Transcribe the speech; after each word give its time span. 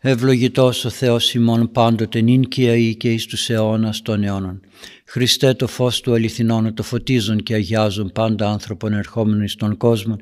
Ευλογητός 0.00 0.84
ο 0.84 0.90
Θεός 0.90 1.34
ημών 1.34 1.72
πάντοτε 1.72 2.20
νυν 2.20 2.48
και 2.48 2.68
αεί 2.68 2.96
και 2.96 3.12
εις 3.12 3.26
τους 3.26 3.50
αιώνας 3.50 4.02
των 4.02 4.24
αιώνων. 4.24 4.60
Χριστέ 5.04 5.54
το 5.54 5.66
φως 5.66 6.00
του 6.00 6.14
αληθινών, 6.14 6.74
το 6.74 6.82
φωτίζουν 6.82 7.42
και 7.42 7.54
αγιάζουν 7.54 8.12
πάντα 8.12 8.50
άνθρωπον 8.50 8.92
ερχόμενων 8.92 9.42
εις 9.42 9.54
τον 9.54 9.76
κόσμο. 9.76 10.16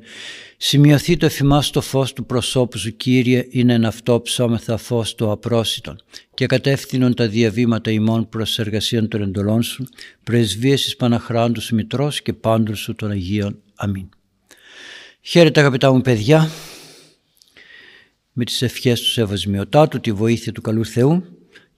Σημειωθεί 0.57 1.17
το 1.17 1.25
εφημάς 1.25 1.69
το 1.69 1.81
φως 1.81 2.13
του 2.13 2.25
προσώπου 2.25 2.77
σου 2.77 2.95
Κύριε, 2.97 3.47
είναι 3.49 3.73
εν 3.73 3.85
αυτό 3.85 4.21
ψώμεθα 4.21 4.77
φως 4.77 5.15
του 5.15 5.31
απρόσιτον 5.31 6.01
και 6.33 6.45
κατεύθυνον 6.45 7.13
τα 7.13 7.27
διαβήματα 7.27 7.91
ημών 7.91 8.29
προς 8.29 8.59
εργασίαν 8.59 9.07
των 9.07 9.21
εντολών 9.21 9.63
σου, 9.63 9.87
πρεσβείες 10.23 10.85
εις 10.85 10.95
Παναχράντου 10.95 11.61
σου 11.61 11.75
Μητρός 11.75 12.21
και 12.21 12.33
πάντων 12.33 12.75
σου 12.75 12.95
των 12.95 13.11
Αγίων. 13.11 13.61
Αμήν. 13.75 14.09
Χαίρετε 15.21 15.59
αγαπητά 15.59 15.93
μου 15.93 16.01
παιδιά, 16.01 16.49
με 18.39 18.43
τις 18.43 18.61
ευχές 18.61 19.01
του 19.01 19.07
Σεβασμιωτάτου, 19.07 19.99
τη 19.99 20.11
βοήθεια 20.11 20.51
του 20.51 20.61
καλού 20.61 20.85
Θεού 20.85 21.23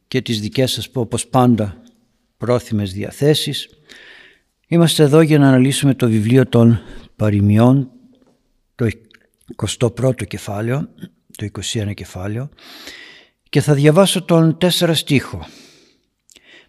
και 0.07 0.21
τις 0.21 0.39
δικές 0.39 0.71
σας 0.71 0.89
όπως 0.93 1.27
πάντα 1.27 1.81
πρόθυμες 2.37 2.93
διαθέσεις. 2.93 3.69
Είμαστε 4.67 5.03
εδώ 5.03 5.21
για 5.21 5.39
να 5.39 5.47
αναλύσουμε 5.47 5.93
το 5.93 6.07
βιβλίο 6.09 6.47
των 6.47 6.81
παροιμιών, 7.15 7.91
το 8.75 8.87
21ο 9.55 10.27
κεφάλαιο, 10.27 10.89
το 11.37 11.47
21 11.73 11.93
κεφάλαιο 11.93 12.49
και 13.49 13.61
θα 13.61 13.73
διαβάσω 13.73 14.23
τον 14.23 14.57
τέσσερα 14.57 14.93
στίχο. 14.93 15.47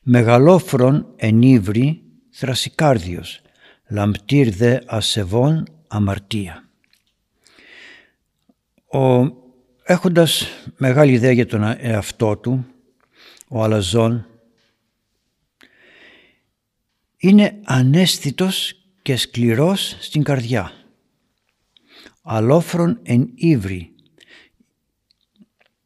«Μεγαλόφρον 0.02 1.12
ενίβρι 1.16 2.02
θρασικάρδιος, 2.30 3.40
λαμπτήρ 3.88 4.50
δε 4.50 4.78
ασεβών 4.86 5.64
αμαρτία». 5.88 6.68
Ο 8.92 9.38
Έχοντας 9.90 10.46
μεγάλη 10.76 11.12
ιδέα 11.12 11.32
για 11.32 11.46
τον 11.46 11.62
εαυτό 11.78 12.36
του, 12.36 12.66
ο 13.48 13.62
Αλαζόν 13.62 14.26
είναι 17.16 17.60
ανέστητος 17.64 18.74
και 19.02 19.16
σκληρός 19.16 19.96
στην 20.00 20.22
καρδιά. 20.22 20.72
Αλόφρον 22.22 23.00
εν 23.02 23.30
ύβρι. 23.34 23.94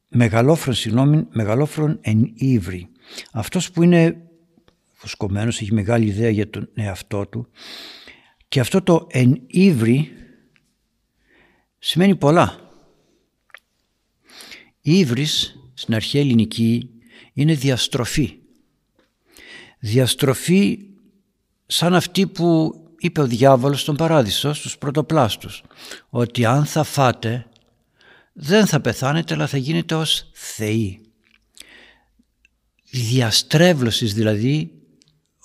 Μεγαλόφρον, 0.08 0.74
συγγνώμη, 0.74 1.26
μεγαλόφρον 1.30 1.98
εν 2.00 2.32
ύβρι. 2.34 2.88
Αυτός 3.32 3.70
που 3.70 3.82
είναι 3.82 4.16
φουσκωμένος, 4.92 5.60
έχει 5.60 5.72
μεγάλη 5.72 6.06
ιδέα 6.06 6.30
για 6.30 6.50
τον 6.50 6.70
εαυτό 6.74 7.26
του 7.26 7.48
και 8.48 8.60
αυτό 8.60 8.82
το 8.82 9.06
εν 9.10 9.42
ύβρι 9.46 10.12
σημαίνει 11.78 12.16
πολλά. 12.16 12.63
Η 14.86 14.98
ύβρις 14.98 15.58
στην 15.74 15.94
αρχαία 15.94 16.20
ελληνική 16.20 16.90
είναι 17.32 17.54
διαστροφή. 17.54 18.38
Διαστροφή 19.78 20.78
σαν 21.66 21.94
αυτή 21.94 22.26
που 22.26 22.74
είπε 22.98 23.20
ο 23.20 23.26
διάβολος 23.26 23.80
στον 23.80 23.96
παράδεισο 23.96 24.52
στους 24.52 24.78
πρωτοπλάστους 24.78 25.62
ότι 26.08 26.44
αν 26.44 26.64
θα 26.64 26.82
φάτε 26.82 27.46
δεν 28.32 28.66
θα 28.66 28.80
πεθάνετε 28.80 29.34
αλλά 29.34 29.46
θα 29.46 29.56
γίνετε 29.56 29.94
ως 29.94 30.30
θεοί. 30.32 31.00
Διαστρέβλωσης 32.90 34.14
δηλαδή 34.14 34.72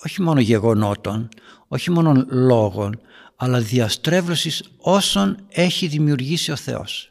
όχι 0.04 0.22
μόνο 0.22 0.40
γεγονότων, 0.40 1.30
όχι 1.68 1.92
μόνο 1.92 2.26
λόγων 2.30 3.02
αλλά 3.36 3.60
διαστρέβλωσης 3.60 4.64
όσων 4.78 5.46
έχει 5.50 5.88
δημιουργήσει 5.88 6.52
ο 6.52 6.56
Θεός. 6.56 7.09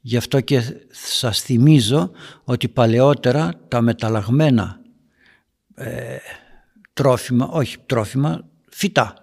Γι' 0.00 0.16
αυτό 0.16 0.40
και 0.40 0.62
σας 0.90 1.40
θυμίζω 1.40 2.10
ότι 2.44 2.68
παλαιότερα 2.68 3.60
τα 3.68 3.80
μεταλλαγμένα 3.80 4.80
ε, 5.74 6.16
τρόφιμα, 6.92 7.48
όχι 7.48 7.76
τρόφιμα, 7.86 8.48
φυτά, 8.70 9.22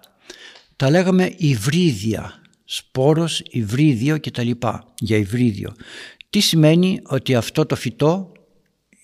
τα 0.76 0.90
λέγαμε 0.90 1.32
υβρίδια, 1.36 2.40
σπόρος, 2.64 3.42
υβρίδιο 3.50 4.20
κτλ. 4.20 4.50
Για 4.98 5.16
υβρίδιο. 5.16 5.74
Τι 6.30 6.40
σημαίνει 6.40 7.00
ότι 7.04 7.34
αυτό 7.34 7.66
το 7.66 7.76
φυτό 7.76 8.32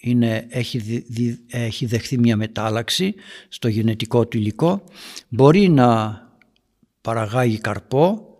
είναι, 0.01 0.47
έχει, 0.49 1.05
έχει 1.51 1.87
δεχθεί 1.87 2.19
μια 2.19 2.37
μετάλλαξη 2.37 3.15
στο 3.49 3.69
γενετικό 3.69 4.27
του 4.27 4.37
υλικό, 4.37 4.84
μπορεί 5.29 5.69
να 5.69 6.23
παραγάγει 7.01 7.59
καρπό 7.59 8.34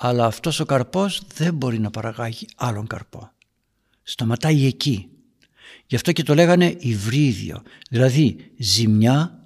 αλλά 0.00 0.24
αυτός 0.24 0.60
ο 0.60 0.64
καρπός 0.64 1.22
δεν 1.34 1.54
μπορεί 1.54 1.78
να 1.78 1.90
παραγάγει 1.90 2.46
άλλον 2.56 2.86
καρπό. 2.86 3.30
Σταματάει 4.02 4.66
εκεί. 4.66 5.08
Γι' 5.86 5.94
αυτό 5.94 6.12
και 6.12 6.22
το 6.22 6.34
λέγανε 6.34 6.76
υβρίδιο, 6.78 7.62
δηλαδή 7.90 8.36
ζημιά 8.58 9.44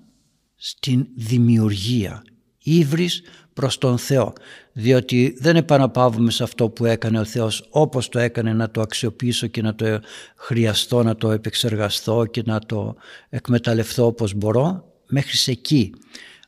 στην 0.57 1.07
δημιουργία, 1.15 2.23
ύβρις 2.59 3.23
προς 3.53 3.79
τον 3.79 3.99
Θεό, 3.99 4.33
διότι 4.73 5.37
δεν 5.39 5.57
επαναπαύουμε 5.57 6.31
σε 6.31 6.43
αυτό 6.43 6.69
που 6.69 6.85
έκανε 6.85 7.19
ο 7.19 7.25
Θεός 7.25 7.67
όπως 7.71 8.09
το 8.09 8.19
έκανε 8.19 8.53
να 8.53 8.71
το 8.71 8.81
αξιοποιήσω 8.81 9.47
και 9.47 9.63
να 9.63 9.75
το 9.75 10.01
χρειαστώ, 10.37 11.03
να 11.03 11.17
το 11.17 11.31
επεξεργαστώ 11.31 12.25
και 12.25 12.43
να 12.45 12.59
το 12.59 12.97
εκμεταλλευτώ 13.29 14.07
όπως 14.07 14.35
μπορώ, 14.35 14.93
μέχρι 15.07 15.53
εκεί. 15.53 15.95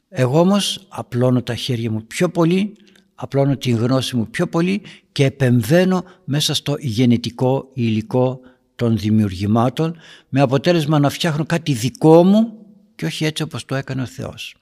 Εγώ 0.08 0.40
όμως 0.40 0.86
απλώνω 0.88 1.42
τα 1.42 1.54
χέρια 1.54 1.90
μου 1.90 2.06
πιο 2.06 2.28
πολύ 2.28 2.76
απλώνω 3.14 3.56
την 3.56 3.76
γνώση 3.76 4.16
μου 4.16 4.28
πιο 4.30 4.46
πολύ 4.46 4.82
και 5.12 5.24
επεμβαίνω 5.24 6.04
μέσα 6.24 6.54
στο 6.54 6.76
γενετικό 6.78 7.70
υλικό 7.74 8.40
των 8.74 8.98
δημιουργημάτων 8.98 9.96
με 10.28 10.40
αποτέλεσμα 10.40 10.98
να 10.98 11.10
φτιάχνω 11.10 11.44
κάτι 11.46 11.72
δικό 11.72 12.24
μου 12.24 12.66
και 12.94 13.04
όχι 13.04 13.24
έτσι 13.24 13.42
όπως 13.42 13.64
το 13.64 13.74
έκανε 13.74 14.02
ο 14.02 14.06
Θεός. 14.06 14.56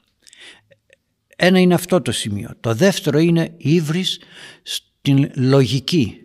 Ένα 1.36 1.58
είναι 1.58 1.74
αυτό 1.74 2.00
το 2.00 2.12
σημείο. 2.12 2.50
Το 2.60 2.74
δεύτερο 2.74 3.18
είναι 3.18 3.54
ύβρις 3.56 4.20
στην 4.62 5.30
λογική. 5.34 6.16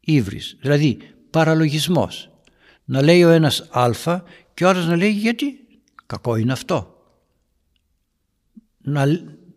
Ύβρις, 0.00 0.56
δηλαδή 0.60 0.98
παραλογισμός. 1.30 2.30
Να 2.84 3.02
λέει 3.02 3.24
ο 3.24 3.28
ένας 3.28 3.68
α 3.70 4.22
και 4.54 4.64
ο 4.64 4.68
άλλος 4.68 4.86
να 4.86 4.96
λέει 4.96 5.10
γιατί 5.10 5.66
κακό 6.06 6.36
είναι 6.36 6.52
αυτό. 6.52 7.02
Να 8.78 9.06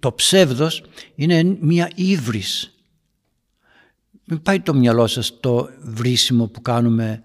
το 0.02 0.14
ψεύδος 0.14 0.84
είναι 1.16 1.58
μια 1.60 1.92
ύβρις. 1.96 2.76
Μην 4.24 4.42
πάει 4.42 4.60
το 4.60 4.74
μυαλό 4.74 5.08
σας 5.08 5.40
το 5.40 5.70
βρίσιμο 5.82 6.48
που 6.48 6.62
κάνουμε 6.62 7.22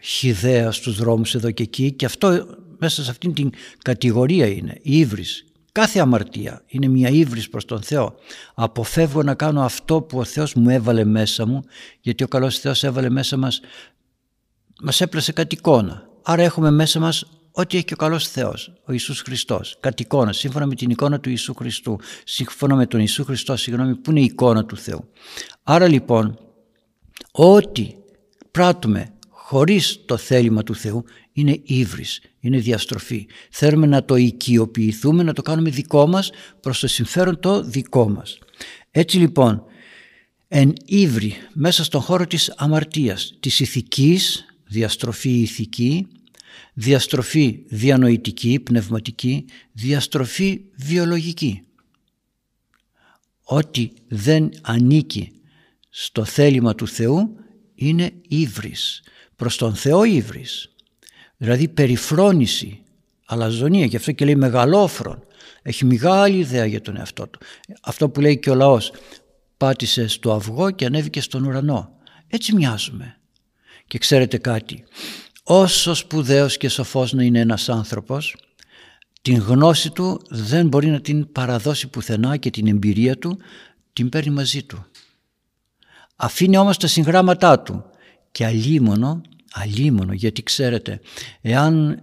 χιδέα 0.00 0.72
στους 0.72 0.96
δρόμους 0.96 1.34
εδώ 1.34 1.50
και 1.50 1.62
εκεί 1.62 1.92
και 1.92 2.04
αυτό 2.04 2.46
μέσα 2.78 3.04
σε 3.04 3.10
αυτήν 3.10 3.34
την 3.34 3.50
κατηγορία 3.82 4.46
είναι 4.46 4.78
η 4.82 4.98
ύβρις. 4.98 5.44
Κάθε 5.72 5.98
αμαρτία 5.98 6.62
είναι 6.66 6.88
μια 6.88 7.08
ύβρις 7.08 7.48
προς 7.48 7.64
τον 7.64 7.82
Θεό. 7.82 8.14
Αποφεύγω 8.54 9.22
να 9.22 9.34
κάνω 9.34 9.62
αυτό 9.62 10.02
που 10.02 10.18
ο 10.18 10.24
Θεός 10.24 10.54
μου 10.54 10.68
έβαλε 10.68 11.04
μέσα 11.04 11.46
μου 11.46 11.64
γιατί 12.00 12.24
ο 12.24 12.28
καλός 12.28 12.58
Θεός 12.58 12.84
έβαλε 12.84 13.10
μέσα 13.10 13.36
μας 13.36 13.60
μας 14.82 15.00
έπλασε 15.00 15.32
κάτι 15.32 15.54
εικόνα. 15.54 16.08
Άρα 16.22 16.42
έχουμε 16.42 16.70
μέσα 16.70 17.00
μας 17.00 17.24
ό,τι 17.56 17.76
έχει 17.76 17.84
και 17.84 17.94
ο 17.94 17.96
καλός 17.96 18.28
Θεός, 18.28 18.72
ο 18.84 18.92
Ιησούς 18.92 19.20
Χριστός, 19.20 19.76
κατ' 19.80 20.00
εικόνα, 20.00 20.32
σύμφωνα 20.32 20.66
με 20.66 20.74
την 20.74 20.90
εικόνα 20.90 21.20
του 21.20 21.28
Ιησού 21.28 21.54
Χριστού, 21.54 21.98
σύμφωνα 22.24 22.74
με 22.74 22.86
τον 22.86 23.00
Ιησού 23.00 23.24
Χριστό, 23.24 23.56
συγγνώμη, 23.56 23.94
που 23.94 24.10
είναι 24.10 24.20
η 24.20 24.24
εικόνα 24.24 24.64
του 24.64 24.76
Θεού. 24.76 25.08
Άρα 25.62 25.88
λοιπόν, 25.88 26.38
ό,τι 27.30 27.94
πράττουμε 28.50 29.12
χωρίς 29.28 30.04
το 30.04 30.16
θέλημα 30.16 30.62
του 30.62 30.74
Θεού 30.74 31.04
είναι 31.32 31.60
ύβρις, 31.62 32.20
είναι 32.40 32.58
διαστροφή. 32.58 33.26
Θέλουμε 33.50 33.86
να 33.86 34.04
το 34.04 34.16
οικειοποιηθούμε, 34.16 35.22
να 35.22 35.32
το 35.32 35.42
κάνουμε 35.42 35.70
δικό 35.70 36.06
μας 36.06 36.30
προς 36.60 36.80
το 36.80 36.86
συμφέρον 36.86 37.40
το 37.40 37.62
δικό 37.62 38.08
μας. 38.08 38.38
Έτσι 38.90 39.18
λοιπόν, 39.18 39.64
εν 40.48 40.72
ύβρι 40.84 41.34
μέσα 41.52 41.84
στον 41.84 42.00
χώρο 42.00 42.26
της 42.26 42.52
αμαρτίας, 42.56 43.36
της 43.40 43.60
ηθικής, 43.60 44.44
διαστροφή 44.64 45.40
ηθική, 45.40 46.06
διαστροφή 46.74 47.64
διανοητική, 47.66 48.60
πνευματική, 48.60 49.44
διαστροφή 49.72 50.60
βιολογική. 50.76 51.62
Ό,τι 53.44 53.90
δεν 54.08 54.50
ανήκει 54.62 55.32
στο 55.90 56.24
θέλημα 56.24 56.74
του 56.74 56.88
Θεού 56.88 57.36
είναι 57.74 58.12
ύβρις, 58.28 59.02
προς 59.36 59.56
τον 59.56 59.74
Θεό 59.74 60.04
ύβρις. 60.04 60.68
Δηλαδή 61.36 61.68
περιφρόνηση, 61.68 62.82
αλαζονία, 63.26 63.86
γι' 63.86 63.96
αυτό 63.96 64.12
και 64.12 64.24
λέει 64.24 64.36
μεγαλόφρον. 64.36 65.26
Έχει 65.62 65.84
μεγάλη 65.84 66.38
ιδέα 66.38 66.64
για 66.66 66.80
τον 66.80 66.96
εαυτό 66.96 67.28
του. 67.28 67.38
Αυτό 67.82 68.08
που 68.08 68.20
λέει 68.20 68.38
και 68.38 68.50
ο 68.50 68.54
λαός, 68.54 68.92
πάτησε 69.56 70.06
στο 70.06 70.32
αυγό 70.32 70.70
και 70.70 70.84
ανέβηκε 70.84 71.20
στον 71.20 71.44
ουρανό. 71.44 71.98
Έτσι 72.26 72.54
μοιάζουμε. 72.54 73.18
Και 73.86 73.98
ξέρετε 73.98 74.38
κάτι, 74.38 74.84
όσο 75.44 75.94
σπουδαίος 75.94 76.56
και 76.56 76.68
σοφός 76.68 77.12
να 77.12 77.22
είναι 77.22 77.40
ένας 77.40 77.68
άνθρωπος 77.68 78.36
την 79.22 79.38
γνώση 79.38 79.90
του 79.90 80.20
δεν 80.28 80.66
μπορεί 80.66 80.86
να 80.86 81.00
την 81.00 81.32
παραδώσει 81.32 81.88
πουθενά 81.88 82.36
και 82.36 82.50
την 82.50 82.66
εμπειρία 82.66 83.18
του 83.18 83.38
την 83.92 84.08
παίρνει 84.08 84.30
μαζί 84.30 84.62
του. 84.62 84.86
Αφήνει 86.16 86.56
όμως 86.56 86.76
τα 86.76 86.86
συγγράμματά 86.86 87.60
του 87.60 87.84
και 88.30 88.44
αλίμονο 88.44 89.22
αλίμονο 89.54 90.12
γιατί 90.12 90.42
ξέρετε 90.42 91.00
εάν 91.40 92.02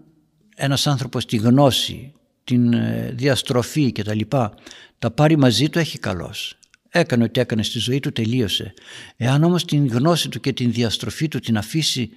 ένας 0.55 0.87
άνθρωπος 0.87 1.25
τη 1.25 1.37
γνώση, 1.37 2.13
την 2.43 2.73
ε, 2.73 3.11
διαστροφή 3.15 3.91
και 3.91 4.03
τα 4.03 4.15
λοιπά 4.15 4.53
τα 4.99 5.11
πάρει 5.11 5.37
μαζί 5.37 5.69
του 5.69 5.79
έχει 5.79 5.97
καλός. 5.97 6.57
Έκανε 6.89 7.23
ό,τι 7.23 7.39
έκανε 7.39 7.63
στη 7.63 7.79
ζωή 7.79 7.99
του, 7.99 8.11
τελείωσε. 8.11 8.73
Εάν 9.17 9.43
όμως 9.43 9.65
την 9.65 9.87
γνώση 9.87 10.29
του 10.29 10.39
και 10.39 10.53
την 10.53 10.71
διαστροφή 10.71 11.27
του 11.27 11.39
την 11.39 11.57
αφήσει 11.57 12.09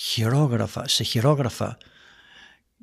χειρόγραφα, 0.00 0.88
σε 0.88 1.02
χειρόγραφα 1.02 1.78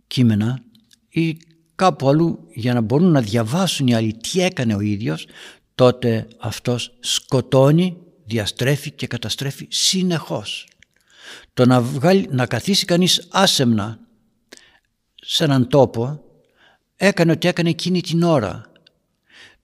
κείμενα 0.07 0.61
ή 1.09 1.38
κάπου 1.75 2.09
αλλού 2.09 2.47
για 2.53 2.73
να 2.73 2.81
μπορούν 2.81 3.11
να 3.11 3.21
διαβάσουν 3.21 3.88
οι 3.88 3.95
άλλοι 3.95 4.13
τι 4.13 4.41
έκανε 4.41 4.75
ο 4.75 4.79
ίδιος, 4.79 5.27
τότε 5.75 6.27
αυτός 6.39 6.97
σκοτώνει, 7.00 7.97
διαστρέφει 8.25 8.91
και 8.91 9.07
καταστρέφει 9.07 9.67
συνεχώς. 9.69 10.67
Το 11.53 11.65
να, 11.65 11.81
βγάλει, 11.81 12.27
να 12.31 12.45
καθίσει 12.45 12.85
κανείς 12.85 13.27
άσεμνα 13.31 14.00
σε 15.15 15.44
έναν 15.44 15.67
τόπο 15.67 16.23
έκανε 16.95 17.31
ό,τι 17.31 17.47
έκανε 17.47 17.69
εκείνη 17.69 18.01
την 18.01 18.23
ώρα. 18.23 18.71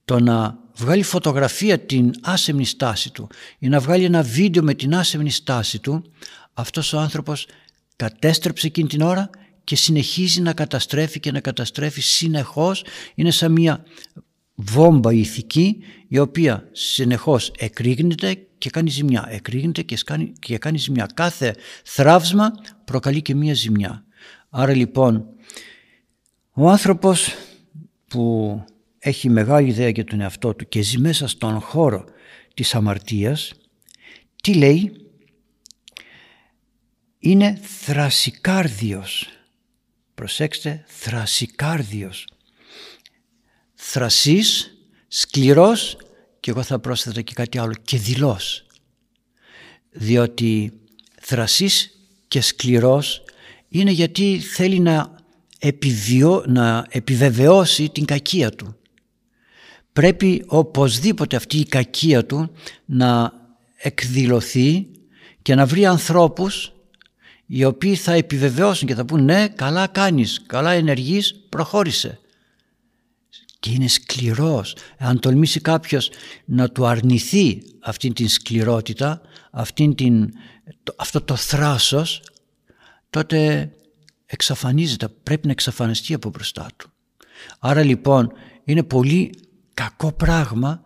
Το 0.04 0.20
να 0.20 0.58
βγάλει 0.74 1.02
φωτογραφία 1.02 1.78
την 1.78 2.10
άσεμνη 2.22 2.64
στάση 2.64 3.12
του 3.12 3.28
ή 3.58 3.68
να 3.68 3.80
βγάλει 3.80 4.04
ένα 4.04 4.22
βίντεο 4.22 4.62
με 4.62 4.74
την 4.74 4.94
άσεμνη 4.94 5.30
στάση 5.30 5.78
του 5.78 6.12
αυτός 6.56 6.92
ο 6.92 6.98
άνθρωπος 6.98 7.46
κατέστρεψε 7.96 8.66
εκείνη 8.66 8.88
την 8.88 9.00
ώρα 9.00 9.30
και 9.64 9.76
συνεχίζει 9.76 10.40
να 10.40 10.52
καταστρέφει 10.52 11.20
και 11.20 11.32
να 11.32 11.40
καταστρέφει 11.40 12.00
συνεχώς. 12.00 12.84
Είναι 13.14 13.30
σαν 13.30 13.52
μια 13.52 13.84
βόμβα 14.54 15.12
ηθική 15.12 15.76
η 16.08 16.18
οποία 16.18 16.68
συνεχώς 16.72 17.52
εκρήγνεται 17.58 18.46
και 18.58 18.70
κάνει 18.70 18.90
ζημιά. 18.90 19.26
Εκρήγνεται 19.30 19.82
και 19.82 19.98
κάνει, 20.04 20.32
και 20.38 20.58
κάνει 20.58 20.78
ζημιά. 20.78 21.08
Κάθε 21.14 21.54
θράψμα 21.84 22.50
προκαλεί 22.84 23.22
και 23.22 23.34
μια 23.34 23.54
ζημιά. 23.54 24.04
Άρα 24.50 24.74
λοιπόν 24.74 25.26
ο 26.52 26.68
άνθρωπος 26.68 27.34
που 28.08 28.64
έχει 28.98 29.28
μεγάλη 29.28 29.68
ιδέα 29.68 29.88
για 29.88 30.04
τον 30.04 30.20
εαυτό 30.20 30.54
του 30.54 30.68
και 30.68 30.82
ζει 30.82 30.98
μέσα 30.98 31.28
στον 31.28 31.60
χώρο 31.60 32.04
της 32.54 32.74
αμαρτίας 32.74 33.52
τι 34.42 34.54
λέει; 34.54 35.05
Είναι 37.30 37.60
θρασικάρδιος. 37.62 39.28
Προσέξτε 40.14 40.84
θρασικάρδιος. 40.86 42.26
Θρασής 43.74 44.70
σκληρός 45.08 45.96
και 46.40 46.50
εγώ 46.50 46.62
θα 46.62 46.78
πρόσθετα 46.78 47.20
και 47.20 47.32
κάτι 47.34 47.58
άλλο 47.58 47.74
και 47.84 47.98
δηλός 47.98 48.66
διότι 49.90 50.72
θρασής 51.20 51.90
και 52.28 52.40
σκληρός 52.40 53.22
είναι 53.68 53.90
γιατί 53.90 54.38
θέλει 54.38 54.78
να, 54.78 55.16
επιβιώ, 55.58 56.44
να 56.46 56.86
επιβεβαιώσει 56.90 57.88
την 57.88 58.04
κακία 58.04 58.50
του. 58.50 58.76
Πρέπει 59.92 60.44
οπωσδήποτε 60.46 61.36
αυτή 61.36 61.58
η 61.58 61.66
κακία 61.66 62.26
του 62.26 62.50
να 62.84 63.32
εκδηλωθεί 63.76 64.86
και 65.42 65.54
να 65.54 65.66
βρει 65.66 65.86
ανθρώπους 65.86 66.75
οι 67.46 67.64
οποίοι 67.64 67.94
θα 67.94 68.12
επιβεβαιώσουν 68.12 68.88
και 68.88 68.94
θα 68.94 69.04
πούν 69.04 69.24
ναι 69.24 69.48
καλά 69.48 69.86
κάνεις, 69.86 70.42
καλά 70.46 70.70
ενεργείς, 70.70 71.34
προχώρησε. 71.48 72.20
Και 73.60 73.70
είναι 73.70 73.88
σκληρός. 73.88 74.76
Αν 74.98 75.20
τολμήσει 75.20 75.60
κάποιος 75.60 76.10
να 76.44 76.68
του 76.68 76.86
αρνηθεί 76.86 77.62
αυτή 77.80 78.12
την 78.12 78.28
σκληρότητα, 78.28 79.20
αυτήν 79.50 79.94
την, 79.94 80.32
αυτό 80.96 81.20
το 81.20 81.36
θράσος, 81.36 82.22
τότε 83.10 83.70
εξαφανίζεται, 84.26 85.08
πρέπει 85.08 85.46
να 85.46 85.52
εξαφανιστεί 85.52 86.14
από 86.14 86.28
μπροστά 86.28 86.66
του. 86.76 86.90
Άρα 87.58 87.82
λοιπόν 87.82 88.32
είναι 88.64 88.82
πολύ 88.82 89.34
κακό 89.74 90.12
πράγμα 90.12 90.82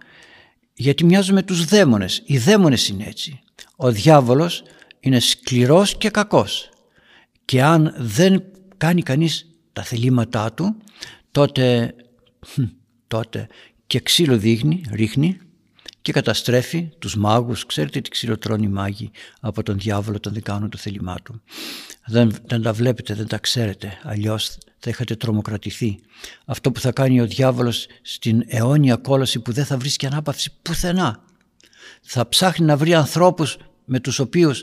γιατί 0.75 1.05
μοιάζουμε 1.05 1.43
τους 1.43 1.65
δαίμονες. 1.65 2.23
Οι 2.25 2.39
δαίμονες 2.39 2.89
είναι 2.89 3.05
έτσι. 3.07 3.41
Ο 3.77 3.93
διάβολος 3.93 4.63
είναι 5.01 5.21
σκληρός 5.21 5.97
και 5.97 6.11
κακός 6.11 6.71
και 7.45 7.63
αν 7.63 7.95
δεν 7.99 8.43
κάνει 8.77 9.03
κανείς 9.03 9.47
τα 9.73 9.83
θελήματά 9.83 10.53
του 10.53 10.77
τότε, 11.31 11.95
τότε 13.07 13.47
και 13.87 14.01
ξύλο 14.01 14.39
δείχνει, 14.39 14.85
ρίχνει 14.93 15.39
και 16.03 16.13
καταστρέφει 16.13 16.91
τους 16.99 17.17
μάγους. 17.17 17.67
Ξέρετε 17.67 18.01
τι 18.01 18.11
ξύλο 18.11 18.39
τρώνε 18.39 18.65
οι 18.65 18.69
μάγοι 18.69 19.11
από 19.41 19.63
τον 19.63 19.79
διάβολο 19.79 20.17
όταν 20.17 20.33
δεν 20.33 20.43
κάνουν 20.43 20.71
το 20.71 20.79
θέλημά 20.79 21.15
του. 21.25 21.43
Δεν, 22.07 22.35
δεν 22.47 22.63
τα 22.63 22.73
βλέπετε, 22.73 23.15
δεν 23.15 23.27
τα 23.27 23.39
ξέρετε, 23.39 23.99
αλλιώς 24.03 24.59
θα 24.79 24.91
είχατε 24.91 25.17
τρομοκρατηθεί. 25.17 26.01
Αυτό 26.45 26.73
που 26.73 26.81
θα 26.81 26.93
κάνει 26.93 27.21
ο 27.21 27.27
διάβολος 27.27 27.87
στην 28.03 28.45
αιώνια 28.47 28.97
κόλαση 28.97 29.41
που 29.41 29.53
δεν 29.53 29.65
θα 29.65 29.77
βρίσκει 29.77 30.07
ανάπαυση 30.07 30.53
πουθενά. 30.63 31.23
Θα 32.03 32.29
ψάχνει 32.29 32.67
να 32.67 32.77
βρει 32.77 32.95
ανθρώπους 32.95 33.57
με 33.93 34.01
τους 34.01 34.19
οποίους 34.19 34.63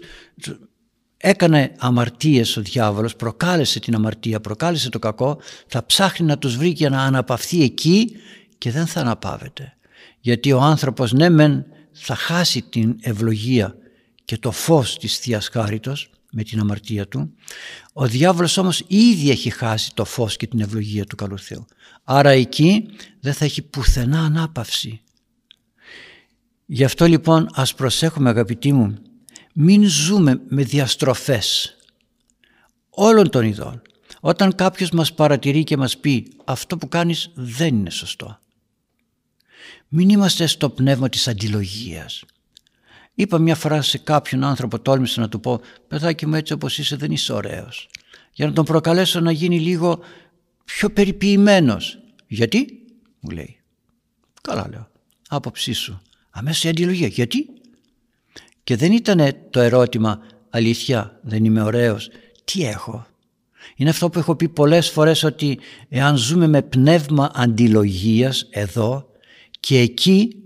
έκανε 1.18 1.71
αμαρτίες 1.77 2.57
ο 2.57 2.62
διάβολος, 2.62 3.15
προκάλεσε 3.15 3.79
την 3.79 3.95
αμαρτία, 3.95 4.39
προκάλεσε 4.39 4.89
το 4.89 5.00
κακό, 5.00 5.39
θα 5.68 5.85
ψάχνει 5.85 6.25
να 6.25 6.38
τους 6.38 6.57
βρει 6.57 6.74
και 6.74 6.89
να 6.89 7.01
αναπαυθεί 7.01 7.63
εκεί 7.63 8.12
και 8.57 8.71
δεν 8.71 8.85
θα 8.88 9.01
αναπαύεται. 9.01 9.74
Γιατί 10.19 10.51
ο 10.51 10.59
άνθρωπος 10.59 11.13
ναι 11.13 11.29
μεν 11.29 11.65
θα 11.91 12.15
χάσει 12.15 12.62
την 12.62 12.95
ευλογία 13.01 13.75
και 14.25 14.38
το 14.38 14.51
φως 14.51 14.97
της 14.97 15.18
Θείας 15.18 15.47
Χάριτος 15.47 16.09
με 16.31 16.44
την 16.44 16.59
αμαρτία 16.59 17.07
του. 17.07 17.33
Ο 17.94 18.07
διάβολος 18.07 18.57
όμως 18.57 18.83
ήδη 18.88 19.30
έχει 19.30 19.50
χάσει 19.50 19.94
το 19.94 20.06
φως 20.06 20.38
και 20.38 20.47
την 20.47 20.59
ευλογία 20.59 21.06
του 21.06 21.15
καλού 21.15 21.39
Θεού. 21.39 21.65
Άρα 22.03 22.30
εκεί 22.30 22.85
δεν 23.19 23.33
θα 23.33 23.45
έχει 23.45 23.62
πουθενά 23.62 24.19
ανάπαυση. 24.19 25.01
Γι' 26.69 26.83
αυτό 26.83 27.06
λοιπόν 27.06 27.50
ας 27.53 27.73
προσέχουμε 27.73 28.30
αγαπητοί 28.30 28.73
μου 28.73 28.97
μην 29.59 29.88
ζούμε 29.88 30.42
με 30.48 30.63
διαστροφές 30.63 31.75
όλων 32.89 33.30
των 33.30 33.45
ειδών. 33.45 33.81
Όταν 34.19 34.56
κάποιος 34.56 34.89
μας 34.89 35.13
παρατηρεί 35.13 35.63
και 35.63 35.77
μας 35.77 35.98
πει 35.98 36.27
αυτό 36.45 36.77
που 36.77 36.88
κάνεις 36.88 37.31
δεν 37.33 37.75
είναι 37.75 37.89
σωστό. 37.89 38.39
Μην 39.88 40.09
είμαστε 40.09 40.45
στο 40.45 40.69
πνεύμα 40.69 41.09
της 41.09 41.27
αντιλογίας. 41.27 42.24
Είπα 43.13 43.38
μια 43.38 43.56
φορά 43.56 43.81
σε 43.81 43.98
κάποιον 43.98 44.44
άνθρωπο, 44.44 44.80
τόλμησα 44.80 45.21
να 45.21 45.30
του 45.30 45.39
πω 45.39 45.62
«Παιδάκι 45.88 46.25
μου 46.25 46.36
έτσι 46.36 46.54
όπως 46.54 46.77
είσαι 46.77 46.95
δεν 46.95 47.11
είσαι 47.11 47.33
ωραίος». 47.33 47.90
Για 48.33 48.47
να 48.47 48.54
τον 48.54 48.66
προκαλέσω 48.66 49.19
να 49.19 49.31
γίνει 49.31 49.59
λίγο 49.59 49.99
πιο 50.66 50.90
περιποιημένος. 50.90 51.99
«Γιατί» 52.28 52.68
μου 53.19 53.30
λέει. 53.30 53.59
«Καλά 54.42 54.68
λέω, 54.69 54.90
άποψή 55.28 55.73
σου». 55.73 56.02
Αμέσως 56.30 56.64
η 56.64 56.68
αντιλογία. 56.68 57.07
«Γιατί» 57.07 57.56
Και 58.68 58.76
δεν 58.76 58.92
ήταν 58.92 59.36
το 59.50 59.59
ερώτημα 59.59 60.19
αλήθεια 60.50 61.19
δεν 61.24 61.45
είμαι 61.45 61.62
ωραίος, 61.62 62.09
τι 62.44 62.64
έχω; 62.64 63.07
Είναι 63.76 63.90
αυτό 63.90 64.09
που 64.09 64.19
έχω 64.19 64.36
πει 64.36 64.50
πολλές 64.50 64.90
φορές 64.90 65.24
ότι 65.24 65.59
εάν 65.90 66.18
ζούμε 66.18 66.47
με 66.47 66.62
πνεύμα 66.62 67.31
αντιλογίας 67.33 68.47
εδώ 68.50 69.09
και 69.59 69.80
εκεί 69.80 70.44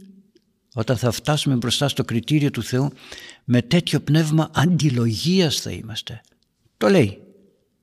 όταν 0.74 0.98
θα 0.98 1.12
φτάσουμε 1.12 1.56
μπροστά 1.56 1.88
στο 1.88 2.04
κριτήριο 2.04 2.52
του 2.52 2.64
Θεού 2.64 2.90
με 3.44 3.62
τέτοιο 3.62 4.00
πνεύμα 4.00 4.50
αντιλογίας 4.54 5.60
θα 5.60 5.72
είμαστε. 5.72 6.22
Το 6.78 6.88
λέει 6.88 7.18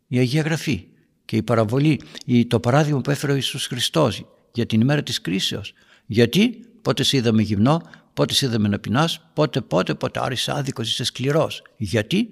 η 0.09 0.19
Αγία 0.19 0.43
Γραφή 0.43 0.85
και 1.25 1.37
η 1.37 1.43
παραβολή, 1.43 2.01
το 2.49 2.61
παράδειγμα 2.61 3.01
που 3.01 3.11
έφερε 3.11 3.33
ο 3.33 3.35
Ιησούς 3.35 3.67
Χριστός 3.67 4.25
για 4.53 4.67
την 4.67 4.81
ημέρα 4.81 5.03
της 5.03 5.21
κρίσεως. 5.21 5.73
Γιατί; 6.07 6.63
Πότε 6.83 7.03
σε 7.03 7.17
είδαμε 7.17 7.43
γυμνό, 7.43 7.83
πότε 8.19 8.35
σε 8.35 8.47
είδαμε 8.47 8.69
να 8.69 8.79
πεινάς, 8.79 9.21
πότε, 9.33 9.61
πότε, 9.61 9.95
πότε 9.95 10.21
άρεσε 10.23 10.53
άδικος, 10.53 10.91
είσαι 10.91 11.05
σκληρός. 11.05 11.63
Γιατί; 11.77 12.31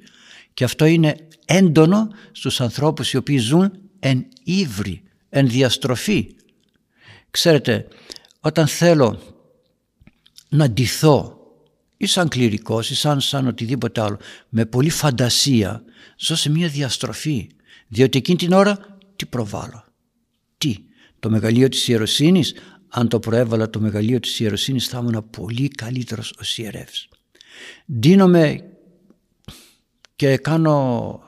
Και 0.54 0.64
αυτό 0.64 0.84
είναι 0.84 1.16
έντονο 1.44 2.08
στους 2.32 2.60
ανθρώπους 2.60 3.12
οι 3.12 3.16
οποίοι 3.16 3.38
ζουν 3.38 3.72
εν 3.98 4.26
ύβρι, 4.44 5.02
εν 5.28 5.48
διαστροφή. 5.48 6.34
Ξέρετε, 7.30 7.88
όταν 8.40 8.66
θέλω 8.66 9.20
να 10.48 10.70
ντυθώ 10.70 11.38
ή 11.96 12.06
σαν 12.06 12.28
κληρικός 12.28 12.90
ή 12.90 12.94
σαν, 12.94 13.20
σαν 13.20 13.46
οτιδήποτε 13.46 14.00
άλλο 14.00 14.18
με 14.48 14.64
πολύ 14.64 14.90
φαντασία 14.90 15.82
ζω 16.18 16.36
σε 16.36 16.50
μια 16.50 16.68
διαστροφή 16.68 17.48
διότι 17.88 18.18
εκείνη 18.18 18.38
την 18.38 18.52
ώρα 18.52 18.98
τι 19.16 19.26
προβάλλω; 19.26 19.84
Τι; 20.58 20.76
Το 21.18 21.30
μεγαλείο 21.30 21.68
της 21.68 21.88
ιεροσύνης; 21.88 22.54
Αν 22.98 23.08
το 23.08 23.18
προέβαλα 23.18 23.70
το 23.70 23.80
μεγαλείο 23.80 24.20
της 24.20 24.40
ιεροσύνης 24.40 24.88
θα 24.88 24.98
ήμουν 24.98 25.26
πολύ 25.30 25.68
καλύτερος 25.68 26.34
ως 26.40 26.58
ιερεύς. 26.58 27.08
Ντύνομαι 27.98 28.64
και 30.16 30.36
κάνω 30.36 31.20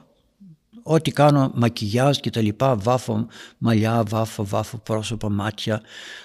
ό,τι 0.82 1.10
κάνω 1.10 1.52
μακιγιάζ 1.54 2.16
και 2.16 2.30
τα 2.30 2.40
λοιπά, 2.40 2.76
βάφω 2.76 3.26
μαλλιά, 3.58 4.02
βάφω, 4.08 4.44
βάφω 4.44 4.78
πρόσωπα, 4.78 5.28
μάτια. 5.28 5.82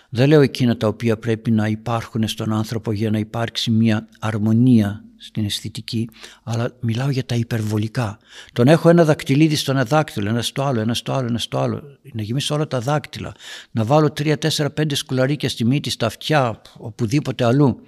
Δεν 0.10 0.28
λέω 0.28 0.42
εκείνα 0.42 0.78
τα 0.78 0.88
οποία 0.88 1.18
πρέπει 1.18 1.52
να 1.52 1.68
υπάρχουν 1.68 2.28
στον 2.28 2.54
άνθρωπο 2.54 2.92
για 2.92 3.10
να 3.10 3.18
υπάρξει 3.18 3.72
μια 3.72 4.08
αρμονία 4.20 5.04
στην 5.24 5.46
αισθητική, 5.46 6.10
αλλά 6.44 6.75
μιλάω 6.80 7.10
για 7.10 7.25
τα 7.25 7.36
υπερβολικά. 7.36 8.20
Τον 8.53 8.68
έχω 8.68 8.89
ένα 8.89 9.06
δακτυλίδι 9.06 9.56
στο 9.56 9.72
ένα 9.72 9.86
δάκτυλο, 9.86 10.30
ένα 10.30 10.42
στο 10.42 10.63
άλλο, 10.63 10.80
ένα 10.80 10.94
στο 10.94 11.13
άλλο, 11.13 11.27
ένα 11.27 11.38
στο 11.38 11.60
άλλο. 11.60 11.84
Να 12.13 12.22
γεμίσω 12.22 12.56
όλα 12.56 12.68
τα 12.68 12.80
δάκτυλα. 12.80 13.32
Να 13.72 13.86
βάλω 13.86 14.12
τρία, 14.12 14.38
τέσσερα, 14.38 14.70
πέντε 14.70 14.96
σκουλαρίκια 14.96 15.50
στη 15.50 15.65
μύτη, 15.65 15.89
στα 15.89 16.06
αυτιά, 16.06 16.62
οπουδήποτε 16.77 17.46
αλλού. 17.46 17.80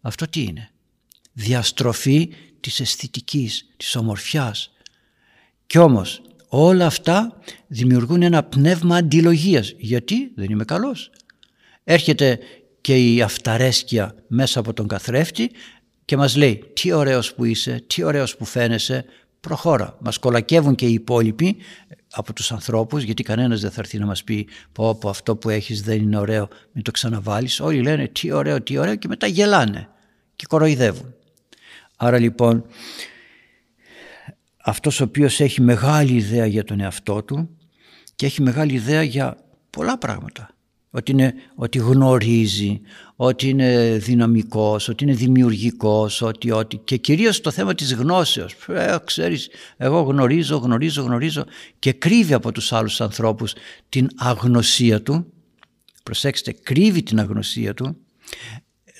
Αυτό 0.00 0.28
τι 0.28 0.42
είναι; 0.42 0.70
Διαστροφή 1.32 2.32
της 2.60 2.80
αισθητικής, 2.80 3.68
της 3.76 3.96
ομορφιάς. 3.96 4.70
Κι 5.66 5.78
όμως 5.78 6.22
όλα 6.48 6.86
αυτά 6.86 7.40
δημιουργούν 7.66 8.22
ένα 8.22 8.42
πνεύμα 8.42 8.96
αντιλογίας. 8.96 9.74
Γιατί; 9.76 10.32
Δεν 10.34 10.50
είμαι 10.50 10.64
καλός. 10.64 11.10
Έρχεται 11.84 12.38
και 12.80 13.14
η 13.14 13.22
αυταρέσκεια 13.22 14.14
μέσα 14.26 14.60
από 14.60 14.72
τον 14.72 14.86
καθρέφτη 14.88 15.50
και 16.06 16.16
μας 16.16 16.36
λέει 16.36 16.64
τι 16.72 16.92
ωραίος 16.92 17.34
που 17.34 17.44
είσαι, 17.44 17.84
τι 17.86 18.02
ωραίος 18.02 18.36
που 18.36 18.44
φαίνεσαι, 18.44 19.04
προχώρα. 19.40 19.96
Μας 20.00 20.18
κολακεύουν 20.18 20.74
και 20.74 20.86
οι 20.86 20.92
υπόλοιποι 20.92 21.56
από 22.10 22.32
τους 22.32 22.52
ανθρώπους 22.52 23.02
γιατί 23.02 23.22
κανένας 23.22 23.60
δεν 23.60 23.70
θα 23.70 23.80
έρθει 23.80 23.98
να 23.98 24.06
μας 24.06 24.24
πει 24.24 24.48
πω, 24.72 24.94
πω 24.94 25.08
αυτό 25.08 25.36
που 25.36 25.50
έχεις 25.50 25.82
δεν 25.82 26.02
είναι 26.02 26.18
ωραίο, 26.18 26.48
μην 26.72 26.84
το 26.84 26.90
ξαναβάλεις. 26.90 27.60
Όλοι 27.60 27.82
λένε 27.82 28.08
τι 28.08 28.32
ωραίο, 28.32 28.62
τι 28.62 28.78
ωραίο 28.78 28.94
και 28.94 29.08
μετά 29.08 29.26
γελάνε 29.26 29.88
και 30.36 30.46
κοροϊδεύουν. 30.48 31.14
Άρα 31.96 32.18
λοιπόν 32.18 32.64
αυτός 34.62 35.00
ο 35.00 35.04
οποίος 35.04 35.40
έχει 35.40 35.60
μεγάλη 35.60 36.12
ιδέα 36.12 36.46
για 36.46 36.64
τον 36.64 36.80
εαυτό 36.80 37.22
του 37.22 37.56
και 38.14 38.26
έχει 38.26 38.42
μεγάλη 38.42 38.72
ιδέα 38.72 39.02
για 39.02 39.36
πολλά 39.70 39.98
πράγματα 39.98 40.56
ότι, 40.96 41.10
είναι, 41.10 41.34
ότι 41.54 41.78
γνωρίζει, 41.78 42.80
ότι 43.16 43.48
είναι 43.48 43.96
δυναμικός, 44.00 44.88
ότι 44.88 45.04
είναι 45.04 45.14
δημιουργικός, 45.14 46.22
ότι, 46.22 46.50
ότι... 46.50 46.76
και 46.76 46.96
κυρίως 46.96 47.40
το 47.40 47.50
θέμα 47.50 47.74
της 47.74 47.94
γνώσεως. 47.94 48.56
Ε, 48.68 48.96
ξέρεις, 49.04 49.48
εγώ 49.76 50.00
γνωρίζω, 50.00 50.56
γνωρίζω, 50.56 51.02
γνωρίζω 51.02 51.44
και 51.78 51.92
κρύβει 51.92 52.32
από 52.32 52.52
τους 52.52 52.72
άλλους 52.72 53.00
ανθρώπους 53.00 53.54
την 53.88 54.08
αγνωσία 54.16 55.02
του. 55.02 55.32
Προσέξτε, 56.02 56.52
κρύβει 56.52 57.02
την 57.02 57.20
αγνωσία 57.20 57.74
του. 57.74 57.96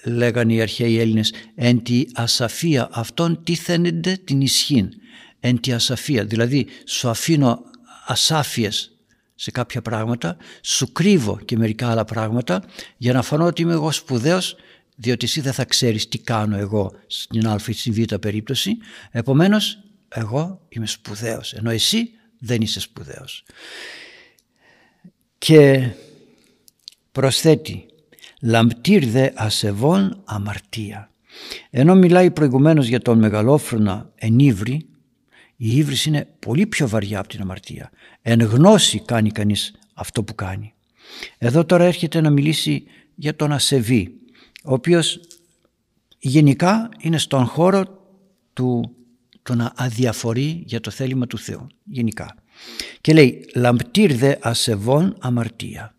Λέγανε 0.04 0.52
οι 0.52 0.60
αρχαίοι 0.60 0.98
Έλληνες, 0.98 1.32
εν 1.54 1.82
τη 1.82 2.04
ασαφία 2.14 2.88
αυτών 2.92 3.42
τίθενεται 3.44 4.18
την 4.24 4.40
ισχύν. 4.40 4.88
Εν 5.40 5.60
τη 5.60 5.72
ασαφία, 5.72 6.24
δηλαδή 6.24 6.66
σου 6.86 7.08
αφήνω 7.08 7.60
ασάφειες 8.06 8.95
σε 9.36 9.50
κάποια 9.50 9.82
πράγματα, 9.82 10.36
σου 10.62 10.92
κρύβω 10.92 11.38
και 11.44 11.56
μερικά 11.56 11.90
άλλα 11.90 12.04
πράγματα 12.04 12.62
για 12.96 13.12
να 13.12 13.22
φανώ 13.22 13.44
ότι 13.44 13.62
είμαι 13.62 13.72
εγώ 13.72 13.92
σπουδαίος 13.92 14.56
διότι 14.96 15.24
εσύ 15.24 15.40
δεν 15.40 15.52
θα 15.52 15.64
ξέρεις 15.64 16.08
τι 16.08 16.18
κάνω 16.18 16.56
εγώ 16.56 16.92
στην 17.06 17.46
α 17.46 17.60
ή 17.66 17.72
στην 17.72 17.92
β 17.92 18.14
περίπτωση. 18.14 18.76
Επομένως 19.10 19.78
εγώ 20.08 20.60
είμαι 20.68 20.86
σπουδαίος 20.86 21.52
ενώ 21.52 21.70
εσύ 21.70 22.10
δεν 22.38 22.60
είσαι 22.60 22.80
σπουδαίος. 22.80 23.44
Και 25.38 25.90
προσθέτει 27.12 27.86
λαμπτήρ 28.40 29.06
δε 29.06 29.30
ασεβών 29.34 30.22
αμαρτία 30.24 31.10
ενώ 31.70 31.94
μιλάει 31.94 32.30
προηγουμένως 32.30 32.86
για 32.86 33.00
τον 33.00 33.18
μεγαλόφρονα 33.18 34.10
ενίβρη 34.14 34.86
η 35.56 35.76
ύβριση 35.76 36.08
είναι 36.08 36.28
πολύ 36.38 36.66
πιο 36.66 36.88
βαριά 36.88 37.18
από 37.18 37.28
την 37.28 37.40
αμαρτία. 37.40 37.90
Εν 38.22 38.42
γνώση 38.42 39.00
κάνει 39.00 39.30
κανείς 39.30 39.74
αυτό 39.94 40.24
που 40.24 40.34
κάνει. 40.34 40.74
Εδώ 41.38 41.64
τώρα 41.64 41.84
έρχεται 41.84 42.20
να 42.20 42.30
μιλήσει 42.30 42.84
για 43.14 43.36
τον 43.36 43.52
ασεβή, 43.52 44.14
ο 44.64 44.72
οποίος 44.72 45.20
γενικά 46.18 46.88
είναι 46.98 47.18
στον 47.18 47.44
χώρο 47.44 47.84
του 48.52 48.96
το 49.42 49.54
να 49.54 49.72
αδιαφορεί 49.76 50.62
για 50.66 50.80
το 50.80 50.90
θέλημα 50.90 51.26
του 51.26 51.38
Θεού, 51.38 51.66
γενικά. 51.84 52.34
Και 53.00 53.12
λέει 53.12 53.50
«Λαμπτήρ 53.54 54.14
δε 54.14 54.34
ασεβών 54.40 55.16
αμαρτία». 55.20 55.94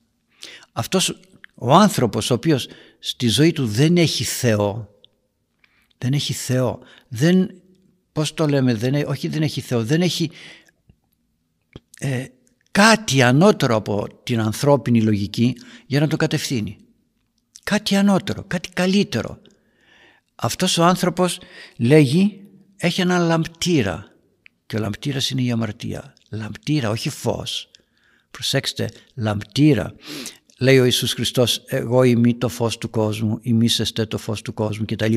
Αυτός 0.71 1.19
ο 1.55 1.73
άνθρωπος 1.73 2.29
ο 2.29 2.33
οποίος 2.33 2.67
στη 2.99 3.27
ζωή 3.27 3.51
του 3.51 3.67
δεν 3.67 3.97
έχει 3.97 4.23
Θεό, 4.23 4.95
δεν 5.97 6.13
έχει 6.13 6.33
Θεό, 6.33 6.79
δεν 7.07 7.61
πώς 8.17 8.33
το 8.33 8.47
λέμε, 8.47 8.73
δεν, 8.73 9.03
όχι 9.07 9.27
δεν 9.27 9.41
έχει 9.41 9.61
Θεό, 9.61 9.83
δεν 9.83 10.01
έχει 10.01 10.31
ε, 11.99 12.25
κάτι 12.71 13.21
ανώτερο 13.21 13.75
από 13.75 14.07
την 14.23 14.39
ανθρώπινη 14.39 15.01
λογική 15.01 15.55
για 15.85 15.99
να 15.99 16.07
το 16.07 16.17
κατευθύνει. 16.17 16.77
Κάτι 17.63 17.95
ανώτερο, 17.95 18.43
κάτι 18.47 18.69
καλύτερο. 18.69 19.41
Αυτός 20.35 20.77
ο 20.77 20.83
άνθρωπος 20.83 21.39
λέγει 21.77 22.41
έχει 22.77 23.01
ένα 23.01 23.17
λαμπτήρα 23.17 24.15
και 24.65 24.75
ο 24.75 24.79
λαμπτήρας 24.79 25.29
είναι 25.29 25.41
η 25.41 25.51
αμαρτία. 25.51 26.13
Λαμπτήρα, 26.31 26.89
όχι 26.89 27.09
φως. 27.09 27.71
Προσέξτε, 28.31 28.91
λαμπτήρα. 29.15 29.93
Λέει 30.59 30.79
ο 30.79 30.83
Ιησούς 30.83 31.13
Χριστός, 31.13 31.63
εγώ 31.65 32.03
είμαι 32.03 32.33
το 32.33 32.49
φως 32.49 32.77
του 32.77 32.89
κόσμου, 32.89 33.39
ημίσεστε 33.41 34.05
το 34.05 34.17
φως 34.17 34.41
του 34.41 34.53
κόσμου 34.53 34.85
κτλ 34.85 35.15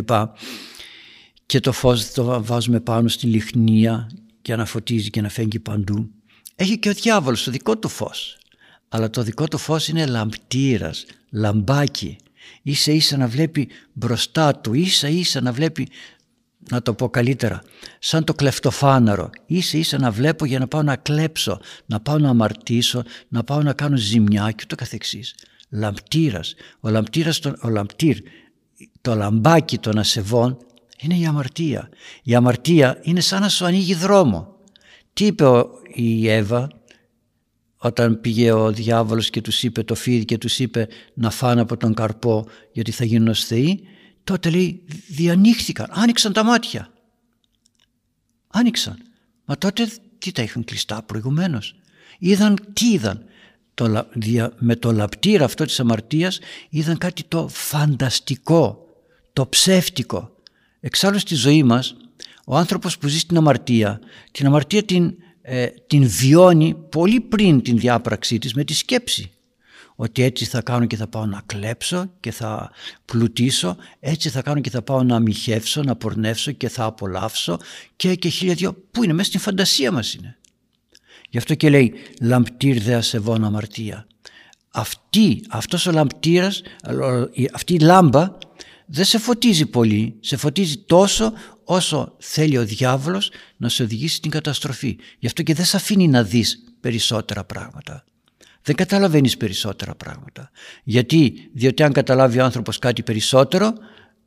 και 1.50 1.60
το 1.60 1.72
φως 1.72 2.12
το 2.12 2.44
βάζουμε 2.44 2.80
πάνω 2.80 3.08
στη 3.08 3.26
λιχνία 3.26 4.10
και 4.42 4.56
να 4.56 4.64
φωτίζει 4.64 5.10
και 5.10 5.20
να 5.20 5.28
φέγγει 5.28 5.58
παντού. 5.58 6.10
Έχει 6.56 6.78
και 6.78 6.88
ο 6.88 6.92
διάβολος 6.92 7.44
το 7.44 7.50
δικό 7.50 7.78
του 7.78 7.88
φως. 7.88 8.38
Αλλά 8.88 9.10
το 9.10 9.22
δικό 9.22 9.48
του 9.48 9.58
φως 9.58 9.88
είναι 9.88 10.06
λαμπτήρας, 10.06 11.04
λαμπάκι. 11.30 12.16
Ίσα 12.62 12.92
ίσα 12.92 13.16
να 13.16 13.26
βλέπει 13.26 13.68
μπροστά 13.92 14.56
του, 14.56 14.74
ίσα 14.74 15.08
ίσα 15.08 15.40
να 15.40 15.52
βλέπει, 15.52 15.88
να 16.70 16.82
το 16.82 16.94
πω 16.94 17.08
καλύτερα, 17.08 17.62
σαν 17.98 18.24
το 18.24 18.34
κλεφτοφάναρο. 18.34 19.30
Ίσα 19.46 19.78
ίσα 19.78 19.98
να 19.98 20.10
βλέπω 20.10 20.44
για 20.44 20.58
να 20.58 20.68
πάω 20.68 20.82
να 20.82 20.96
κλέψω, 20.96 21.60
να 21.86 22.00
πάω 22.00 22.18
να 22.18 22.28
αμαρτήσω, 22.28 23.02
να 23.28 23.44
πάω 23.44 23.62
να 23.62 23.72
κάνω 23.72 23.96
ζημιά 23.96 24.50
και 24.50 24.64
το 24.66 24.74
καθεξής. 24.74 25.34
Λαμπτήρας, 25.70 26.54
ο 26.80 26.88
λαμπτήρας, 26.88 27.40
ο 27.60 27.68
λαμπτήρ, 27.68 28.18
το 29.00 29.14
λαμπάκι 29.14 29.78
των 29.78 29.98
ασεβών 29.98 30.58
είναι 31.00 31.16
η 31.16 31.26
αμαρτία. 31.26 31.88
Η 32.22 32.34
αμαρτία 32.34 32.98
είναι 33.02 33.20
σαν 33.20 33.40
να 33.40 33.48
σου 33.48 33.64
ανοίγει 33.64 33.94
δρόμο. 33.94 34.56
Τι 35.12 35.26
είπε 35.26 35.44
η 35.94 36.28
Εύα 36.28 36.68
όταν 37.76 38.20
πήγε 38.20 38.52
ο 38.52 38.72
διάβολος 38.72 39.30
και 39.30 39.40
τους 39.40 39.62
είπε 39.62 39.82
το 39.82 39.94
φίδι 39.94 40.24
και 40.24 40.38
τους 40.38 40.58
είπε 40.58 40.88
να 41.14 41.30
φάνε 41.30 41.60
από 41.60 41.76
τον 41.76 41.94
καρπό 41.94 42.46
γιατί 42.72 42.90
θα 42.90 43.04
γίνουν 43.04 43.28
ως 43.28 43.44
θεοί; 43.44 43.80
Τότε 44.24 44.50
λέει 44.50 44.84
διανοίχθηκαν, 45.08 45.86
άνοιξαν 45.90 46.32
τα 46.32 46.44
μάτια. 46.44 46.92
Άνοιξαν. 48.48 48.98
Μα 49.44 49.58
τότε 49.58 49.88
τι 50.18 50.32
τα 50.32 50.42
είχαν 50.42 50.64
κλειστά 50.64 51.02
προηγουμένως; 51.02 51.74
Είδαν, 52.18 52.58
τι 52.72 52.90
είδαν; 52.90 53.24
Το, 53.74 54.06
με 54.58 54.76
το 54.76 54.92
λαπτήρα 54.92 55.44
αυτό 55.44 55.64
της 55.64 55.80
αμαρτίας 55.80 56.38
είδαν 56.68 56.98
κάτι 56.98 57.22
το 57.24 57.48
φανταστικό, 57.48 58.86
το 59.32 59.46
ψεύτικο, 59.46 60.39
Εξάλλου 60.80 61.18
στη 61.18 61.34
ζωή 61.34 61.62
μας 61.62 61.96
ο 62.46 62.56
άνθρωπος 62.56 62.98
που 62.98 63.08
ζει 63.08 63.18
στην 63.18 63.36
αμαρτία 63.36 64.00
την 64.30 64.46
αμαρτία 64.46 64.82
την, 64.82 65.14
ε, 65.42 65.66
την 65.66 66.08
βιώνει 66.08 66.74
πολύ 66.88 67.20
πριν 67.20 67.62
την 67.62 67.78
διάπραξή 67.78 68.38
της 68.38 68.54
με 68.54 68.64
τη 68.64 68.74
σκέψη 68.74 69.30
ότι 70.02 70.22
έτσι 70.22 70.44
θα 70.44 70.62
κάνω 70.62 70.86
και 70.86 70.96
θα 70.96 71.06
πάω 71.06 71.26
να 71.26 71.42
κλέψω 71.46 72.10
και 72.20 72.30
θα 72.30 72.70
πλουτίσω, 73.04 73.76
έτσι 74.00 74.28
θα 74.28 74.42
κάνω 74.42 74.60
και 74.60 74.70
θα 74.70 74.82
πάω 74.82 75.02
να 75.02 75.20
μοιχεύσω, 75.20 75.82
να 75.82 75.96
πορνεύσω 75.96 76.52
και 76.52 76.68
θα 76.68 76.84
απολαύσω 76.84 77.58
και, 77.96 78.14
και 78.14 78.28
χίλια 78.28 78.54
δυο. 78.54 78.76
Πού 78.90 79.04
είναι, 79.04 79.12
μέσα 79.12 79.28
στην 79.28 79.40
φαντασία 79.40 79.92
μας 79.92 80.14
είναι. 80.14 80.38
Γι' 81.30 81.38
αυτό 81.38 81.54
και 81.54 81.70
λέει 81.70 81.94
λαμπτήρ 82.20 82.82
δε 82.82 82.94
ασεβών 82.94 83.44
αμαρτία. 83.44 84.06
Αυτή, 84.70 85.42
αυτός 85.48 85.86
ο 85.86 85.92
λαμπτήρας, 85.92 86.62
αυτή 87.52 87.74
η 87.74 87.78
λάμπα 87.78 88.28
δεν 88.92 89.04
σε 89.04 89.18
φωτίζει 89.18 89.66
πολύ, 89.66 90.16
σε 90.20 90.36
φωτίζει 90.36 90.76
τόσο 90.78 91.32
όσο 91.64 92.16
θέλει 92.18 92.58
ο 92.58 92.64
διάβολος 92.64 93.30
να 93.56 93.68
σε 93.68 93.82
οδηγήσει 93.82 94.16
στην 94.16 94.30
καταστροφή. 94.30 94.98
Γι' 95.18 95.26
αυτό 95.26 95.42
και 95.42 95.54
δεν 95.54 95.64
σε 95.64 95.76
αφήνει 95.76 96.08
να 96.08 96.22
δεις 96.22 96.64
περισσότερα 96.80 97.44
πράγματα. 97.44 98.04
Δεν 98.62 98.74
καταλαβαίνεις 98.74 99.36
περισσότερα 99.36 99.94
πράγματα. 99.94 100.50
Γιατί, 100.84 101.50
διότι 101.52 101.82
αν 101.82 101.92
καταλάβει 101.92 102.38
ο 102.38 102.44
άνθρωπος 102.44 102.78
κάτι 102.78 103.02
περισσότερο, 103.02 103.72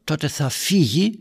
τότε 0.04 0.28
θα 0.28 0.50
φύγει 0.50 1.20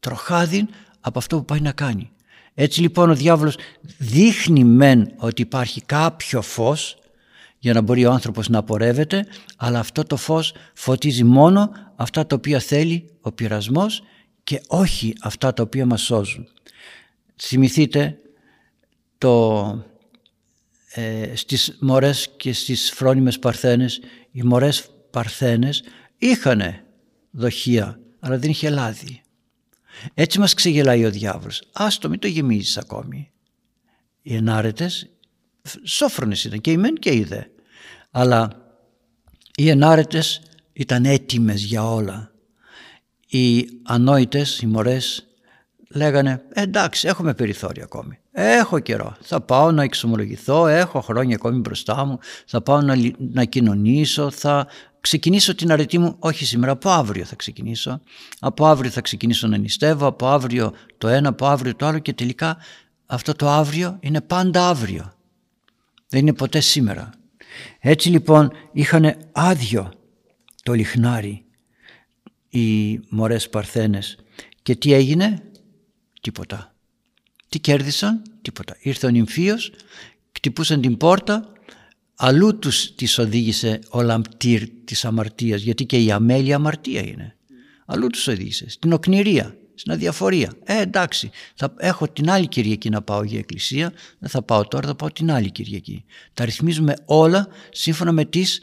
τροχάδιν 0.00 0.68
από 1.00 1.18
αυτό 1.18 1.36
που 1.36 1.44
πάει 1.44 1.60
να 1.60 1.72
κάνει. 1.72 2.10
Έτσι 2.54 2.80
λοιπόν 2.80 3.10
ο 3.10 3.14
διάβολος 3.14 3.56
δείχνει 3.98 4.64
μεν 4.64 5.12
ότι 5.16 5.42
υπάρχει 5.42 5.80
κάποιο 5.80 6.42
φως 6.42 6.96
για 7.62 7.72
να 7.72 7.80
μπορεί 7.80 8.04
ο 8.04 8.10
άνθρωπος 8.10 8.48
να 8.48 8.58
απορρεύεται 8.58 9.26
αλλά 9.56 9.78
αυτό 9.78 10.02
το 10.02 10.16
φως 10.16 10.54
φωτίζει 10.74 11.24
μόνο 11.24 11.70
αυτά 11.96 12.26
τα 12.26 12.36
οποία 12.36 12.58
θέλει 12.58 13.10
ο 13.20 13.32
πειρασμός 13.32 14.02
και 14.44 14.62
όχι 14.66 15.14
αυτά 15.20 15.52
τα 15.52 15.62
οποία 15.62 15.86
μας 15.86 16.02
σώζουν. 16.02 16.48
Θυμηθείτε 17.36 18.18
το, 19.18 19.84
ε, 20.92 21.36
στις 21.36 21.76
μορές 21.80 22.28
και 22.36 22.52
στις 22.52 22.90
φρόνιμες 22.90 23.38
παρθένες 23.38 24.00
οι 24.30 24.42
μορές 24.42 24.90
παρθένες 25.10 25.82
είχαν 26.18 26.62
δοχεία 27.30 28.00
αλλά 28.20 28.38
δεν 28.38 28.50
είχε 28.50 28.70
λάδι. 28.70 29.22
Έτσι 30.14 30.38
μας 30.38 30.54
ξεγελάει 30.54 31.04
ο 31.04 31.10
διάβολος. 31.10 31.62
Άστο 31.72 32.08
μην 32.08 32.18
το 32.18 32.26
γεμίζεις 32.26 32.76
ακόμη. 32.76 33.30
Οι 34.22 34.34
ενάρετες 34.34 35.06
σόφρονες 35.84 36.44
ήταν 36.44 36.60
και 36.60 36.70
οι 36.70 36.76
μεν 36.76 36.94
και 36.94 37.14
οι 37.14 37.24
δε. 37.24 37.42
Αλλά 38.14 38.50
οι 39.54 39.68
ενάρετες 39.68 40.40
ήταν 40.72 41.04
έτοιμες 41.04 41.64
για 41.64 41.84
όλα. 41.92 42.30
Οι 43.26 43.68
ανόητες, 43.82 44.60
οι 44.60 44.66
μωρές 44.66 45.26
λέγανε 45.88 46.42
εντάξει 46.48 47.08
έχουμε 47.08 47.34
περιθώριο 47.34 47.82
ακόμη. 47.82 48.18
Έχω 48.32 48.78
καιρό, 48.78 49.16
θα 49.20 49.40
πάω 49.40 49.72
να 49.72 49.82
εξομολογηθώ, 49.82 50.66
έχω 50.66 51.00
χρόνια 51.00 51.36
ακόμη 51.36 51.58
μπροστά 51.58 52.04
μου, 52.04 52.18
θα 52.46 52.60
πάω 52.60 52.80
να, 52.80 52.94
να 53.18 53.44
κοινωνήσω, 53.44 54.30
θα 54.30 54.66
ξεκινήσω 55.00 55.54
την 55.54 55.72
αρετή 55.72 55.98
μου, 55.98 56.16
όχι 56.18 56.44
σήμερα, 56.44 56.72
από 56.72 56.90
αύριο 56.90 57.24
θα 57.24 57.36
ξεκινήσω. 57.36 58.00
Από 58.40 58.66
αύριο 58.66 58.90
θα 58.90 59.00
ξεκινήσω 59.00 59.46
να 59.46 59.56
νηστεύω, 59.56 60.06
από 60.06 60.26
αύριο 60.28 60.72
το 60.98 61.08
ένα, 61.08 61.28
από 61.28 61.46
αύριο 61.46 61.76
το 61.76 61.86
άλλο 61.86 61.98
και 61.98 62.12
τελικά 62.12 62.56
αυτό 63.06 63.34
το 63.34 63.48
αύριο 63.48 63.96
είναι 64.00 64.20
πάντα 64.20 64.68
αύριο. 64.68 65.12
Δεν 66.08 66.20
είναι 66.20 66.34
ποτέ 66.34 66.60
σήμερα. 66.60 67.10
Έτσι 67.78 68.08
λοιπόν 68.08 68.52
είχαν 68.72 69.16
άδειο 69.32 69.92
το 70.62 70.72
λιχνάρι 70.72 71.44
οι 72.48 72.98
μωρές 73.08 73.48
παρθένες 73.48 74.18
και 74.62 74.76
τι 74.76 74.92
έγινε, 74.92 75.42
τίποτα. 76.20 76.74
Τι 77.48 77.58
κέρδισαν, 77.58 78.22
τίποτα. 78.42 78.76
Ήρθε 78.80 79.06
ο 79.06 79.10
νυμφίος, 79.10 79.72
κτυπούσαν 80.32 80.80
την 80.80 80.96
πόρτα, 80.96 81.52
αλλού 82.14 82.58
τους 82.58 82.94
τις 82.94 83.18
οδήγησε 83.18 83.78
ο 83.90 84.02
λαμπτήρ 84.02 84.68
της 84.84 85.04
αμαρτίας, 85.04 85.62
γιατί 85.62 85.86
και 85.86 85.98
η 85.98 86.10
αμέλεια 86.10 86.56
αμαρτία 86.56 87.00
είναι. 87.06 87.36
Αλλού 87.86 88.06
τους 88.06 88.28
οδήγησε, 88.28 88.70
στην 88.70 88.92
οκνηρία, 88.92 89.56
στην 89.74 89.92
αδιαφορία. 89.92 90.52
Ε, 90.64 90.80
εντάξει, 90.80 91.30
θα 91.54 91.74
έχω 91.78 92.08
την 92.08 92.30
άλλη 92.30 92.48
Κυριακή 92.48 92.90
να 92.90 93.02
πάω 93.02 93.22
για 93.22 93.38
εκκλησία, 93.38 93.92
δεν 94.18 94.28
θα 94.30 94.42
πάω 94.42 94.68
τώρα, 94.68 94.86
θα 94.86 94.94
πάω 94.94 95.12
την 95.12 95.30
άλλη 95.30 95.50
Κυριακή. 95.50 96.04
Τα 96.34 96.44
ρυθμίζουμε 96.44 96.94
όλα 97.04 97.48
σύμφωνα 97.70 98.12
με 98.12 98.24
τις 98.24 98.62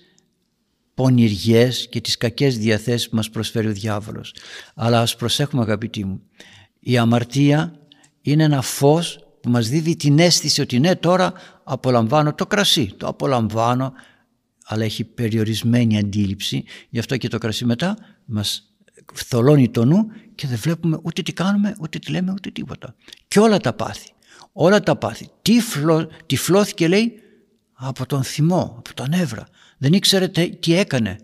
πονηριές 0.94 1.88
και 1.90 2.02
τις 2.02 2.18
κακές 2.18 2.58
διαθέσεις 2.58 3.10
που 3.10 3.16
μας 3.16 3.30
προσφέρει 3.30 3.68
ο 3.68 3.72
διάβολος. 3.72 4.34
Αλλά 4.76 5.02
ας 5.02 5.16
προσέχουμε 5.16 5.62
αγαπητοί 5.62 6.06
μου, 6.06 6.22
η 6.80 6.98
αμαρτία 6.98 7.80
είναι 8.22 8.44
ένα 8.44 8.62
φως 8.62 9.20
που 9.42 9.50
μας 9.50 9.70
δίδει 9.70 9.96
την 9.96 10.20
αίσθηση 10.20 10.62
ότι 10.62 10.80
ναι 10.80 10.96
τώρα 10.96 11.34
απολαμβάνω 11.64 12.34
το 12.34 12.46
κρασί, 12.46 12.94
το 12.98 13.08
απολαμβάνω 13.08 13.94
αλλά 14.66 14.84
έχει 14.84 15.04
περιορισμένη 15.04 15.98
αντίληψη 15.98 16.64
γι' 16.90 17.00
αυτό 17.00 17.18
και 17.18 17.28
το 17.28 17.38
κρασί 17.38 17.66
μετά 17.66 17.98
μας 18.26 18.64
θολώνει 19.14 19.70
το 19.70 19.86
νου 19.86 20.12
και 20.40 20.48
δεν 20.48 20.58
βλέπουμε 20.58 21.00
ούτε 21.02 21.22
τι 21.22 21.34
κάνουμε 21.34 21.76
ούτε 21.80 22.00
τι 22.00 22.12
λέμε 22.12 22.32
ούτε 22.32 22.50
τίποτα 22.50 22.96
και 23.28 23.40
όλα 23.40 23.58
τα 23.58 23.74
πάθη 23.74 24.10
όλα 24.54 24.80
τα 24.80 24.96
πάθη 24.96 25.30
τυφλώθηκε 26.26 26.88
λέει 26.88 27.14
από 27.74 28.06
τον 28.06 28.24
θυμό, 28.24 28.76
από 28.78 28.94
τα 28.94 29.08
νεύρα 29.08 29.48
δεν 29.78 29.94
ήξερε 29.94 30.28
τι 30.60 30.74
έκανε 30.74 31.18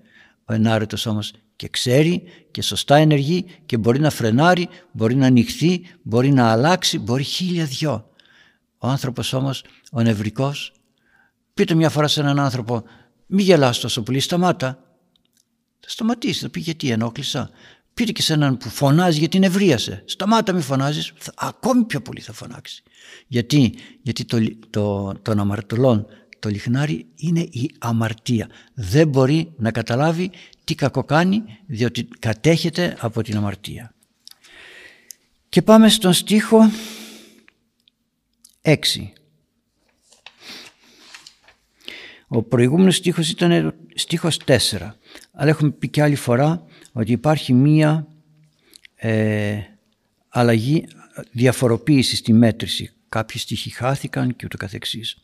ο 0.45 0.53
ενάρετος 0.53 1.05
όμως 1.05 1.33
και 1.55 1.67
ξέρει 1.67 2.23
και 2.51 2.61
σωστά 2.61 2.95
ενεργεί 2.95 3.45
και 3.65 3.77
μπορεί 3.77 3.99
να 3.99 4.09
φρενάρει, 4.09 4.69
μπορεί 4.91 5.15
να 5.15 5.25
ανοιχθεί, 5.25 5.85
μπορεί 6.01 6.31
να 6.31 6.51
αλλάξει, 6.51 6.99
μπορεί 6.99 7.23
χίλια 7.23 7.65
δυο. 7.65 8.09
Ο 8.77 8.87
άνθρωπος 8.87 9.33
όμως, 9.33 9.63
ο 9.91 10.01
νευρικός, 10.01 10.73
πείτε 11.53 11.73
μια 11.73 11.89
φορά 11.89 12.07
σε 12.07 12.19
έναν 12.19 12.39
άνθρωπο 12.39 12.83
μη 13.25 13.43
γελάς 13.43 13.79
τόσο 13.79 14.03
πολύ, 14.03 14.19
σταμάτα. 14.19 14.79
Θα 15.79 15.89
σταματήσει, 15.89 16.39
θα 16.39 16.49
πει 16.49 16.59
γιατί 16.59 16.89
ενόχλησα. 16.89 17.49
Πείτε 17.95 18.11
και 18.11 18.21
σε 18.21 18.33
έναν 18.33 18.57
που 18.57 18.69
φωνάζει 18.69 19.19
γιατί 19.19 19.39
νευρίασε. 19.39 20.03
Σταμάτα 20.05 20.53
μη 20.53 20.61
φωνάζεις, 20.61 21.13
ακόμη 21.35 21.83
πιο 21.83 22.01
πολύ 22.01 22.21
θα 22.21 22.33
φωνάξει. 22.33 22.83
Γιατί, 23.27 23.73
γιατί 24.01 24.25
το, 24.25 24.37
το, 24.69 25.13
των 25.21 25.39
αμαρτωλών 25.39 26.05
το 26.39 26.49
λιχνάρι 26.49 27.05
είναι 27.15 27.39
η 27.39 27.71
αμαρτία. 27.79 28.49
Δεν 28.73 29.07
μπορεί 29.07 29.53
να 29.57 29.71
καταλάβει 29.71 30.31
τι 30.63 30.75
κακό 30.75 31.03
κάνει 31.03 31.43
διότι 31.65 32.03
κατέχεται 32.19 32.97
από 32.99 33.21
την 33.21 33.37
αμαρτία. 33.37 33.93
Και 35.49 35.61
πάμε 35.61 35.89
στον 35.89 36.13
στίχο 36.13 36.71
6. 38.61 38.75
Ο 42.27 42.43
προηγούμενος 42.43 42.95
στίχος 42.95 43.29
ήταν 43.29 43.75
στίχος 43.95 44.39
4. 44.45 44.57
Αλλά 45.31 45.49
έχουμε 45.49 45.71
πει 45.71 45.89
και 45.89 46.01
άλλη 46.01 46.15
φορά 46.15 46.65
ότι 46.97 47.11
υπάρχει 47.11 47.53
μία 47.53 48.07
ε, 48.95 49.57
αλλαγή, 50.29 50.87
διαφοροποίηση 51.31 52.15
στη 52.15 52.33
μέτρηση. 52.33 52.93
Κάποιοι 53.09 53.41
στίχοι 53.41 53.69
χάθηκαν 53.69 54.35
και 54.35 54.45
ούτω 54.45 54.57
καθεξής. 54.57 55.17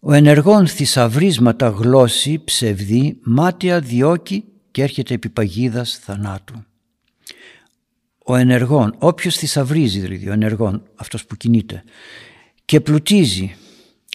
Ο 0.00 0.12
ενεργόν 0.12 0.66
θησαυρίσματα 0.66 1.68
γλώσση 1.68 2.44
ψευδή 2.44 3.18
μάτια 3.22 3.80
διώκει 3.80 4.44
και 4.70 4.82
έρχεται 4.82 5.14
επί 5.14 5.28
παγίδας 5.28 5.98
θανάτου. 5.98 6.64
Ο 8.24 8.34
ενεργόν, 8.36 8.94
όποιος 8.98 9.36
θησαυρίζει 9.36 10.00
δηλαδή, 10.00 10.28
ο 10.28 10.32
ενεργόν, 10.32 10.82
αυτός 10.94 11.26
που 11.26 11.36
κινείται 11.36 11.84
και 12.64 12.80
πλουτίζει 12.80 13.56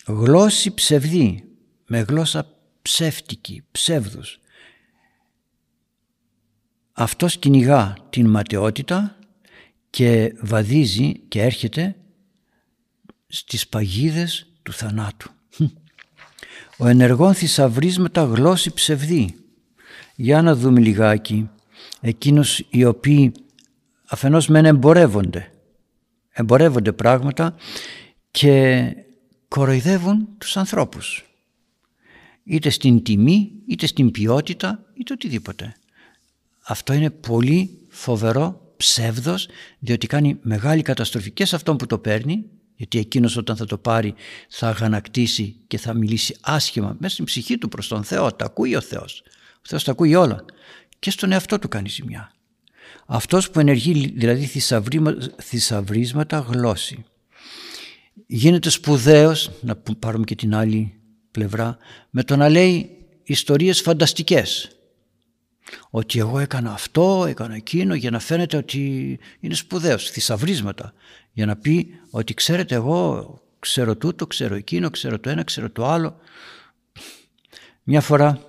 γλώσση 0.08 0.74
ψευδή, 0.74 1.44
με 1.86 2.00
γλώσσα 2.00 2.48
ψεύτικη, 2.82 3.64
ψεύδους. 3.72 4.40
Αυτός 6.94 7.38
κυνηγά 7.38 7.96
την 8.10 8.30
ματαιότητα 8.30 9.18
και 9.90 10.36
βαδίζει 10.42 11.14
και 11.28 11.42
έρχεται 11.42 11.96
στις 13.28 13.68
παγίδες 13.68 14.48
του 14.64 14.74
θανάτου. 14.74 15.32
Ο 16.78 16.88
ενεργόν 16.88 17.34
θησαυρίσματα 17.34 18.24
γλώσση 18.24 18.74
ψευδή. 18.74 19.36
Για 20.16 20.42
να 20.42 20.56
δούμε 20.56 20.80
λιγάκι 20.80 21.50
εκείνους 22.02 22.64
οι 22.70 22.86
οποίοι 22.86 23.32
αφενός 24.06 24.48
μεν 24.48 24.66
εμπορεύονται. 24.66 25.52
Εμπορεύονται 26.32 26.92
πράγματα 26.92 27.56
και 28.32 28.86
κοροϊδεύουν 29.48 30.28
τους 30.38 30.58
ανθρώπους. 30.58 31.26
Είτε 32.44 32.70
στην 32.70 33.04
τιμή, 33.04 33.52
είτε 33.68 33.86
στην 33.86 34.12
ποιότητα, 34.12 34.86
είτε 34.94 35.14
οτιδήποτε. 35.14 35.76
Αυτό 36.66 36.94
είναι 36.94 37.10
πολύ 37.10 37.88
φοβερό 37.90 38.74
ψεύδος 38.78 39.48
διότι 39.80 40.08
κάνει 40.08 40.38
μεγάλη 40.42 40.82
καταστροφή 40.82 41.32
και 41.32 41.46
σε 41.46 41.56
αυτόν 41.56 41.78
που 41.78 41.86
το 41.86 41.98
παίρνει 41.98 42.46
γιατί 42.76 43.00
εκείνος 43.00 43.38
όταν 43.38 43.56
θα 43.56 43.66
το 43.66 43.78
πάρει 43.78 44.14
θα 44.50 44.68
αγανακτήσει 44.68 45.56
και 45.68 45.78
θα 45.78 45.94
μιλήσει 45.94 46.36
άσχημα 46.42 46.96
μέσα 47.00 47.14
στην 47.14 47.26
ψυχή 47.26 47.58
του 47.58 47.68
προς 47.68 47.88
τον 47.88 48.04
Θεό. 48.04 48.34
Τα 48.34 48.46
ακούει 48.46 48.76
ο 48.76 48.82
Θεός. 48.82 49.24
Ο 49.56 49.68
Θεός 49.68 49.84
τα 49.84 49.92
ακούει 49.92 50.16
όλα. 50.16 50.46
Και 51.00 51.12
στον 51.12 51.32
εαυτό 51.32 51.60
του 51.60 51.68
κάνει 51.68 51.90
ζημιά. 51.90 52.32
Αυτός 53.06 53.50
που 53.50 53.60
ενεργεί 53.60 54.14
δηλαδή 54.16 54.62
θησαυρίσματα 55.42 56.40
γλώσση. 56.40 57.06
Γίνεται 58.26 58.70
σπουδαίος, 58.70 59.52
να 59.62 59.76
πάρουμε 59.76 60.24
και 60.24 60.36
την 60.36 60.56
άλλη 60.56 60.94
πλευρά, 61.32 61.78
με 62.10 62.24
το 62.24 62.36
να 62.36 62.50
λέει 62.50 62.90
ιστορίες 63.24 63.82
φανταστικές. 63.82 64.70
Ότι 65.90 66.20
εγώ 66.20 66.40
έκανα 66.40 66.72
αυτό, 66.72 67.26
έκανα 67.28 67.56
εκείνο 67.56 67.96
για 67.96 68.12
να 68.12 68.20
φαίνεται 68.20 68.58
ότι 68.58 69.20
είναι 69.40 69.54
σπουδαίος, 69.54 70.10
θησαυρίσματα. 70.10 70.94
Για 71.32 71.46
να 71.46 71.56
πει 71.56 72.00
ότι 72.10 72.34
ξέρετε 72.34 72.76
εγώ 72.76 73.38
ξέρω 73.60 73.96
τούτο, 73.96 74.28
ξέρω 74.28 74.56
εκείνο, 74.56 74.90
ξέρω 74.90 75.20
το 75.20 75.30
ένα, 75.30 75.44
ξέρω 75.44 75.70
το 75.70 75.86
άλλο. 75.86 76.18
Μια 77.84 78.02
φορά 78.02 78.40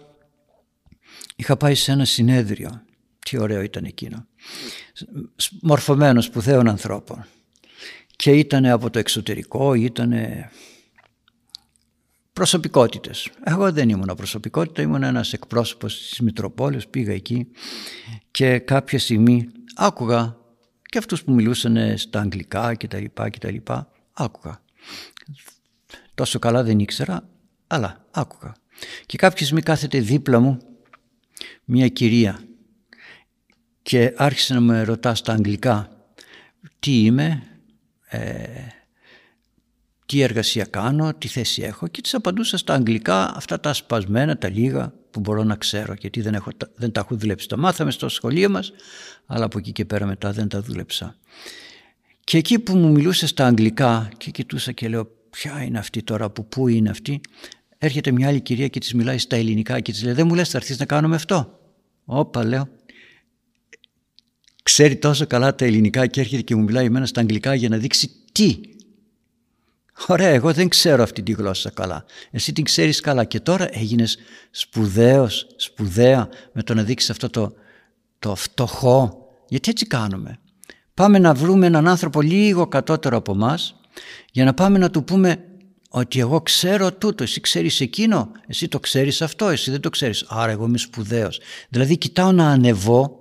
είχα 1.37 1.57
πάει 1.57 1.75
σε 1.75 1.93
ένα 1.93 2.05
συνέδριο, 2.05 2.83
τι 3.19 3.39
ωραίο 3.39 3.63
ήταν 3.63 3.85
εκείνο, 3.85 4.27
μορφωμένος 5.61 6.25
σπουδαίων 6.25 6.69
ανθρώπων. 6.69 7.27
Και 8.17 8.31
ήταν 8.31 8.67
από 8.67 8.91
το 8.91 8.99
εξωτερικό, 8.99 9.75
ήταν 9.75 10.13
προσωπικότητες. 12.35 13.31
Εγώ 13.45 13.73
δεν 13.73 13.89
ήμουν 13.89 14.15
προσωπικότητα, 14.17 14.83
ήμουν 14.83 15.03
ένας 15.03 15.33
εκπρόσωπος 15.33 16.09
της 16.09 16.21
Μητροπόλης, 16.21 16.89
πήγα 16.89 17.13
εκεί 17.13 17.47
και 18.31 18.59
κάποια 18.59 18.99
στιγμή 18.99 19.49
άκουγα 19.75 20.37
και 20.83 20.99
αυτούς 20.99 21.25
που 21.25 21.33
μιλούσαν 21.33 21.99
στα 21.99 22.21
αγγλικά 22.21 22.75
και 22.75 22.89
τα 22.89 22.99
λοιπά 22.99 23.29
και 23.29 23.39
τα 23.39 23.51
λοιπά 23.51 23.91
άκουγα. 24.13 24.63
Τόσο 26.15 26.39
καλά 26.39 26.63
δεν 26.63 26.79
ήξερα 26.79 27.29
αλλά 27.67 28.07
άκουγα. 28.11 28.55
Και 29.07 29.17
κάποια 29.17 29.45
στιγμή 29.45 29.63
κάθεται 29.63 30.01
δίπλα 30.01 30.41
μου 30.41 30.59
μια 31.65 31.89
κυρία 31.89 32.45
και 33.83 34.15
άρχισε 34.17 34.55
να 34.55 34.61
με 34.61 34.83
ρωτά 34.83 35.15
στα 35.15 35.33
αγγλικά 35.33 35.89
τι 36.79 37.05
είμαι, 37.05 37.43
ε, 38.09 38.49
τι 40.07 40.21
εργασία 40.21 40.65
κάνω, 40.65 41.15
τι 41.15 41.29
θέση 41.29 41.63
έχω 41.63 41.87
και 41.87 42.01
τις 42.01 42.15
απαντούσα 42.15 42.57
στα 42.57 42.75
αγγλικά 42.75 43.37
αυτά 43.37 43.61
τα 43.61 43.73
σπασμένα, 43.73 44.39
τα 44.39 44.49
λίγα 44.49 44.93
που 45.11 45.21
μπορώ 45.21 45.45
να 45.45 45.57
ξέρω 45.57 45.95
γιατί 45.99 46.21
δεν, 46.21 46.35
έχω, 46.35 46.51
δεν 46.75 46.93
τα 46.93 47.01
έχω 47.01 47.17
δουλέψει. 47.17 47.49
Τα 47.49 47.57
μάθαμε 47.57 47.91
στο 47.91 48.09
σχολείο 48.09 48.51
μας 48.51 48.73
αλλά 49.27 49.45
από 49.45 49.59
εκεί 49.59 49.73
και 49.73 49.85
πέρα 49.85 50.07
μετά 50.07 50.33
δεν 50.33 50.49
τα 50.49 50.61
δούλεψα. 50.61 51.17
Και 52.25 52.39
εκεί 52.39 52.59
που 52.59 52.77
μου 52.77 52.91
μιλούσε 52.91 53.27
στα 53.27 53.47
αγγλικά 53.47 54.11
και 54.17 54.31
κοιτούσα 54.31 54.73
και 54.73 54.89
λέω 54.89 55.09
ποια 55.31 55.63
είναι 55.63 55.79
αυτή 55.79 56.03
τώρα, 56.03 56.31
που 56.31 56.47
πού 56.47 56.69
είναι 56.69 56.91
αυτή, 56.91 57.21
έρχεται 57.79 58.11
μια 58.11 58.29
άλλη 58.29 58.41
κυρία 58.41 58.69
και 58.69 58.81
της 58.81 58.95
μιλάει 58.95 59.19
στα 59.19 59.37
ελληνικά 59.37 59.81
και 59.81 59.93
της 59.93 60.03
λέει 60.03 60.13
δεν 60.13 60.27
μου 60.27 60.35
λες 60.35 60.49
θα 60.49 60.57
έρθεις 60.57 60.79
να 60.79 60.85
κάνουμε 60.85 61.15
αυτό. 61.15 61.59
Όπα 62.05 62.45
λέω, 62.45 62.69
ξέρει 64.63 64.97
τόσο 64.97 65.27
καλά 65.27 65.55
τα 65.55 65.65
ελληνικά 65.65 66.07
και 66.07 66.21
έρχεται 66.21 66.43
και 66.43 66.55
μου 66.55 66.63
μιλάει 66.63 66.85
εμένα 66.85 67.07
στα 67.07 67.21
αγγλικά 67.21 67.55
για 67.55 67.69
να 67.69 67.77
δείξει 67.77 68.11
τι. 68.33 68.61
Ωραία, 70.07 70.29
εγώ 70.29 70.53
δεν 70.53 70.69
ξέρω 70.69 71.03
αυτή 71.03 71.23
τη 71.23 71.33
γλώσσα 71.33 71.71
καλά. 71.71 72.05
Εσύ 72.31 72.53
την 72.53 72.65
ξέρεις 72.65 73.01
καλά 73.01 73.25
και 73.25 73.41
τώρα 73.41 73.69
έγινες 73.71 74.19
σπουδαίος, 74.51 75.47
σπουδαία 75.57 76.29
με 76.53 76.63
το 76.63 76.75
να 76.75 76.83
δείξεις 76.83 77.11
αυτό 77.11 77.31
το, 77.31 77.55
το 78.19 78.35
φτωχό. 78.35 79.19
Γιατί 79.49 79.71
έτσι 79.71 79.87
κάνουμε. 79.87 80.39
Πάμε 80.95 81.19
να 81.19 81.35
βρούμε 81.35 81.67
έναν 81.67 81.89
άνθρωπο 81.89 82.21
λίγο 82.21 82.67
κατώτερο 82.67 83.17
από 83.17 83.35
μας 83.35 83.81
για 84.33 84.45
να 84.45 84.55
πάμε 84.55 84.79
να 84.79 84.91
του 84.91 85.05
πούμε 85.05 85.45
ότι 85.89 86.21
εγώ 86.21 86.41
ξέρω 86.41 86.93
τούτο, 86.93 87.23
εσύ 87.23 87.41
ξέρεις 87.41 87.81
εκείνο, 87.81 88.31
εσύ 88.47 88.69
το 88.69 88.81
ξέρεις 88.81 89.23
αυτό, 89.23 89.49
εσύ 89.49 89.71
δεν 89.71 89.81
το 89.81 89.91
ξέρεις, 89.91 90.25
άρα 90.29 90.53
εγώ 90.53 90.65
είμαι 90.65 90.79
σπουδαίος. 90.79 91.41
Δηλαδή 91.69 91.99
κοιτάω 91.99 92.33
να 92.33 92.51
ανεβώ 92.51 93.19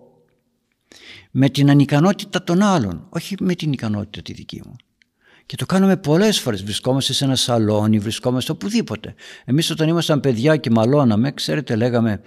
με 1.31 1.49
την 1.49 1.69
ανικανότητα 1.69 2.43
των 2.43 2.61
άλλων, 2.61 3.07
όχι 3.09 3.35
με 3.39 3.55
την 3.55 3.71
ικανότητα 3.71 4.21
τη 4.21 4.33
δική 4.33 4.61
μου. 4.65 4.75
Και 5.53 5.59
το 5.59 5.65
κάνουμε 5.65 5.97
πολλές 5.97 6.39
φορές. 6.39 6.63
Βρισκόμαστε 6.63 7.13
σε 7.13 7.25
ένα 7.25 7.35
σαλόνι, 7.35 7.99
βρισκόμαστε 7.99 8.51
οπουδήποτε. 8.51 9.13
Εμείς 9.45 9.69
όταν 9.69 9.87
ήμασταν 9.87 10.19
παιδιά 10.19 10.57
και 10.57 10.69
μαλώναμε, 10.69 11.31
ξέρετε 11.31 11.75
λέγαμε 11.75 12.21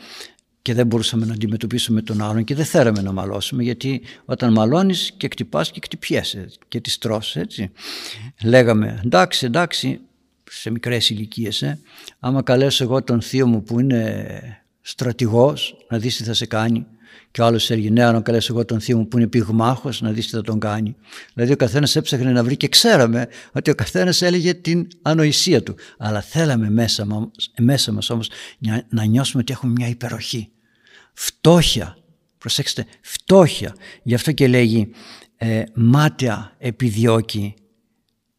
και 0.62 0.74
δεν 0.74 0.86
μπορούσαμε 0.86 1.26
να 1.26 1.32
αντιμετωπίσουμε 1.32 2.02
τον 2.02 2.22
άλλον 2.22 2.44
και 2.44 2.54
δεν 2.54 2.64
θέλαμε 2.64 3.02
να 3.02 3.12
μαλώσουμε 3.12 3.62
γιατί 3.62 4.02
όταν 4.24 4.52
μαλώνεις 4.52 5.12
και 5.16 5.28
κτυπάς 5.28 5.70
και 5.70 5.80
κτυπιέσαι 5.80 6.48
και 6.68 6.80
τις 6.80 6.98
τρως 6.98 7.36
έτσι. 7.36 7.70
Λέγαμε 8.44 9.00
εντάξει 9.04 9.46
εντάξει 9.46 10.00
σε 10.50 10.70
μικρές 10.70 11.10
ηλικίες. 11.10 11.62
Ε, 11.62 11.78
άμα 12.18 12.42
καλέσω 12.42 12.84
εγώ 12.84 13.02
τον 13.02 13.22
θείο 13.22 13.46
μου 13.46 13.62
που 13.62 13.80
είναι 13.80 14.38
στρατηγός 14.80 15.76
να 15.88 15.98
δεις 15.98 16.16
τι 16.16 16.24
θα 16.24 16.34
σε 16.34 16.46
κάνει 16.46 16.86
και 17.30 17.40
ο 17.40 17.44
άλλος 17.44 17.70
έλεγε 17.70 17.90
ναι, 17.90 18.04
αν 18.04 18.22
καλέσω 18.22 18.52
εγώ 18.52 18.64
τον 18.64 18.80
θείο 18.80 18.96
μου 18.96 19.08
που 19.08 19.18
είναι 19.18 19.26
πυγμάχος, 19.26 20.00
να 20.00 20.10
δεις 20.10 20.26
τι 20.26 20.36
θα 20.36 20.42
τον 20.42 20.58
κάνει. 20.58 20.96
Δηλαδή 21.34 21.52
ο 21.52 21.56
καθένας 21.56 21.96
έψαχνε 21.96 22.32
να 22.32 22.44
βρει 22.44 22.56
και 22.56 22.68
ξέραμε 22.68 23.28
ότι 23.52 23.70
ο 23.70 23.74
καθένας 23.74 24.22
έλεγε 24.22 24.54
την 24.54 24.88
ανοησία 25.02 25.62
του. 25.62 25.74
Αλλά 25.98 26.20
θέλαμε 26.20 26.70
μέσα, 26.70 27.30
μέσα 27.58 27.92
μας 27.92 28.10
όμως 28.10 28.30
να 28.88 29.04
νιώσουμε 29.04 29.42
ότι 29.42 29.52
έχουμε 29.52 29.72
μια 29.72 29.88
υπεροχή. 29.88 30.48
Φτώχεια. 31.12 31.96
Προσέξτε, 32.38 32.86
φτώχεια. 33.00 33.74
Γι' 34.02 34.14
αυτό 34.14 34.32
και 34.32 34.48
λέγει 34.48 34.90
ε, 35.36 35.62
μάταια 35.74 36.54
επιδιώκει 36.58 37.54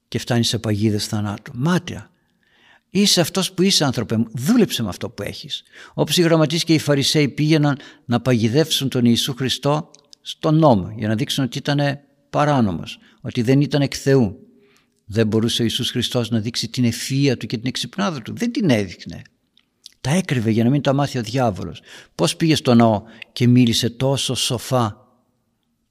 και 0.07 0.19
φτάνει 0.19 0.43
σε 0.43 0.59
παγίδες 0.59 1.07
θανάτου. 1.07 1.51
Μάταια. 1.55 2.09
Είσαι 2.89 3.21
αυτός 3.21 3.53
που 3.53 3.61
είσαι 3.61 3.85
άνθρωπε 3.85 4.17
μου. 4.17 4.27
Δούλεψε 4.33 4.83
με 4.83 4.89
αυτό 4.89 5.09
που 5.09 5.23
έχεις. 5.23 5.63
Όπως 5.93 6.17
οι 6.17 6.21
γραμματείς 6.21 6.63
και 6.63 6.73
οι 6.73 6.79
φαρισαίοι 6.79 7.29
πήγαιναν 7.29 7.77
να 8.05 8.21
παγιδεύσουν 8.21 8.89
τον 8.89 9.05
Ιησού 9.05 9.33
Χριστό 9.33 9.91
στον 10.21 10.55
νόμο 10.55 10.93
για 10.97 11.07
να 11.07 11.15
δείξουν 11.15 11.43
ότι 11.43 11.57
ήταν 11.57 11.99
παράνομος, 12.29 12.99
ότι 13.21 13.41
δεν 13.41 13.61
ήταν 13.61 13.81
εκ 13.81 13.93
Θεού. 13.97 14.39
Δεν 15.05 15.27
μπορούσε 15.27 15.61
ο 15.61 15.63
Ιησούς 15.65 15.89
Χριστός 15.89 16.29
να 16.29 16.39
δείξει 16.39 16.69
την 16.69 16.91
ευφυΐα 16.91 17.37
του 17.37 17.45
και 17.45 17.57
την 17.57 17.67
εξυπνάδα 17.67 18.21
του. 18.21 18.33
Δεν 18.35 18.51
την 18.51 18.69
έδειχνε. 18.69 19.21
Τα 20.01 20.09
έκρυβε 20.09 20.49
για 20.49 20.63
να 20.63 20.69
μην 20.69 20.81
τα 20.81 20.93
μάθει 20.93 21.17
ο 21.17 21.21
διάβολος. 21.21 21.81
Πώς 22.15 22.35
πήγε 22.35 22.55
στο 22.55 22.73
ναό 22.73 23.01
και 23.31 23.47
μίλησε 23.47 23.89
τόσο 23.89 24.35
σοφά 24.35 25.07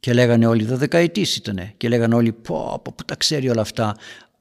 και 0.01 0.13
λέγανε 0.13 0.47
όλοι 0.47 0.65
δεκαετής 0.65 1.37
ήτανε 1.37 1.75
και 1.77 1.89
λέγανε 1.89 2.15
όλοι 2.15 2.33
πω, 2.33 2.81
πω, 2.85 2.93
που 2.97 3.05
τα 3.05 3.15
ξέρει 3.17 3.49
όλα 3.49 3.61
αυτά 3.61 3.97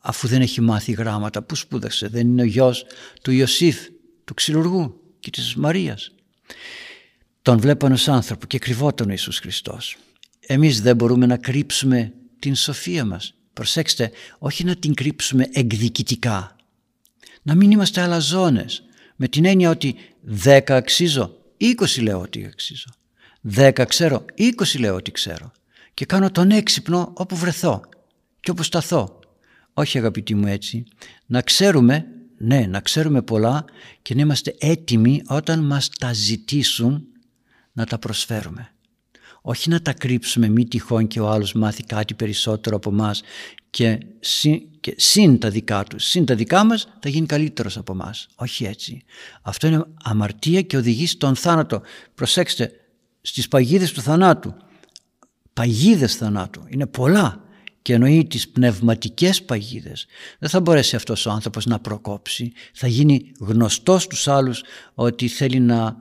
αφού 0.08 0.28
δεν 0.28 0.42
έχει 0.42 0.62
μάθει 0.62 0.92
γράμματα 0.92 1.42
που 1.42 1.56
σπούδασε 1.56 2.08
δεν 2.08 2.28
είναι 2.28 2.42
ο 2.42 2.46
γιος 2.46 2.86
του 3.22 3.32
Ιωσήφ 3.32 3.78
του 4.24 4.34
ξυλουργού 4.34 5.02
και 5.20 5.30
της 5.30 5.56
Μαρίας. 5.56 6.12
Τον 7.42 7.60
βλέπανε 7.60 7.94
ως 7.94 8.08
άνθρωπο 8.08 8.46
και 8.46 8.60
κρυβόταν 8.60 9.08
ο 9.08 9.12
Ιησούς 9.12 9.40
Χριστός. 9.40 9.98
Εμείς 10.40 10.82
δεν 10.82 10.96
μπορούμε 10.96 11.26
να 11.26 11.38
κρύψουμε 11.38 12.14
την 12.40 12.56
σοφία 12.56 13.06
μας. 13.06 13.34
Προσέξτε 13.54 14.12
όχι 14.40 14.64
να 14.64 14.76
την 14.76 14.94
κρύψουμε 14.94 15.48
εκδικητικά. 15.52 16.56
Να 17.42 17.56
μην 17.56 17.72
είμαστε 17.72 18.02
αλαζόνες. 18.02 18.84
Με 19.16 19.28
την 19.28 19.46
έννοια 19.46 19.70
ότι 19.70 19.96
10 20.44 20.60
αξίζω 20.68 21.38
20 21.62 22.02
λέω 22.02 22.20
ότι 22.22 22.46
αξίζω. 22.46 22.90
10 23.56 23.86
ξέρω 23.88 24.26
20 24.38 24.80
λέω 24.80 24.96
ότι 24.96 25.12
ξέρω. 25.12 25.52
Και 25.94 26.06
κάνω 26.06 26.32
τον 26.32 26.52
έξυπνο 26.52 27.12
όπου 27.14 27.36
βρεθώ 27.36 27.82
και 28.40 28.52
όπου 28.52 28.64
σταθώ 28.64 29.20
όχι 29.78 29.98
αγαπητοί 29.98 30.36
μου 30.36 30.48
έτσι. 30.48 30.84
Να 31.26 31.42
ξέρουμε, 31.42 32.06
ναι, 32.38 32.66
να 32.70 32.80
ξέρουμε 32.80 33.22
πολλά 33.22 33.66
και 34.02 34.16
να 34.16 34.22
είμαστε 34.22 34.56
έτοιμοι 34.60 35.22
όταν 35.28 35.60
μας 35.66 35.90
τα 35.90 36.14
ζητήσουν 36.14 37.06
να 37.72 37.86
τα 37.86 38.00
προσφέρουμε. 38.00 38.70
Όχι 39.42 39.70
να 39.70 39.82
τα 39.82 39.94
κρύψουμε 39.94 40.48
μη 40.48 40.66
τυχόν 40.66 41.08
και 41.08 41.20
ο 41.20 41.30
άλλος 41.30 41.54
μάθει 41.54 41.84
κάτι 41.84 42.14
περισσότερο 42.14 42.76
από 42.76 42.92
μας 42.92 43.22
και, 43.70 43.98
και 44.80 44.94
συν 44.98 45.40
τα 45.40 45.50
δικά 45.50 45.84
του, 45.84 46.00
συν 46.00 46.26
τα 46.26 46.36
δικά 46.36 46.64
μας 46.64 46.88
θα 47.00 47.10
γίνει 47.10 47.26
καλύτερος 47.26 47.78
από 47.78 47.96
μας. 47.96 48.28
Όχι 48.36 48.66
έτσι. 48.66 49.04
Αυτό 49.42 49.68
είναι 49.68 49.84
αμαρτία 50.04 50.62
και 50.62 50.78
οδηγεί 50.78 51.08
στον 51.08 51.36
θάνατο. 51.36 51.82
Προσέξτε, 52.16 52.72
στις 53.22 53.48
παγίδες 53.48 53.92
του 53.92 54.02
θανάτου, 54.02 54.54
παγίδες 55.54 56.16
θανάτου, 56.16 56.64
είναι 56.68 56.86
πολλά 56.86 57.45
και 57.86 57.94
εννοεί 57.94 58.26
τις 58.26 58.50
πνευματικές 58.50 59.44
παγίδες. 59.44 60.06
Δεν 60.40 60.50
θα 60.50 60.60
μπορέσει 60.60 60.96
αυτός 60.96 61.26
ο 61.26 61.32
άνθρωπος 61.32 61.66
να 61.66 61.80
προκόψει. 61.80 62.52
Θα 62.74 62.88
γίνει 62.88 63.32
γνωστός 63.40 64.04
στους 64.04 64.28
άλλους 64.28 64.64
ότι 64.94 65.28
θέλει 65.28 65.60
να, 65.60 65.96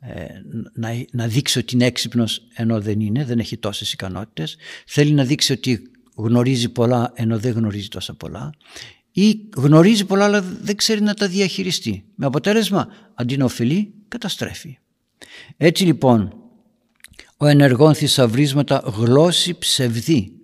ε, 0.00 0.24
να, 0.72 1.04
να 1.12 1.26
δείξει 1.26 1.58
ότι 1.58 1.74
είναι 1.74 1.86
έξυπνος 1.86 2.42
ενώ 2.54 2.80
δεν 2.80 3.00
είναι, 3.00 3.24
δεν 3.24 3.38
έχει 3.38 3.56
τόσες 3.56 3.92
ικανότητες. 3.92 4.56
Θέλει 4.86 5.12
να 5.12 5.24
δείξει 5.24 5.52
ότι 5.52 5.82
γνωρίζει 6.16 6.68
πολλά 6.68 7.12
ενώ 7.14 7.38
δεν 7.38 7.52
γνωρίζει 7.52 7.88
τόσα 7.88 8.14
πολλά. 8.14 8.54
Ή 9.10 9.40
γνωρίζει 9.56 10.04
πολλά 10.04 10.24
αλλά 10.24 10.42
δεν 10.42 10.76
ξέρει 10.76 11.00
να 11.00 11.14
τα 11.14 11.28
διαχειριστεί. 11.28 12.04
Με 12.14 12.26
αποτέλεσμα 12.26 12.88
αντί 13.14 13.36
να 13.36 13.44
ωφελεί 13.44 13.94
καταστρέφει. 14.08 14.78
Έτσι 15.56 15.84
λοιπόν 15.84 16.34
ο 17.36 17.46
ενεργών 17.46 17.94
θησαυρίσματα 17.94 18.82
γλώσση 18.96 19.58
ψευδή 19.58 20.34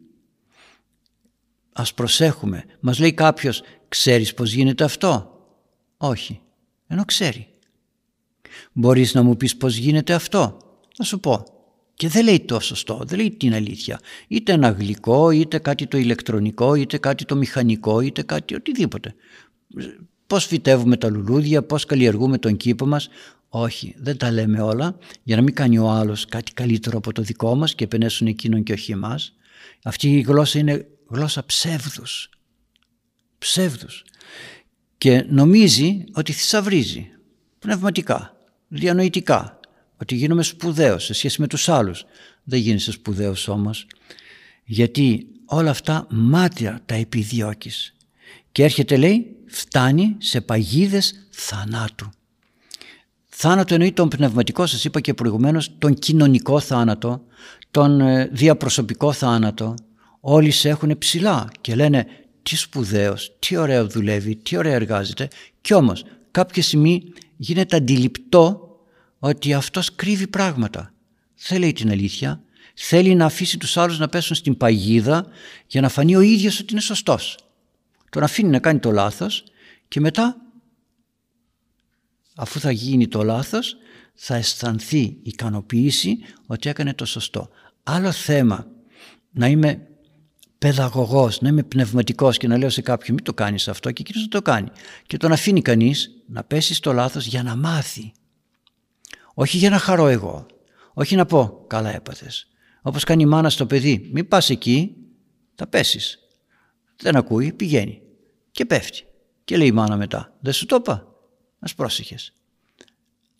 Ας 1.78 1.94
προσέχουμε. 1.94 2.64
Μας 2.80 2.98
λέει 2.98 3.12
κάποιος, 3.12 3.62
ξέρεις 3.88 4.34
πως 4.34 4.52
γίνεται 4.52 4.84
αυτό; 4.84 5.40
Όχι, 5.96 6.40
ενώ 6.86 7.04
ξέρει. 7.04 7.46
Μπορείς 8.72 9.14
να 9.14 9.22
μου 9.22 9.36
πεις 9.36 9.56
πως 9.56 9.76
γίνεται 9.76 10.12
αυτό; 10.12 10.56
Να 10.98 11.04
σου 11.04 11.20
πω. 11.20 11.44
Και 11.94 12.08
δεν 12.08 12.24
λέει 12.24 12.40
το 12.40 12.60
σωστό, 12.60 13.02
δεν 13.06 13.18
λέει 13.18 13.30
την 13.30 13.54
αλήθεια. 13.54 14.00
Είτε 14.28 14.52
ένα 14.52 14.70
γλυκό, 14.70 15.30
είτε 15.30 15.58
κάτι 15.58 15.86
το 15.86 15.98
ηλεκτρονικό, 15.98 16.74
είτε 16.74 16.98
κάτι 16.98 17.24
το 17.24 17.36
μηχανικό, 17.36 18.00
είτε 18.00 18.22
κάτι 18.22 18.54
οτιδήποτε. 18.54 19.14
Πώς 20.26 20.46
φυτεύουμε 20.46 20.96
τα 20.96 21.10
λουλούδια, 21.10 21.62
πώς 21.62 21.84
καλλιεργούμε 21.84 22.38
τον 22.38 22.56
κήπο 22.56 22.86
μας. 22.86 23.08
Όχι, 23.48 23.94
δεν 23.98 24.16
τα 24.16 24.30
λέμε 24.30 24.60
όλα 24.60 24.98
για 25.22 25.36
να 25.36 25.42
μην 25.42 25.54
κάνει 25.54 25.78
ο 25.78 25.88
άλλος 25.88 26.24
κάτι 26.24 26.52
καλύτερο 26.52 26.98
από 26.98 27.12
το 27.12 27.22
δικό 27.22 27.54
μας 27.54 27.74
και 27.74 27.84
επενέσουν 27.84 28.26
εκείνον 28.26 28.62
και 28.62 28.72
όχι 28.72 28.92
εμάς. 28.92 29.32
Αυτή 29.82 30.16
η 30.16 30.20
γλώσσα 30.20 30.58
είναι 30.58 30.86
γλώσσα 31.08 31.44
ψεύδους. 31.44 32.30
Ψεύδους. 33.38 34.04
Και 34.98 35.26
νομίζει 35.28 36.04
ότι 36.12 36.32
θησαυρίζει 36.32 37.10
πνευματικά, 37.58 38.36
διανοητικά, 38.68 39.60
ότι 39.96 40.14
γίνομαι 40.14 40.42
σπουδαίος 40.42 41.04
σε 41.04 41.14
σχέση 41.14 41.40
με 41.40 41.46
τους 41.46 41.68
άλλους. 41.68 42.04
Δεν 42.44 42.58
γίνεσαι 42.58 42.92
σπουδαίος 42.92 43.48
όμως, 43.48 43.86
γιατί 44.64 45.26
όλα 45.46 45.70
αυτά 45.70 46.06
μάτια 46.10 46.82
τα 46.86 46.94
επιδιώκεις. 46.94 47.94
Και 48.52 48.62
έρχεται 48.62 48.96
λέει, 48.96 49.36
φτάνει 49.46 50.16
σε 50.18 50.40
παγίδες 50.40 51.26
θανάτου. 51.30 52.10
Θάνατο 53.26 53.74
εννοεί 53.74 53.92
τον 53.92 54.08
πνευματικό, 54.08 54.66
σας 54.66 54.84
είπα 54.84 55.00
και 55.00 55.14
προηγουμένως, 55.14 55.78
τον 55.78 55.94
κοινωνικό 55.94 56.60
θάνατο, 56.60 57.24
τον 57.70 58.00
ε, 58.00 58.26
διαπροσωπικό 58.32 59.12
θάνατο, 59.12 59.74
όλοι 60.28 60.50
σε 60.50 60.68
έχουν 60.68 60.98
ψηλά 60.98 61.48
και 61.60 61.74
λένε 61.74 62.06
τι 62.42 62.56
σπουδαίος, 62.56 63.36
τι 63.38 63.56
ωραίο 63.56 63.86
δουλεύει, 63.86 64.36
τι 64.36 64.56
ωραία 64.56 64.74
εργάζεται 64.74 65.28
και 65.60 65.74
όμως 65.74 66.04
κάποια 66.30 66.62
στιγμή 66.62 67.12
γίνεται 67.36 67.76
αντιληπτό 67.76 68.76
ότι 69.18 69.54
αυτός 69.54 69.94
κρύβει 69.94 70.26
πράγματα. 70.26 70.92
Δεν 71.48 71.58
λέει 71.58 71.72
την 71.72 71.90
αλήθεια, 71.90 72.42
θέλει 72.74 73.14
να 73.14 73.24
αφήσει 73.24 73.58
τους 73.58 73.76
άλλους 73.76 73.98
να 73.98 74.08
πέσουν 74.08 74.36
στην 74.36 74.56
παγίδα 74.56 75.26
για 75.66 75.80
να 75.80 75.88
φανεί 75.88 76.16
ο 76.16 76.20
ίδιος 76.20 76.60
ότι 76.60 76.72
είναι 76.72 76.80
σωστός. 76.80 77.38
τον 78.10 78.22
αφήνει 78.22 78.48
να 78.48 78.58
κάνει 78.58 78.78
το 78.78 78.90
λάθος 78.90 79.44
και 79.88 80.00
μετά 80.00 80.36
αφού 82.36 82.60
θα 82.60 82.70
γίνει 82.70 83.08
το 83.08 83.22
λάθος 83.22 83.76
θα 84.14 84.34
αισθανθεί 84.34 85.16
ικανοποίηση 85.22 86.18
ότι 86.46 86.68
έκανε 86.68 86.94
το 86.94 87.04
σωστό. 87.04 87.48
Άλλο 87.82 88.12
θέμα 88.12 88.66
να 89.30 89.46
είμαι 89.46 89.86
παιδαγωγός, 90.58 91.40
να 91.40 91.48
είμαι 91.48 91.62
πνευματικός 91.62 92.36
και 92.36 92.48
να 92.48 92.58
λέω 92.58 92.70
σε 92.70 92.82
κάποιον 92.82 93.14
μην 93.16 93.24
το 93.24 93.34
κάνεις 93.34 93.68
αυτό 93.68 93.90
και 93.90 94.02
εκείνος 94.02 94.22
να 94.22 94.28
το 94.28 94.42
κάνει. 94.42 94.68
Και 95.06 95.16
τον 95.16 95.32
αφήνει 95.32 95.62
κανείς 95.62 96.10
να 96.26 96.44
πέσει 96.44 96.74
στο 96.74 96.92
λάθος 96.92 97.26
για 97.26 97.42
να 97.42 97.56
μάθει. 97.56 98.12
Όχι 99.34 99.56
για 99.56 99.70
να 99.70 99.78
χαρώ 99.78 100.06
εγώ. 100.06 100.46
Όχι 100.94 101.16
να 101.16 101.26
πω 101.26 101.64
καλά 101.66 101.94
έπαθες. 101.94 102.48
Όπως 102.82 103.04
κάνει 103.04 103.22
η 103.22 103.26
μάνα 103.26 103.50
στο 103.50 103.66
παιδί. 103.66 104.08
Μην 104.12 104.28
πας 104.28 104.50
εκεί, 104.50 104.96
θα 105.54 105.66
πέσεις. 105.66 106.18
Δεν 106.96 107.16
ακούει, 107.16 107.52
πηγαίνει. 107.52 108.02
Και 108.50 108.64
πέφτει. 108.64 109.04
Και 109.44 109.56
λέει 109.56 109.66
η 109.66 109.72
μάνα 109.72 109.96
μετά. 109.96 110.36
Δεν 110.40 110.52
σου 110.52 110.66
το 110.66 110.76
είπα. 110.76 111.06
Ας 111.58 111.74
πρόσεχες. 111.74 112.32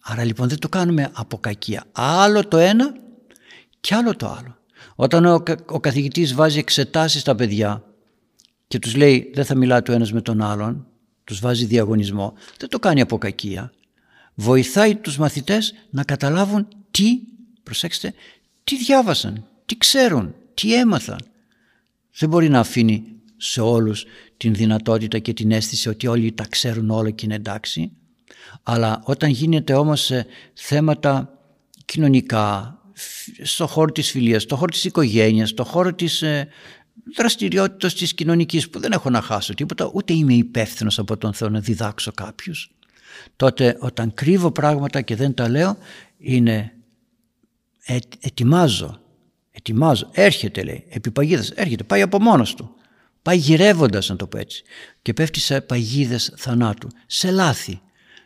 Άρα 0.03 0.25
λοιπόν 0.25 0.49
δεν 0.49 0.59
το 0.59 0.69
κάνουμε 0.69 1.11
από 1.15 1.39
κακία. 1.39 1.85
Άλλο 1.93 2.49
το 2.49 2.57
ένα 2.57 2.95
και 3.81 3.95
άλλο 3.95 4.17
το 4.17 4.27
άλλο. 4.27 4.59
Όταν 4.97 5.25
ο, 5.25 5.43
ο 5.67 5.81
καθηγητής 5.81 6.35
βάζει 6.35 6.59
εξετάσεις 6.59 7.21
στα 7.21 7.35
παιδιά 7.35 7.85
και 8.69 8.79
τους 8.79 8.97
λέει 8.97 9.31
δεν 9.35 9.45
θα 9.45 9.55
μιλάει 9.55 9.81
ο 9.89 9.93
ένας 9.93 10.13
με 10.13 10.21
τον 10.21 10.43
άλλον, 10.43 10.87
τους 11.25 11.41
βάζει 11.41 11.65
διαγωνισμό, 11.65 12.35
δεν 12.59 12.69
το 12.69 12.79
κάνει 12.79 13.01
από 13.01 13.19
κακία. 13.19 13.73
Βοηθάει 14.35 14.95
τους 14.95 15.17
μαθητές 15.17 15.75
να 15.91 16.05
καταλάβουν 16.05 16.69
τι, 16.91 17.19
προσέξτε, 17.63 18.15
τι 18.65 18.77
διάβασαν, 18.77 19.45
τι 19.67 19.77
ξέρουν, 19.79 20.35
τι 20.55 20.75
έμαθαν. 20.75 21.19
Δεν 22.19 22.29
μπορεί 22.29 22.49
να 22.49 22.59
αφήνει 22.59 23.05
σε 23.37 23.61
όλους 23.61 24.05
την 24.37 24.55
δυνατότητα 24.55 25.19
και 25.19 25.33
την 25.33 25.51
αίσθηση 25.51 25.89
ότι 25.89 26.07
όλοι 26.07 26.33
τα 26.33 26.47
ξέρουν 26.49 26.91
όλα 26.91 27.11
και 27.11 27.25
είναι 27.25 27.35
εντάξει. 27.35 27.93
Αλλά 28.63 29.01
όταν 29.05 29.31
γίνεται 29.31 29.75
όμως 29.75 30.01
σε 30.01 30.27
θέματα 30.55 31.39
κοινωνικά, 31.85 32.79
στο 33.43 33.67
χώρο 33.67 33.93
της 33.93 34.11
φιλίας, 34.11 34.43
στο 34.43 34.57
χώρο 34.57 34.71
της 34.71 34.85
οικογένειας, 34.85 35.49
στο 35.49 35.65
χώρο 35.65 35.95
της 35.95 36.23
ε, 36.23 36.49
δραστηριότητας 37.17 37.95
της 37.95 38.15
κοινωνικής 38.15 38.71
που 38.71 38.81
δεν 38.81 38.93
έχω 38.93 39.11
να 39.11 39.21
χάσω 39.21 39.55
τίποτα, 39.55 39.91
ούτε 39.95 40.13
είμαι 40.13 40.35
υπεύθυνος 40.35 40.99
από 40.99 41.17
τον 41.17 41.33
Θεό 41.33 41.49
να 41.49 41.61
διδάξω 41.61 42.13
κάποιους. 42.13 42.71
Τότε 43.37 43.77
όταν 43.81 44.15
κρύβω 44.15 44.51
πράγματα 44.51 45.01
και 45.01 45.17
δεν 45.17 45.35
τα 45.35 45.49
λέω 45.49 45.77
είναι 46.19 46.73
ε, 47.85 47.99
ετοιμάζω, 48.21 49.01
ετοιμάζω, 49.51 50.09
έρχεται 50.13 50.63
λέει, 50.63 50.87
επί 50.89 51.11
παγίδας, 51.11 51.51
έρχεται, 51.51 51.85
πάει 51.85 52.03
από 52.03 52.21
μόνος 52.21 52.55
του. 52.55 52.75
Πάει 53.23 53.37
γυρεύοντας 53.37 54.09
να 54.09 54.17
το 54.17 54.27
πω 54.27 54.39
έτσι 54.39 54.63
και 55.03 55.13
πέφτει 55.13 55.41
σε 55.41 55.61
παγίδες 55.61 56.33
θανάτου, 56.37 56.89
σε 57.07 57.31
λάθη 57.31 57.81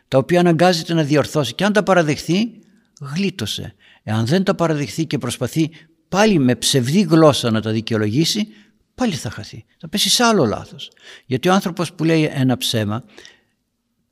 τα 0.07 0.17
οποία 0.17 0.39
αναγκάζεται 0.39 0.93
να 0.93 1.03
διορθώσει 1.03 1.53
και 1.53 1.63
αν 1.63 1.73
τα 1.73 1.83
παραδεχθεί 1.83 2.59
γλίτωσε. 3.01 3.75
Εάν 4.03 4.25
δεν 4.25 4.43
τα 4.43 4.55
παραδεχθεί 4.55 5.05
και 5.05 5.17
προσπαθεί 5.17 5.69
πάλι 6.09 6.39
με 6.39 6.55
ψευδή 6.55 7.01
γλώσσα 7.01 7.51
να 7.51 7.61
τα 7.61 7.71
δικαιολογήσει 7.71 8.47
πάλι 8.95 9.13
θα 9.13 9.29
χαθεί. 9.29 9.65
Θα 9.77 9.89
πέσει 9.89 10.09
σε 10.09 10.23
άλλο 10.23 10.45
λάθος. 10.45 10.91
Γιατί 11.25 11.49
ο 11.49 11.53
άνθρωπος 11.53 11.93
που 11.93 12.03
λέει 12.03 12.31
ένα 12.33 12.57
ψέμα 12.57 13.03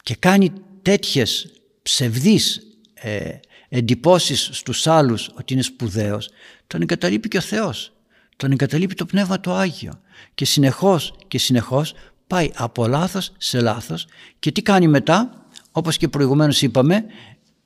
και 0.03 0.15
κάνει 0.15 0.51
τέτοιες 0.81 1.51
ψευδείς 1.81 2.61
ε, 2.93 3.39
εντυπώσεις 3.69 4.49
στους 4.51 4.87
άλλους 4.87 5.29
ότι 5.33 5.53
είναι 5.53 5.61
σπουδαίος 5.61 6.29
τον 6.67 6.81
εγκαταλείπει 6.81 7.27
και 7.27 7.37
ο 7.37 7.41
Θεός. 7.41 7.93
Τον 8.35 8.51
εγκαταλείπει 8.51 8.95
το 8.95 9.05
Πνεύμα 9.05 9.39
το 9.39 9.53
Άγιο 9.53 10.01
και 10.33 10.45
συνεχώς 10.45 11.13
και 11.27 11.37
συνεχώς 11.37 11.93
πάει 12.27 12.51
από 12.55 12.87
λάθος 12.87 13.31
σε 13.37 13.61
λάθος 13.61 14.07
και 14.39 14.51
τι 14.51 14.61
κάνει 14.61 14.87
μετά; 14.87 15.47
Όπως 15.71 15.97
και 15.97 16.07
προηγουμένως 16.07 16.61
είπαμε, 16.61 17.05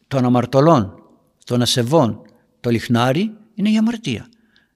των 0.08 0.26
αμαρτωλών, 0.26 1.03
των 1.44 1.62
ασεβών, 1.62 2.22
το 2.60 2.70
λιχνάρι 2.70 3.34
είναι 3.54 3.70
η 3.70 3.78
αμαρτία. 3.78 4.30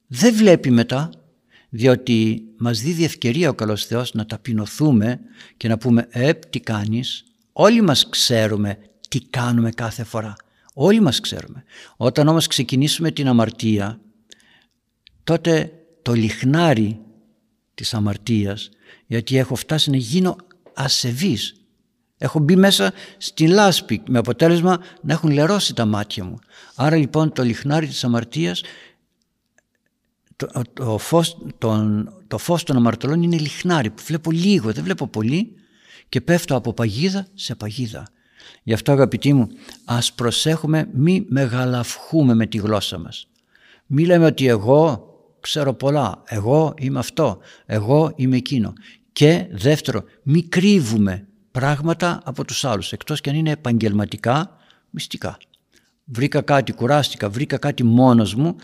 Δεν 0.07 0.33
βλέπει 0.33 0.71
μετά, 0.71 1.09
διότι 1.69 2.43
μας 2.57 2.81
δίδει 2.81 3.03
ευκαιρία 3.03 3.49
ο 3.49 3.53
καλός 3.53 3.85
Θεός 3.85 4.13
να 4.13 4.25
ταπεινωθούμε 4.25 5.19
και 5.57 5.67
να 5.67 5.77
πούμε 5.77 6.07
«Ε, 6.09 6.33
τι 6.33 6.59
κάνεις». 6.59 7.23
Όλοι 7.53 7.81
μας 7.81 8.09
ξέρουμε 8.09 8.77
τι 9.09 9.19
κάνουμε 9.19 9.69
κάθε 9.71 10.03
φορά. 10.03 10.35
Όλοι 10.73 10.99
μας 10.99 11.19
ξέρουμε. 11.19 11.63
Όταν 11.97 12.27
όμως 12.27 12.47
ξεκινήσουμε 12.47 13.11
την 13.11 13.27
αμαρτία, 13.27 13.99
τότε 15.23 15.71
το 16.01 16.13
λιχνάρι 16.13 16.99
της 17.73 17.93
αμαρτίας, 17.93 18.69
γιατί 19.07 19.37
έχω 19.37 19.55
φτάσει 19.55 19.89
να 19.89 19.97
γίνω 19.97 20.35
ασεβής, 20.73 21.56
Έχω 22.17 22.39
μπει 22.39 22.55
μέσα 22.55 22.93
στη 23.17 23.47
λάσπη 23.47 24.01
με 24.07 24.17
αποτέλεσμα 24.17 24.79
να 25.01 25.13
έχουν 25.13 25.31
λερώσει 25.31 25.73
τα 25.73 25.85
μάτια 25.85 26.23
μου. 26.23 26.39
Άρα 26.75 26.95
λοιπόν 26.95 27.31
το 27.31 27.43
λιχνάρι 27.43 27.87
της 27.87 28.03
αμαρτίας, 28.03 28.61
το, 30.35 30.61
το, 30.73 30.97
φως, 30.97 31.37
τον, 31.57 32.13
το 32.27 32.37
φως 32.37 32.63
των 32.63 32.75
αμαρτωλών 32.75 33.23
είναι 33.23 33.37
λιχνάρι 33.37 33.89
που 33.89 34.03
βλέπω 34.05 34.31
λίγο, 34.31 34.71
δεν 34.71 34.83
βλέπω 34.83 35.07
πολύ 35.07 35.55
και 36.09 36.21
πέφτω 36.21 36.55
από 36.55 36.73
παγίδα 36.73 37.27
σε 37.33 37.55
παγίδα. 37.55 38.07
Γι' 38.63 38.73
αυτό 38.73 38.91
αγαπητοί 38.91 39.33
μου 39.33 39.47
ας 39.85 40.13
προσέχουμε 40.13 40.89
μη 40.93 41.25
μεγαλαυχούμε 41.29 42.33
με 42.33 42.45
τη 42.45 42.57
γλώσσα 42.57 42.97
μας. 42.97 43.27
Μη 43.85 44.05
λέμε 44.05 44.25
ότι 44.25 44.47
εγώ 44.47 45.07
ξέρω 45.39 45.73
πολλά, 45.73 46.23
εγώ 46.25 46.73
είμαι 46.77 46.99
αυτό, 46.99 47.39
εγώ 47.65 48.11
είμαι 48.15 48.35
εκείνο. 48.35 48.73
Και 49.11 49.47
δεύτερο, 49.51 50.03
μη 50.23 50.43
κρύβουμε 50.43 51.26
πράγματα 51.57 52.21
από 52.23 52.45
τους 52.45 52.65
άλλους, 52.65 52.91
εκτός 52.91 53.21
και 53.21 53.29
αν 53.29 53.35
είναι 53.35 53.51
επαγγελματικά, 53.51 54.57
μυστικά. 54.89 55.37
Βρήκα 56.03 56.41
κάτι, 56.41 56.71
κουράστηκα, 56.71 57.29
βρήκα 57.29 57.57
κάτι 57.57 57.83
μόνος 57.83 58.35
μου 58.35 58.55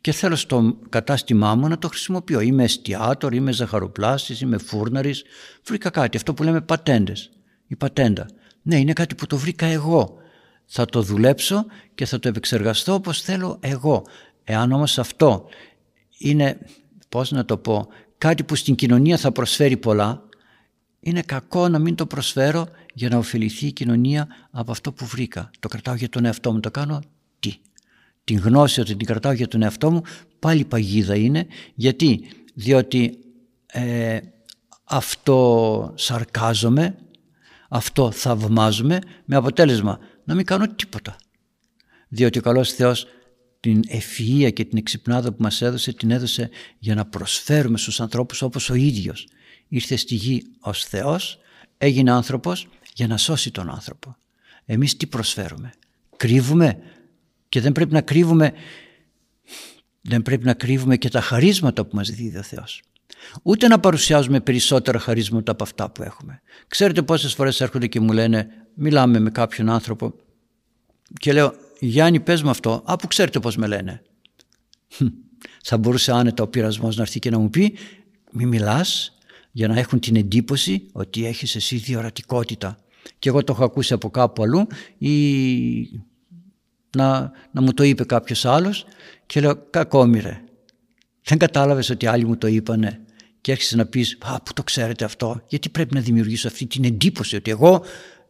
και 0.00 0.12
θέλω 0.12 0.36
στο 0.36 0.76
κατάστημά 0.88 1.54
μου 1.54 1.68
να 1.68 1.78
το 1.78 1.88
χρησιμοποιώ. 1.88 2.40
Είμαι 2.40 2.64
εστιατόρ, 2.64 3.34
είμαι 3.34 3.52
ζαχαροπλάστης, 3.52 4.40
είμαι 4.40 4.58
φούρναρης. 4.58 5.22
Βρήκα 5.64 5.90
κάτι, 5.90 6.16
αυτό 6.16 6.34
που 6.34 6.42
λέμε 6.42 6.60
πατέντες, 6.60 7.30
η 7.66 7.76
πατέντα. 7.76 8.28
Ναι, 8.62 8.76
είναι 8.76 8.92
κάτι 8.92 9.14
που 9.14 9.26
το 9.26 9.36
βρήκα 9.36 9.66
εγώ. 9.66 10.16
Θα 10.66 10.86
το 10.86 11.02
δουλέψω 11.02 11.64
και 11.94 12.06
θα 12.06 12.18
το 12.18 12.28
επεξεργαστώ 12.28 12.94
όπως 12.94 13.20
θέλω 13.20 13.58
εγώ. 13.60 14.06
Εάν 14.44 14.72
όμως 14.72 14.98
αυτό 14.98 15.44
είναι, 16.18 16.58
πώς 17.08 17.30
να 17.30 17.44
το 17.44 17.56
πω, 17.56 17.88
κάτι 18.18 18.44
που 18.44 18.54
στην 18.54 18.74
κοινωνία 18.74 19.16
θα 19.16 19.32
προσφέρει 19.32 19.76
πολλά, 19.76 20.28
είναι 21.00 21.22
κακό 21.22 21.68
να 21.68 21.78
μην 21.78 21.94
το 21.94 22.06
προσφέρω 22.06 22.68
για 22.94 23.08
να 23.08 23.16
ωφεληθεί 23.16 23.66
η 23.66 23.72
κοινωνία 23.72 24.28
από 24.50 24.70
αυτό 24.70 24.92
που 24.92 25.06
βρήκα. 25.06 25.50
Το 25.58 25.68
κρατάω 25.68 25.94
για 25.94 26.08
τον 26.08 26.24
εαυτό 26.24 26.52
μου. 26.52 26.60
Το 26.60 26.70
κάνω 26.70 27.02
τι; 27.40 27.56
Την 28.24 28.38
γνώση 28.38 28.80
ότι 28.80 28.96
την 28.96 29.06
κρατάω 29.06 29.32
για 29.32 29.48
τον 29.48 29.62
εαυτό 29.62 29.90
μου 29.90 30.02
πάλι 30.38 30.64
παγίδα 30.64 31.16
είναι. 31.16 31.46
Γιατί; 31.74 32.24
Διότι 32.54 33.18
ε, 33.66 34.18
αυτό 34.84 35.92
σαρκάζομαι, 35.96 36.96
αυτό 37.68 38.10
θαυμάζομαι 38.10 38.98
με 39.24 39.36
αποτέλεσμα 39.36 39.98
να 40.24 40.34
μην 40.34 40.44
κάνω 40.44 40.66
τίποτα. 40.68 41.16
Διότι 42.08 42.38
ο 42.38 42.42
καλός 42.42 42.72
Θεός 42.72 43.06
την 43.60 43.82
ευφυΐα 43.88 44.52
και 44.52 44.64
την 44.64 44.78
εξυπνάδα 44.78 45.32
που 45.32 45.42
μας 45.42 45.62
έδωσε 45.62 45.92
την 45.92 46.10
έδωσε 46.10 46.50
για 46.78 46.94
να 46.94 47.04
προσφέρουμε 47.04 47.78
στους 47.78 48.00
ανθρώπους 48.00 48.42
όπως 48.42 48.70
ο 48.70 48.74
ίδιος 48.74 49.26
ήρθε 49.70 49.96
στη 49.96 50.14
γη 50.14 50.42
ως 50.60 50.84
Θεός, 50.84 51.38
έγινε 51.78 52.10
άνθρωπος 52.10 52.68
για 52.94 53.06
να 53.06 53.16
σώσει 53.16 53.50
τον 53.50 53.70
άνθρωπο. 53.70 54.16
Εμείς 54.64 54.96
τι 54.96 55.06
προσφέρουμε; 55.06 55.72
Κρύβουμε 56.16 56.78
και 57.48 57.60
δεν 57.60 57.72
πρέπει 57.72 57.92
να 57.92 58.00
κρύβουμε 58.00 58.52
δεν 60.02 60.22
πρέπει 60.22 60.44
να 60.44 60.54
κρύβουμε 60.54 60.96
και 60.96 61.08
τα 61.08 61.20
χαρίσματα 61.20 61.84
που 61.84 61.96
μας 61.96 62.10
δίδει 62.10 62.38
ο 62.38 62.42
Θεός. 62.42 62.82
Ούτε 63.42 63.68
να 63.68 63.80
παρουσιάζουμε 63.80 64.40
περισσότερα 64.40 64.98
χαρίσματα 64.98 65.52
από 65.52 65.62
αυτά 65.62 65.90
που 65.90 66.02
έχουμε. 66.02 66.40
Ξέρετε 66.66 67.02
πόσες 67.02 67.34
φορές 67.34 67.60
έρχονται 67.60 67.86
και 67.86 68.00
μου 68.00 68.12
λένε, 68.12 68.48
μιλάμε 68.74 69.18
με 69.18 69.30
κάποιον 69.30 69.68
άνθρωπο 69.68 70.14
και 71.18 71.32
λέω 71.32 71.54
Γιάννη 71.80 72.20
πες 72.20 72.42
μου 72.42 72.50
αυτό, 72.50 72.82
α 72.84 72.96
που 72.96 73.06
ξέρετε 73.06 73.40
πώς 73.40 73.56
με 73.56 73.66
λένε. 73.66 74.02
Θα 75.62 75.78
μπορούσε 75.78 76.12
άνετα 76.12 76.42
ο 76.42 76.46
πειρασμός 76.46 76.96
να 76.96 77.02
έρθει 77.02 77.18
και 77.18 77.30
να 77.30 77.38
μου 77.38 77.50
πει 77.50 77.76
μη 78.30 78.46
μιλάς 78.46 79.18
για 79.52 79.68
να 79.68 79.78
έχουν 79.78 80.00
την 80.00 80.16
εντύπωση 80.16 80.86
ότι 80.92 81.26
έχεις 81.26 81.54
εσύ 81.54 81.76
διορατικότητα. 81.76 82.78
Και 83.18 83.28
εγώ 83.28 83.44
το 83.44 83.52
έχω 83.52 83.64
ακούσει 83.64 83.92
από 83.92 84.10
κάπου 84.10 84.42
αλλού 84.42 84.66
ή 84.98 86.02
να, 86.96 87.30
να 87.52 87.60
μου 87.60 87.72
το 87.74 87.82
είπε 87.82 88.04
κάποιος 88.04 88.44
άλλος 88.44 88.84
και 89.26 89.40
λέω 89.40 89.66
κακόμοιρε. 89.70 90.40
Δεν 91.22 91.38
κατάλαβες 91.38 91.90
ότι 91.90 92.06
άλλοι 92.06 92.24
μου 92.26 92.36
το 92.36 92.46
είπανε 92.46 93.00
και 93.40 93.52
έρχεσαι 93.52 93.76
να 93.76 93.86
πεις 93.86 94.18
«Α, 94.20 94.42
πού 94.42 94.52
το 94.52 94.62
ξέρετε 94.62 95.04
αυτό, 95.04 95.42
γιατί 95.46 95.68
πρέπει 95.68 95.94
να 95.94 96.00
δημιουργήσω 96.00 96.48
αυτή 96.48 96.66
την 96.66 96.84
εντύπωση 96.84 97.36
ότι 97.36 97.50
εγώ 97.50 97.82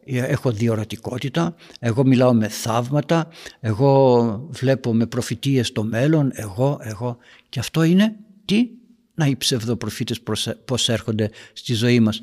έχω 0.05 0.51
διορατικότητα, 0.51 1.55
εγώ 1.79 2.05
μιλάω 2.05 2.33
με 2.33 2.47
θαύματα, 2.47 3.27
εγώ 3.59 4.47
βλέπω 4.49 4.93
με 4.93 5.05
προφητείες 5.05 5.71
το 5.71 5.83
μέλλον, 5.83 6.31
εγώ, 6.33 6.79
εγώ». 6.81 7.17
Και 7.49 7.59
αυτό 7.59 7.83
είναι 7.83 8.15
τι, 8.45 8.69
Να 9.13 9.25
οι 9.25 9.35
ψευδοπροφήτες 9.35 10.21
πώς 10.65 10.89
έρχονται 10.89 11.29
στη 11.53 11.73
ζωή 11.73 11.99
μας. 11.99 12.19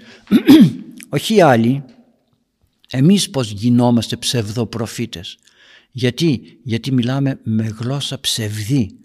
Όχι 1.08 1.34
οι 1.34 1.40
άλλοι, 1.40 1.84
εμείς 2.90 3.30
πώς 3.30 3.50
γινόμαστε 3.50 4.16
ψευδοπροφήτες. 4.16 5.38
Γιατί, 5.90 6.58
γιατί 6.62 6.92
μιλάμε 6.92 7.40
με 7.42 7.74
γλώσσα 7.78 8.20
ψευδή 8.20 8.98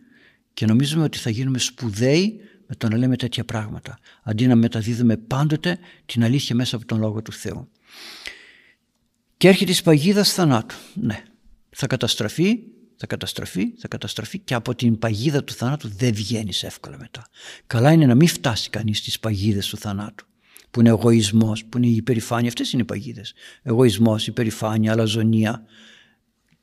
και 0.54 0.66
νομίζουμε 0.66 1.04
ότι 1.04 1.18
θα 1.18 1.30
γίνουμε 1.30 1.60
σπουδαίοι 1.60 2.40
με 2.68 2.76
το 2.76 2.88
να 2.88 2.98
λέμε 2.98 3.16
τέτοια 3.16 3.44
πράγματα 3.46 4.00
αντί 4.24 4.48
να 4.48 4.56
μεταδίδουμε 4.56 5.18
πάντοτε 5.18 5.80
την 6.06 6.24
αλήθεια 6.24 6.56
μέσα 6.56 6.76
από 6.76 6.86
τον 6.86 7.00
Λόγο 7.00 7.22
του 7.22 7.32
Θεού. 7.32 7.70
Και 9.38 9.48
έρχεται 9.48 9.72
η 9.72 9.78
παγίδα 9.84 10.24
θανάτου. 10.24 10.76
Ναι, 10.94 11.24
θα 11.70 11.88
καταστραφεί, 11.88 12.60
θα 13.04 13.10
καταστραφεί, 13.16 13.74
θα 13.78 13.88
καταστραφεί 13.88 14.40
και 14.40 14.54
από 14.54 14.76
την 14.76 15.00
παγίδα 15.00 15.44
του 15.44 15.54
θανάτου 15.54 15.90
δεν 15.98 16.14
βγαίνεις 16.14 16.64
εύκολα 16.64 16.98
μετά. 16.98 17.28
Καλά 17.68 17.92
είναι 17.92 18.06
να 18.06 18.16
μην 18.16 18.28
φτάσει 18.28 18.70
κανείς 18.70 18.98
στις 18.98 19.20
παγίδες 19.20 19.68
του 19.68 19.78
θανάτου 19.78 20.26
που 20.72 20.80
είναι 20.80 20.90
εγωισμός, 20.90 21.66
που 21.66 21.78
είναι 21.78 21.88
η 21.88 21.96
υπερηφάνεια. 21.96 22.48
Αυτές 22.48 22.72
είναι 22.72 22.82
οι 22.82 22.86
παγίδες. 22.86 23.34
Εγωισμός, 23.62 24.28
υπερηφάνεια, 24.28 24.92
αλαζονία 24.92 25.64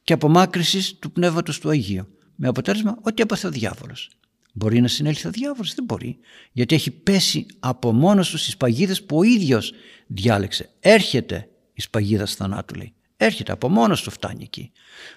και 0.02 0.12
απομάκρυσης 0.12 0.98
του 0.98 1.12
Πνεύματος 1.12 1.58
του 1.58 1.68
Αγίου. 1.68 2.06
Με 2.34 2.48
αποτέλεσμα 2.48 2.98
ότι 3.02 3.22
έπαθε 3.22 3.46
ο 3.46 3.50
διάβολος. 3.50 4.10
Μπορεί 4.52 4.80
να 4.80 4.88
συνέλθει 4.88 5.26
ο 5.26 5.30
διάβολος, 5.30 5.74
δεν 5.74 5.84
μπορεί. 5.84 6.18
Γιατί 6.52 6.74
έχει 6.74 6.90
πέσει 6.90 7.46
από 7.58 7.92
μόνος 7.92 8.30
του 8.30 8.38
στις 8.38 8.56
παγίδες 8.56 9.02
που 9.04 9.16
ο 9.16 9.22
ίδιος 9.22 9.72
διάλεξε. 10.06 10.70
Έρχεται 10.80 11.48
η 11.72 11.82
παγίδας 11.90 12.34
θανάτου 12.34 12.74
λέει. 12.74 12.94
Έρχεται 13.22 13.52
από 13.52 13.68
μόνος 13.68 14.02
του 14.02 14.10
φτάνει 14.10 14.42
εκεί. 14.42 14.72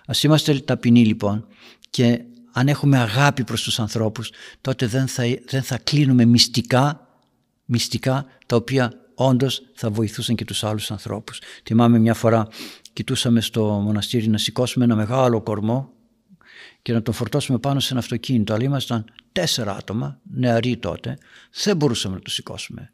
Ας 0.06 0.24
είμαστε 0.24 0.60
ταπεινοί 0.60 1.06
λοιπόν 1.06 1.48
και 1.90 2.22
αν 2.52 2.68
έχουμε 2.68 2.98
αγάπη 2.98 3.44
προς 3.44 3.64
τους 3.64 3.80
ανθρώπους 3.80 4.32
τότε 4.62 4.88
δεν 4.88 5.08
θα, 5.08 5.24
δεν 5.46 5.64
θα 5.64 5.78
κλείνουμε 5.78 6.26
μυστικά, 6.26 7.08
μυστικά 7.66 8.26
τα 8.46 8.56
οποία 8.56 8.94
όντως 9.16 9.62
θα 9.74 9.90
βοηθούσαν 9.90 10.36
και 10.36 10.46
τους 10.46 10.64
άλλους 10.64 10.92
ανθρώπους. 10.92 11.42
Θυμάμαι 11.64 12.00
μια 12.00 12.14
φορά 12.14 12.48
κοιτούσαμε 12.94 13.42
στο 13.42 13.64
μοναστήρι 13.64 14.28
να 14.28 14.38
σηκώσουμε 14.38 14.86
ένα 14.86 14.96
μεγάλο 14.96 15.42
κορμό 15.42 15.92
και 16.82 16.94
να 16.94 17.02
τον 17.02 17.14
φορτώσουμε 17.14 17.60
πάνω 17.60 17.80
σε 17.80 17.88
ένα 17.92 18.00
αυτοκίνητο. 18.00 18.54
Αλλά 18.54 18.64
ήμασταν 18.64 19.06
τέσσερα 19.32 19.76
άτομα, 19.76 20.20
νεαροί 20.24 20.78
τότε, 20.78 21.18
δεν 21.64 21.78
μπορούσαμε 21.78 22.16
να 22.16 22.22
το 22.22 22.30
σηκώσουμε. 22.30 22.94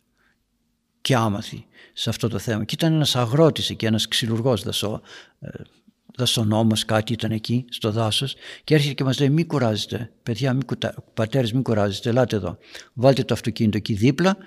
Και 1.02 1.16
άμαθοι 1.16 1.68
σε 2.00 2.10
αυτό 2.10 2.28
το 2.28 2.40
θέμα. 2.40 2.64
Και 2.64 2.74
ήταν 2.74 2.94
ένας 2.94 3.16
αγρότης 3.16 3.70
εκεί, 3.70 3.86
ένας 3.86 4.08
ξυλουργός 4.08 4.64
δασό, 4.64 5.02
ε, 5.40 5.50
δασονόμος 6.16 6.86
κάτι 6.86 7.14
ήταν 7.14 7.32
εκεί 7.32 7.66
στο 7.70 7.92
δάσος 7.92 8.36
και 8.64 8.74
έρχεται 8.74 8.94
και 8.94 9.04
μας 9.04 9.20
λέει 9.20 9.30
μη 9.30 9.46
κουράζετε 9.46 10.12
παιδιά, 10.24 10.54
μη 10.54 10.64
κουτα... 10.64 10.94
πατέρες 11.14 11.54
μη 11.54 11.62
κουράζετε, 11.62 12.10
ελάτε 12.10 12.36
εδώ 12.36 12.58
βάλτε 12.94 13.24
το 13.24 13.34
αυτοκίνητο 13.34 13.78
εκεί 13.78 13.94
δίπλα 13.94 14.38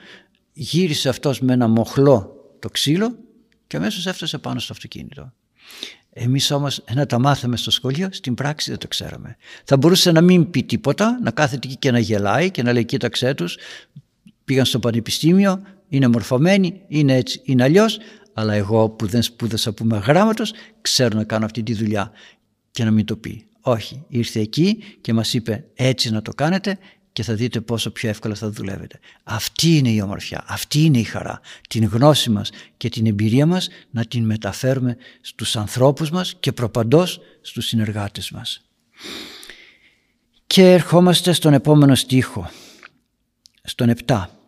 γύρισε 0.52 1.08
αυτός 1.08 1.40
με 1.40 1.52
ένα 1.52 1.68
μοχλό 1.68 2.46
το 2.58 2.68
ξύλο 2.68 3.18
και 3.66 3.76
αμέσως 3.76 4.06
έφτασε 4.06 4.38
πάνω 4.38 4.60
στο 4.60 4.72
αυτοκίνητο. 4.72 5.32
Εμείς 6.10 6.50
όμως 6.50 6.84
να 6.94 7.06
τα 7.06 7.18
μάθαμε 7.18 7.56
στο 7.56 7.70
σχολείο, 7.70 8.08
στην 8.12 8.34
πράξη 8.34 8.70
δεν 8.70 8.78
το 8.78 8.88
ξέραμε. 8.88 9.36
Θα 9.64 9.76
μπορούσε 9.76 10.12
να 10.12 10.20
μην 10.20 10.50
πει 10.50 10.62
τίποτα, 10.62 11.18
να 11.22 11.30
κάθεται 11.30 11.68
εκεί 11.68 11.76
και 11.76 11.90
να 11.90 11.98
γελάει 11.98 12.50
και 12.50 12.62
να 12.62 12.72
λέει 12.72 12.84
κοίταξέ 12.84 13.34
τους, 13.34 13.56
πήγαν 14.44 14.64
στο 14.64 14.78
πανεπιστήμιο, 14.78 15.62
είναι 15.92 16.09
μορφωμένοι, 16.09 16.83
είναι 16.88 17.16
έτσι, 17.16 17.40
είναι 17.44 17.62
αλλιώς, 17.62 17.98
αλλά 18.33 18.55
εγώ 18.55 18.88
που 18.88 19.07
δεν 19.07 19.22
σπούδασα 19.22 19.72
που 19.72 19.85
είμαι 19.85 19.98
γράμματος, 19.98 20.52
ξέρω 20.81 21.16
να 21.16 21.24
κάνω 21.24 21.44
αυτή 21.44 21.62
τη 21.62 21.74
δουλειά 21.74 22.11
και 22.70 22.85
να 22.85 22.90
μην 22.90 23.05
το 23.05 23.16
πει. 23.16 23.46
Όχι, 23.61 24.05
ήρθε 24.09 24.40
εκεί 24.40 24.78
και 25.00 25.12
μας 25.12 25.35
είπε 25.35 25.64
έτσι 25.74 26.11
να 26.11 26.22
το 26.22 26.33
κάνετε 26.33 26.78
και 27.12 27.22
θα 27.22 27.35
δείτε 27.35 27.61
πόσο 27.61 27.90
πιο 27.90 28.09
εύκολα 28.09 28.35
θα 28.35 28.50
δουλεύετε. 28.50 28.98
Αυτή 29.22 29.76
είναι 29.76 29.90
η 29.90 30.00
ομορφιά, 30.00 30.44
αυτή 30.46 30.85
είναι 30.85 30.98
η 30.98 31.02
χαρά. 31.02 31.40
Την 31.68 31.85
γνώση 31.85 32.31
μας 32.31 32.50
και 32.76 32.88
την 32.88 33.07
εμπειρία 33.07 33.46
μας 33.46 33.68
να 33.90 34.05
την 34.05 34.24
μεταφέρουμε 34.24 34.96
στους 35.20 35.57
ανθρώπους 35.57 36.11
μας 36.11 36.35
και 36.40 36.52
προπαντός 36.52 37.20
στους 37.40 37.66
συνεργάτες 37.66 38.31
μας. 38.31 38.62
Και 40.46 40.72
ερχόμαστε 40.72 41.33
στον 41.33 41.52
επόμενο 41.52 41.94
στίχο, 41.94 42.50
στον 43.62 43.88
7. 43.88 44.41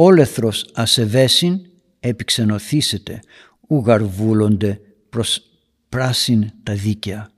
«Όλεθρος 0.00 0.70
ασεβέσιν 0.74 1.60
επιξενωθήσετε, 2.00 3.20
ουγαρβούλονται 3.68 4.80
προς 5.08 5.42
πράσιν 5.88 6.50
τα 6.62 6.74
δίκαια». 6.74 7.30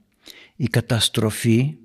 Η 0.55 0.65
καταστροφή 0.65 1.77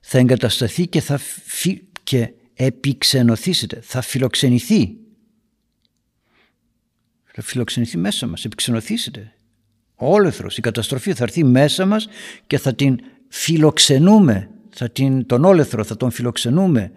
θα 0.00 0.18
εγκατασταθεί 0.18 0.86
και 0.86 1.00
θα 1.00 1.18
φι... 1.44 1.82
και 2.02 2.32
επιξενωθήσετε, 2.54 3.80
θα 3.82 4.00
φιλοξενηθεί. 4.00 4.96
Θα 7.24 7.42
φιλοξενηθεί 7.42 7.98
μέσα 7.98 8.26
μας, 8.26 8.44
επιξενωθήσετε. 8.44 9.32
Ο 9.94 10.12
όλεθρος, 10.12 10.56
η 10.58 10.60
καταστροφή 10.60 11.14
θα 11.14 11.24
έρθει 11.24 11.44
μέσα 11.44 11.86
μας 11.86 12.08
και 12.46 12.58
θα 12.58 12.74
την 12.74 12.98
φιλοξενούμε. 13.28 14.50
Θα 14.70 14.90
την, 14.90 15.26
τον 15.26 15.44
όλεθρο 15.44 15.84
θα 15.84 15.96
τον 15.96 16.10
φιλοξενούμε 16.10 16.92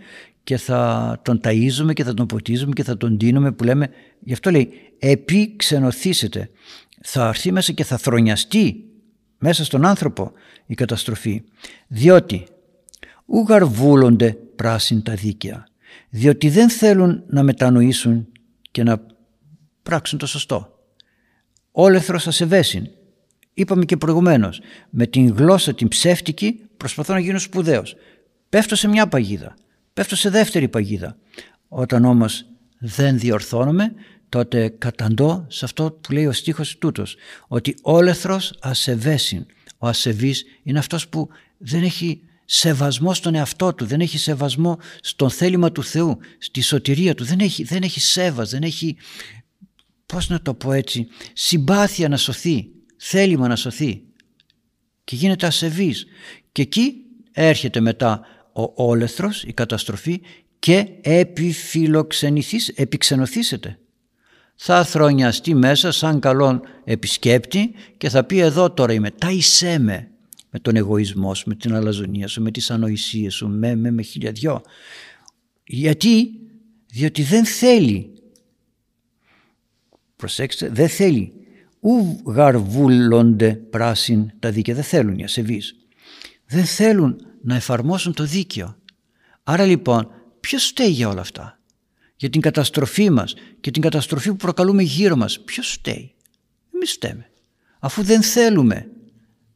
και 0.50 0.58
θα 0.58 1.20
τον 1.22 1.40
ταΐζουμε 1.44 1.94
και 1.94 2.04
θα 2.04 2.14
τον 2.14 2.26
ποτίζουμε 2.26 2.74
και 2.74 2.84
θα 2.84 2.98
τον 2.98 3.18
δίνουμε 3.20 3.52
που 3.52 3.64
λέμε, 3.64 3.90
γι' 4.20 4.34
αυτό 4.34 4.52
λέει 4.52 4.72
επιξενωθήσετε. 5.00 6.50
Θα 7.02 7.28
έρθει 7.28 7.52
μέσα 7.52 7.72
και 7.72 7.84
θα 7.84 7.98
θρονιαστεί 7.98 8.86
μέσα 9.38 9.64
στον 9.64 9.86
άνθρωπο 9.86 10.32
η 10.66 10.74
καταστροφή. 10.74 11.44
Διότι 11.88 12.44
ούγαρ 13.26 13.66
βούλονται 13.66 14.38
πράσιν 14.56 15.04
τα 15.04 15.14
δίκαια, 15.14 15.68
διότι 16.10 16.50
δεν 16.50 16.70
θέλουν 16.70 17.24
να 17.28 17.44
μετανοήσουν 17.44 18.28
και 18.72 18.84
να 18.84 19.02
πράξουν 19.84 20.20
το 20.20 20.26
σωστό. 20.26 20.80
Όλεθρος 21.72 22.28
ασεβέσιν. 22.28 22.88
Είπαμε 23.54 23.86
και 23.86 23.98
προηγουμένως, 23.98 24.62
με 24.90 25.06
την 25.06 25.34
γλώσσα 25.34 25.74
την 25.74 25.88
ψεύτικη 25.88 26.60
προσπαθώ 26.78 27.14
να 27.14 27.20
γίνω 27.20 27.40
σπουδαίος. 27.40 27.96
Πέφτω 28.50 28.76
σε 28.76 28.88
μια 28.88 29.08
παγίδα, 29.08 29.56
πέφτω 30.00 30.16
σε 30.16 30.30
δεύτερη 30.30 30.68
παγίδα. 30.68 31.18
Όταν 31.68 32.06
όμως 32.06 32.46
δεν 32.80 33.20
διορθώνομαι, 33.20 33.94
τότε 34.30 34.70
καταντώ 34.70 35.46
σε 35.50 35.66
αυτό 35.66 35.92
που 35.92 36.12
λέει 36.12 36.26
ο 36.26 36.32
στίχος 36.32 36.78
τούτος, 36.78 37.16
ότι 37.48 37.76
όλεθρος 37.82 38.58
ασεβέσιν. 38.62 39.46
Ο 39.78 39.88
ασεβής 39.88 40.44
είναι 40.64 40.80
αυτός 40.80 41.08
που 41.08 41.30
δεν 41.58 41.84
έχει 41.84 42.22
σεβασμό 42.46 43.14
στον 43.14 43.36
εαυτό 43.36 43.74
του, 43.74 43.86
δεν 43.86 44.00
έχει 44.00 44.18
σεβασμό 44.18 44.78
στον 45.02 45.30
θέλημα 45.30 45.72
του 45.72 45.84
Θεού, 45.84 46.18
στη 46.38 46.62
σωτηρία 46.62 47.16
του, 47.16 47.24
δεν 47.24 47.40
έχει, 47.40 47.64
δεν 47.64 47.84
έχει 47.84 48.00
σέβας, 48.00 48.50
δεν 48.50 48.64
έχει, 48.64 48.98
πώς 50.06 50.30
να 50.30 50.42
το 50.42 50.54
πω 50.54 50.72
έτσι, 50.72 51.08
συμπάθεια 51.34 52.10
να 52.10 52.18
σωθεί, 52.18 52.68
θέλημα 52.98 53.48
να 53.48 53.56
σωθεί 53.56 54.02
και 55.04 55.16
γίνεται 55.16 55.46
ασεβής. 55.46 56.06
Και 56.52 56.62
εκεί 56.62 56.94
έρχεται 57.32 57.80
μετά 57.80 58.22
ο 58.62 58.74
όλεθρος, 58.76 59.44
η 59.44 59.54
καταστροφή 59.54 60.22
και 60.60 60.88
επιφιλοξενηθείς, 61.02 62.68
επιξενωθήσετε. 62.68 63.80
Θα 64.56 64.84
θρονιαστεί 64.84 65.54
μέσα 65.54 65.92
σαν 65.92 66.20
καλόν 66.20 66.62
επισκέπτη 66.84 67.72
και 67.98 68.10
θα 68.10 68.24
πει 68.24 68.38
εδώ 68.38 68.72
τώρα 68.72 68.94
είμαι, 68.94 69.12
τάισέ 69.12 69.80
με, 69.80 70.12
με 70.50 70.60
τον 70.60 70.76
εγωισμό 70.76 71.34
σου, 71.36 71.50
με 71.50 71.56
την 71.56 71.76
αλαζονία 71.76 72.28
σου, 72.28 72.42
με 72.42 72.52
τις 72.52 72.72
ανοησίες 72.72 73.34
σου, 73.34 73.48
με, 73.48 73.76
με, 73.76 73.92
με 73.92 74.02
χιλιαδιό. 74.02 74.62
Γιατί, 75.64 76.30
διότι 76.88 77.24
δεν 77.24 77.46
θέλει, 77.46 78.14
προσέξτε, 80.16 80.70
δεν 80.70 80.90
θέλει, 80.90 81.34
ου 81.80 82.22
γαρβούλονται 82.26 83.54
πράσιν 83.54 84.32
τα 84.40 84.52
δίκαια, 84.52 84.76
δεν 84.76 84.84
θέλουν 84.84 85.18
οι 85.18 85.24
ασεβείς. 85.24 85.76
Δεν 86.46 86.66
θέλουν 86.66 87.29
να 87.42 87.56
εφαρμόσουν 87.56 88.14
το 88.14 88.24
δίκαιο. 88.24 88.76
Άρα 89.44 89.66
λοιπόν, 89.66 90.12
ποιος 90.40 90.66
φταίει 90.66 90.90
για 90.90 91.10
όλα 91.10 91.22
αυτά; 91.22 91.60
Για 92.16 92.30
την 92.30 92.42
καταστροφή 92.42 93.10
μας 93.10 93.34
και 93.60 93.72
την 93.72 93.82
καταστροφή 93.82 94.30
που 94.30 94.36
προκαλούμε 94.36 94.84
γύρω 94.84 95.16
μας. 95.16 95.40
Ποιος 95.40 95.72
φταίει; 95.72 96.14
Εμείς 96.74 96.92
φταίμε. 96.92 97.30
Αφού 97.80 98.04
δεν 98.04 98.22
θέλουμε 98.22 98.90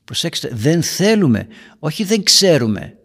Προσέξτε, 0.04 0.50
δεν 0.54 0.84
θέλουμε, 0.84 1.48
όχι 1.80 2.04
δεν 2.04 2.24
ξέρουμε 2.24 2.98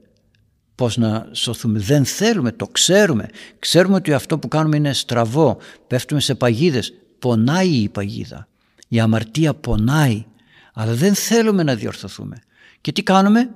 πώς 0.74 0.97
να 0.97 1.29
σωθούμε. 1.33 1.79
Δεν 1.79 2.05
θέλουμε, 2.05 2.53
το 2.53 2.66
ξέρουμε. 2.66 3.29
Ξέρουμε 3.59 3.95
ότι 3.95 4.12
αυτό 4.12 4.39
που 4.39 4.49
κάνουμε 4.49 4.76
είναι 4.76 4.93
στραβό, 4.93 5.59
πέφτουμε 5.87 6.20
σε 6.20 6.35
παγίδες. 6.35 6.93
Πονάει 7.18 7.68
η 7.68 7.89
παγίδα, 7.89 8.49
η 8.89 9.01
αμαρτία 9.01 9.55
πονάει, 9.55 10.24
αλλά 10.74 10.95
δεν 10.95 11.14
θέλουμε 11.14 11.62
να 11.62 11.74
διορθωθούμε. 11.74 12.37
Και 12.81 12.93
τι 12.93 13.03
κάνουμε, 13.03 13.51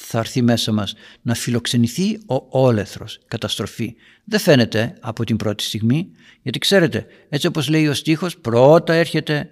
θα 0.00 0.18
έρθει 0.18 0.42
μέσα 0.42 0.72
μας 0.72 0.94
να 1.22 1.34
φιλοξενηθεί 1.34 2.18
ο 2.26 2.46
όλεθρος, 2.48 3.18
καταστροφή. 3.28 3.94
Δεν 4.24 4.40
φαίνεται 4.40 4.94
από 5.00 5.24
την 5.24 5.36
πρώτη 5.36 5.62
στιγμή, 5.62 6.10
γιατί 6.42 6.58
ξέρετε, 6.58 7.06
έτσι 7.28 7.46
όπως 7.46 7.68
λέει 7.68 7.86
ο 7.86 7.94
στίχος, 7.94 8.38
πρώτα 8.38 8.92
έρχεται 8.94 9.50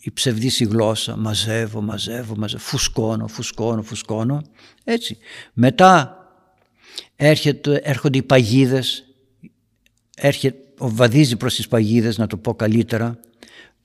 η 0.00 0.12
ψευδής 0.12 0.60
η 0.60 0.64
γλώσσα, 0.64 1.16
μαζεύω, 1.16 1.80
μαζεύω, 1.80 2.36
μαζεύω, 2.36 2.62
φουσκώνω, 2.62 3.26
φουσκώνω, 3.26 3.82
φουσκώνω, 3.82 4.42
έτσι. 4.84 5.18
Μετά 5.52 6.18
έρχεται, 7.16 7.80
έρχονται 7.84 8.18
οι 8.18 8.22
παγίδες, 8.22 9.04
έρχεται, 10.16 10.58
βαδίζει 10.78 11.36
προς 11.36 11.54
τις 11.54 11.68
παγίδες 11.68 12.18
να 12.18 12.26
το 12.26 12.36
πω 12.36 12.54
καλύτερα 12.54 13.18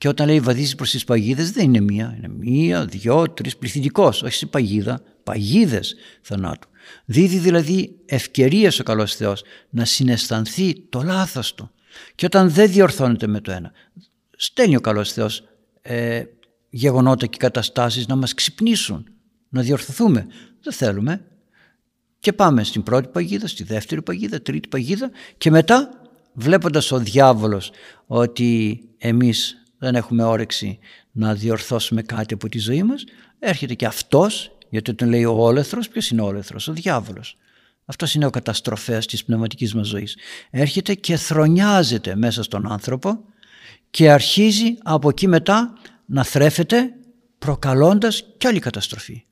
και 0.00 0.08
όταν 0.08 0.26
λέει 0.26 0.40
βαδίζεις 0.40 0.74
προς 0.74 0.90
τις 0.90 1.04
παγίδες 1.04 1.50
δεν 1.50 1.64
είναι 1.64 1.80
μία, 1.80 2.14
είναι 2.16 2.28
μία, 2.28 2.84
δυο, 2.84 3.30
τρεις, 3.30 3.56
πληθυντικός, 3.56 4.22
όχι 4.22 4.34
σε 4.34 4.46
παγίδα, 4.46 5.02
παγίδες 5.22 5.94
θανάτου. 6.22 6.68
Δίδει 7.04 7.38
δηλαδή 7.38 7.96
ευκαιρίες 8.06 8.78
ο 8.78 8.82
καλός 8.82 9.14
Θεός 9.14 9.42
να 9.70 9.84
συναισθανθεί 9.84 10.80
το 10.88 11.02
λάθος 11.02 11.54
του 11.54 11.70
και 12.14 12.26
όταν 12.26 12.50
δεν 12.50 12.70
διορθώνεται 12.70 13.26
με 13.26 13.40
το 13.40 13.52
ένα 13.52 13.72
στέλνει 14.42 14.76
ο 14.76 14.80
καλός 14.80 15.12
Θεός 15.12 15.42
ε, 15.82 16.22
γεγονότα 16.70 17.26
και 17.26 17.36
καταστάσεις 17.36 18.06
να 18.06 18.16
μας 18.16 18.34
ξυπνήσουν, 18.34 19.06
να 19.48 19.62
διορθωθούμε. 19.62 20.26
Δεν 20.62 20.72
θέλουμε. 20.72 21.24
Και 22.18 22.32
πάμε 22.32 22.64
στην 22.64 22.82
πρώτη 22.82 23.08
παγίδα, 23.08 23.46
στη 23.46 23.64
δεύτερη 23.64 24.02
παγίδα, 24.02 24.42
τρίτη 24.42 24.68
παγίδα 24.68 25.10
και 25.38 25.50
μετά 25.50 25.90
βλέποντας 26.32 26.92
ο 26.92 26.98
διάβολος 26.98 27.70
ότι 28.06 28.80
εμείς 28.98 29.59
δεν 29.80 29.94
έχουμε 29.94 30.24
όρεξη 30.24 30.78
να 31.12 31.34
διορθώσουμε 31.34 32.02
κάτι 32.02 32.34
από 32.34 32.48
τη 32.48 32.58
ζωή 32.58 32.82
μας, 32.82 33.04
έρχεται 33.38 33.74
και 33.74 33.86
αυτός, 33.86 34.56
γιατί 34.70 34.94
τον 34.94 35.08
λέει 35.08 35.24
ο 35.24 35.32
όλεθρος, 35.32 35.88
ποιος 35.88 36.10
είναι 36.10 36.20
ο 36.20 36.24
όλεθρος, 36.24 36.68
ο 36.68 36.72
διάβολος. 36.72 37.36
Αυτός 37.84 38.14
είναι 38.14 38.26
ο 38.26 38.30
καταστροφέας 38.30 39.06
της 39.06 39.24
πνευματικής 39.24 39.74
μας 39.74 39.86
ζωής. 39.86 40.16
Έρχεται 40.50 40.94
και 40.94 41.16
θρονιάζεται 41.16 42.14
μέσα 42.14 42.42
στον 42.42 42.72
άνθρωπο 42.72 43.24
και 43.90 44.10
αρχίζει 44.10 44.76
από 44.82 45.08
εκεί 45.08 45.28
μετά 45.28 45.72
να 46.06 46.24
θρέφεται 46.24 46.94
προκαλώντας 47.38 48.24
κι 48.38 48.46
άλλη 48.46 48.58
καταστροφή. 48.58 49.24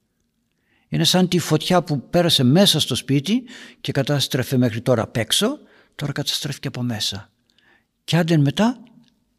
Είναι 0.88 1.04
σαν 1.04 1.28
τη 1.28 1.38
φωτιά 1.38 1.82
που 1.82 2.08
πέρασε 2.08 2.44
μέσα 2.44 2.80
στο 2.80 2.94
σπίτι 2.94 3.42
και 3.80 3.92
κατάστρεφε 3.92 4.56
μέχρι 4.56 4.80
τώρα 4.80 5.02
απ' 5.02 5.16
έξω, 5.16 5.58
τώρα 5.94 6.12
καταστρέφει 6.12 6.60
και 6.60 6.68
από 6.68 6.82
μέσα. 6.82 7.30
Και 8.04 8.16
άντε 8.16 8.36
μετά 8.36 8.82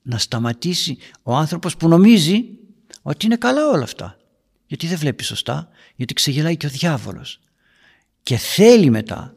να 0.01 0.17
σταματήσει 0.17 0.97
ο 1.23 1.35
άνθρωπος 1.35 1.77
που 1.77 1.87
νομίζει 1.87 2.45
ότι 3.01 3.25
είναι 3.25 3.35
καλά 3.35 3.67
όλα 3.67 3.83
αυτά. 3.83 4.17
Γιατί 4.67 4.87
δεν 4.87 4.97
βλέπει 4.97 5.23
σωστά, 5.23 5.69
γιατί 5.95 6.13
ξεγελάει 6.13 6.57
και 6.57 6.65
ο 6.65 6.69
διάβολος. 6.69 7.39
Και 8.23 8.37
θέλει 8.37 8.89
μετά, 8.89 9.35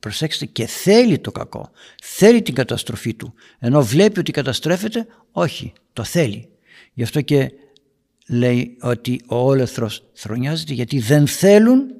προσέξτε, 0.00 0.46
και 0.46 0.66
θέλει 0.66 1.18
το 1.18 1.32
κακό, 1.32 1.70
θέλει 2.02 2.42
την 2.42 2.54
καταστροφή 2.54 3.14
του. 3.14 3.34
Ενώ 3.58 3.82
βλέπει 3.82 4.18
ότι 4.18 4.32
καταστρέφεται, 4.32 5.06
όχι, 5.32 5.72
το 5.92 6.04
θέλει. 6.04 6.48
Γι' 6.92 7.02
αυτό 7.02 7.20
και 7.20 7.52
λέει 8.28 8.76
ότι 8.80 9.20
ο 9.26 9.36
όλεθρος 9.36 10.04
θρονιάζεται 10.12 10.72
γιατί 10.72 10.98
δεν 10.98 11.26
θέλουν 11.26 11.94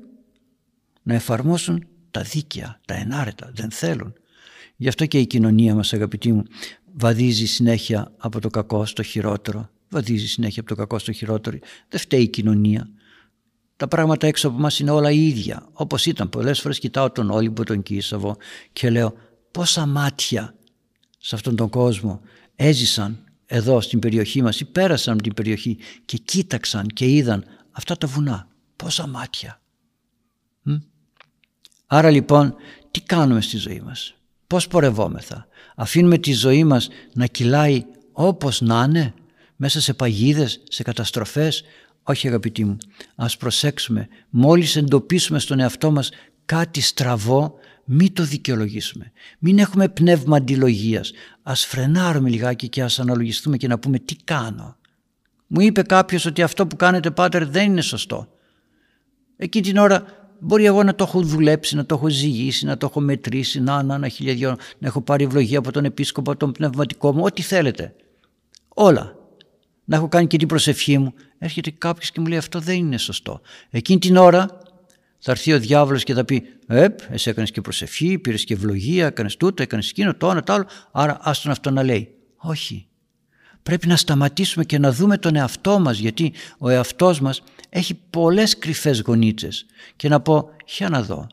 να 1.02 1.14
εφαρμόσουν 1.14 1.86
τα 2.10 2.22
δίκαια, 2.22 2.80
τα 2.86 2.94
ενάρετα, 2.94 3.50
δεν 3.54 3.70
θέλουν. 3.70 4.14
Γι' 4.76 4.88
αυτό 4.88 5.06
και 5.06 5.18
η 5.18 5.26
κοινωνία 5.26 5.74
μας 5.74 5.92
αγαπητοί 5.92 6.32
μου 6.32 6.44
βαδίζει 6.92 7.46
συνέχεια 7.46 8.12
από 8.16 8.40
το 8.40 8.48
κακό 8.48 8.86
στο 8.86 9.02
χειρότερο. 9.02 9.70
Βαδίζει 9.88 10.26
συνέχεια 10.26 10.60
από 10.60 10.68
το 10.68 10.76
κακό 10.76 10.98
στο 10.98 11.12
χειρότερο. 11.12 11.58
Δεν 11.88 12.00
φταίει 12.00 12.22
η 12.22 12.28
κοινωνία. 12.28 12.88
Τα 13.76 13.88
πράγματα 13.88 14.26
έξω 14.26 14.48
από 14.48 14.58
μας 14.58 14.78
είναι 14.78 14.90
όλα 14.90 15.10
ίδια. 15.10 15.68
Όπως 15.72 16.06
ήταν 16.06 16.28
πολλές 16.28 16.60
φορές 16.60 16.78
κοιτάω 16.78 17.10
τον 17.10 17.30
Όλυμπο, 17.30 17.62
τον 17.62 17.82
Κίσαβο 17.82 18.36
και 18.72 18.90
λέω 18.90 19.14
πόσα 19.50 19.86
μάτια 19.86 20.54
σε 21.18 21.34
αυτόν 21.34 21.56
τον 21.56 21.68
κόσμο 21.68 22.20
έζησαν 22.56 23.24
εδώ 23.46 23.80
στην 23.80 23.98
περιοχή 23.98 24.42
μας 24.42 24.60
ή 24.60 24.64
πέρασαν 24.64 25.12
από 25.14 25.22
την 25.22 25.34
περιοχή 25.34 25.78
και 26.04 26.16
κοίταξαν 26.16 26.86
και 26.86 27.08
είδαν 27.08 27.44
αυτά 27.70 27.96
τα 27.96 28.06
βουνά. 28.06 28.48
Πόσα 28.76 29.06
μάτια. 29.06 29.60
Άρα 31.86 32.10
λοιπόν 32.10 32.54
τι 32.90 33.00
κάνουμε 33.00 33.40
στη 33.40 33.56
ζωή 33.56 33.80
μας; 33.80 34.14
Πώς 34.46 34.68
πορευόμεθα; 34.68 35.46
Αφήνουμε 35.76 36.18
τη 36.18 36.32
ζωή 36.32 36.64
μας 36.64 36.88
να 37.12 37.26
κυλάει 37.26 37.84
όπως 38.12 38.60
να 38.60 38.84
είναι 38.88 39.14
μέσα 39.56 39.80
σε 39.80 39.94
παγίδες, 39.94 40.62
σε 40.68 40.82
καταστροφές. 40.82 41.62
Όχι 42.02 42.28
αγαπητοί 42.28 42.64
μου, 42.64 42.76
ας 43.16 43.36
προσέξουμε. 43.36 44.08
Μόλις 44.30 44.76
εντοπίσουμε 44.76 45.38
στον 45.38 45.58
εαυτό 45.58 45.90
μας 45.90 46.10
κάτι 46.44 46.80
στραβό 46.80 47.54
μην 47.84 48.12
το 48.12 48.24
δικαιολογήσουμε. 48.24 49.12
Μην 49.38 49.58
έχουμε 49.58 49.88
πνεύμα 49.88 50.36
αντιλογίας. 50.36 51.12
Ας 51.42 51.64
φρενάρουμε 51.64 52.28
λιγάκι 52.28 52.68
και 52.68 52.82
ας 52.82 52.98
αναλογιστούμε 52.98 53.56
και 53.56 53.68
να 53.68 53.78
πούμε 53.78 53.98
τι 53.98 54.16
κάνω. 54.24 54.76
Μου 55.46 55.60
είπε 55.60 55.82
κάποιος 55.82 56.24
ότι 56.24 56.42
αυτό 56.42 56.66
που 56.66 56.76
κάνετε 56.76 57.10
πάτερ 57.10 57.46
δεν 57.46 57.70
είναι 57.70 57.80
σωστό. 57.80 58.28
Εκείνη 59.36 59.64
την 59.64 59.76
ώρα 59.76 60.21
μπορεί 60.44 60.64
εγώ 60.64 60.82
να 60.82 60.94
το 60.94 61.04
έχω 61.04 61.22
δουλέψει, 61.22 61.76
να 61.76 61.86
το 61.86 61.94
έχω 61.94 62.08
ζυγίσει, 62.08 62.64
να 62.64 62.76
το 62.76 62.86
έχω 62.86 63.00
μετρήσει, 63.00 63.60
να, 63.60 63.82
να, 63.82 63.98
να 63.98 64.08
χιλιαδιό, 64.08 64.56
να 64.78 64.88
έχω 64.88 65.00
πάρει 65.00 65.24
ευλογία 65.24 65.58
από 65.58 65.72
τον 65.72 65.84
επίσκοπο, 65.84 66.30
από 66.30 66.40
τον 66.40 66.52
πνευματικό 66.52 67.12
μου, 67.12 67.22
ό,τι 67.24 67.42
θέλετε. 67.42 67.94
Όλα. 68.68 69.16
Να 69.84 69.96
έχω 69.96 70.08
κάνει 70.08 70.26
και 70.26 70.36
την 70.36 70.48
προσευχή 70.48 70.98
μου. 70.98 71.14
Έρχεται 71.38 71.70
κάποιος 71.70 72.10
και 72.10 72.20
μου 72.20 72.26
λέει 72.26 72.38
αυτό 72.38 72.60
δεν 72.60 72.76
είναι 72.76 72.98
σωστό. 72.98 73.40
Εκείνη 73.70 73.98
την 73.98 74.16
ώρα 74.16 74.46
θα 75.18 75.30
έρθει 75.30 75.52
ο 75.52 75.58
διάβολος 75.58 76.04
και 76.04 76.14
θα 76.14 76.24
πει: 76.24 76.42
Επ, 76.66 76.98
εσύ 77.10 77.30
έκανες 77.30 77.50
και 77.50 77.60
προσευχή, 77.60 78.18
πήρες 78.18 78.44
και 78.44 78.54
ευλογία, 78.54 79.06
έκανες 79.06 79.36
τούτο, 79.36 79.62
έκανες 79.62 79.90
εκείνο, 79.90 80.14
το 80.14 80.30
ένα, 80.30 80.42
το 80.42 80.52
άλλο. 80.52 80.66
Άρα, 80.92 81.18
άστον 81.20 81.52
αυτό 81.52 81.70
να 81.70 81.82
λέει. 81.82 82.14
Όχι. 82.36 82.86
Πρέπει 83.62 83.86
να 83.86 83.96
σταματήσουμε 83.96 84.64
και 84.64 84.78
να 84.78 84.92
δούμε 84.92 85.18
τον 85.18 85.36
εαυτό 85.36 85.78
μας 85.78 85.98
γιατί 85.98 86.32
ο 86.58 86.68
εαυτός 86.68 87.20
μας 87.20 87.42
έχει 87.74 87.94
πολλές 87.94 88.58
κρυφές 88.58 89.00
γονίτσες 89.00 89.66
και 89.96 90.08
να 90.08 90.20
πω 90.20 90.50
για 90.76 90.88
να 90.88 91.02
δω 91.02 91.26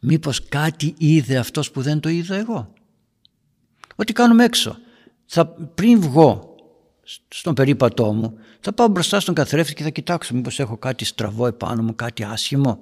μήπως 0.00 0.48
κάτι 0.48 0.94
είδε 0.98 1.36
αυτός 1.36 1.70
που 1.70 1.82
δεν 1.82 2.00
το 2.00 2.08
είδα 2.08 2.36
εγώ; 2.36 2.72
Ό,τι 3.96 4.12
κάνουμε 4.12 4.44
έξω 4.44 4.76
θα, 5.26 5.46
πριν 5.46 6.00
βγω 6.00 6.54
στον 7.28 7.54
περίπατό 7.54 8.12
μου 8.12 8.38
θα 8.60 8.72
πάω 8.72 8.88
μπροστά 8.88 9.20
στον 9.20 9.34
καθρέφτη 9.34 9.74
και 9.74 9.82
θα 9.82 9.90
κοιτάξω 9.90 10.34
μήπως 10.34 10.58
έχω 10.58 10.76
κάτι 10.76 11.04
στραβό 11.04 11.46
επάνω 11.46 11.82
μου, 11.82 11.94
κάτι 11.94 12.24
άσχημο. 12.24 12.78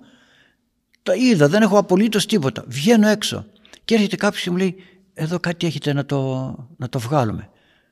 Τα 1.03 1.15
είδα, 1.15 1.49
δεν 1.49 1.63
έχω 1.63 1.79
απολύτως 1.79 2.27
τίποτα. 2.27 2.65
Βγαίνω 2.67 3.09
έξω 3.09 3.47
και 3.85 3.95
έρχεται 3.95 4.17
κάποιος 4.17 4.43
και 4.43 4.51
μου 4.51 4.57
λέει 4.57 4.77
εδώ 5.15 5.41
κάτι 5.41 5.67
έχετε 5.67 5.93
να 5.93 6.05
το, 6.05 6.55
να 6.77 6.89
το 6.89 6.99
βγάλουμε. 6.99 7.49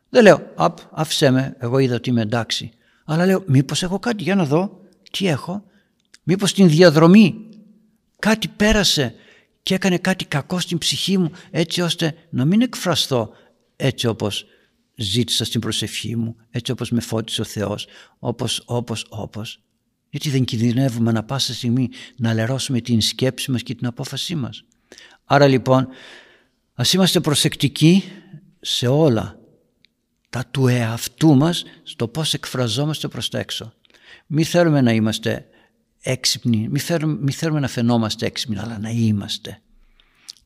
Δεν 0.08 0.22
λέω, 0.22 0.50
απ, 0.54 0.78
άφησέ 0.90 1.30
με, 1.30 1.56
εγώ 1.58 1.78
είδα 1.78 1.94
ότι 1.94 2.10
είμαι 2.10 2.20
εντάξει. 2.20 2.72
Αλλά 3.04 3.26
λέω, 3.26 3.44
μήπως 3.46 3.82
έχω 3.82 3.98
κάτι, 3.98 4.22
για 4.22 4.34
να 4.34 4.44
δω, 4.44 4.80
τι 5.10 5.26
έχω. 5.26 5.64
Μήπως 6.22 6.50
στην 6.50 6.68
διαδρομή 6.68 7.34
κάτι 8.18 8.48
πέρασε 8.48 9.14
και 9.62 9.74
έκανε 9.74 9.98
κάτι 9.98 10.24
κακό 10.24 10.60
στην 10.60 10.78
ψυχή 10.78 11.18
μου 11.18 11.30
έτσι 11.50 11.80
ώστε 11.80 12.14
να 12.30 12.44
μην 12.44 12.60
εκφραστώ 12.60 13.32
έτσι 13.76 14.06
όπως 14.06 14.46
ζήτησα 14.94 15.44
στην 15.44 15.60
προσευχή 15.60 16.16
μου, 16.16 16.36
έτσι 16.50 16.72
όπως 16.72 16.90
με 16.90 17.00
φώτισε 17.00 17.40
ο 17.40 17.44
Θεός, 17.44 17.86
όπως, 18.18 18.62
όπως, 18.66 19.06
όπως. 19.08 19.62
Γιατί 20.10 20.30
δεν 20.30 20.44
κινδυνεύουμε 20.44 21.12
να 21.12 21.22
πάσα 21.22 21.54
στιγμή 21.54 21.88
να 22.16 22.34
λερώσουμε 22.34 22.80
την 22.80 23.00
σκέψη 23.00 23.50
μας 23.50 23.62
και 23.62 23.74
την 23.74 23.86
απόφασή 23.86 24.34
μας. 24.34 24.64
Άρα 25.24 25.46
λοιπόν 25.46 25.88
ας 26.74 26.92
είμαστε 26.92 27.20
προσεκτικοί 27.20 28.04
σε 28.60 28.86
όλα 28.86 29.38
τα 30.32 30.44
του 30.50 30.66
εαυτού 30.66 31.36
μας 31.36 31.64
στο 31.82 32.08
πώς 32.08 32.34
εκφραζόμαστε 32.34 33.08
προς 33.08 33.28
τα 33.28 33.38
έξω. 33.38 33.72
Μη 34.26 34.44
θέλουμε 34.44 34.80
να 34.80 34.92
είμαστε 34.92 35.46
έξυπνοι, 36.00 36.68
μη 36.70 36.78
θέλουμε, 36.78 37.18
μη 37.20 37.32
θέλουμε 37.32 37.60
να 37.60 37.68
φαινόμαστε 37.68 38.26
έξυπνοι, 38.26 38.58
αλλά 38.58 38.78
να 38.78 38.90
είμαστε. 38.90 39.60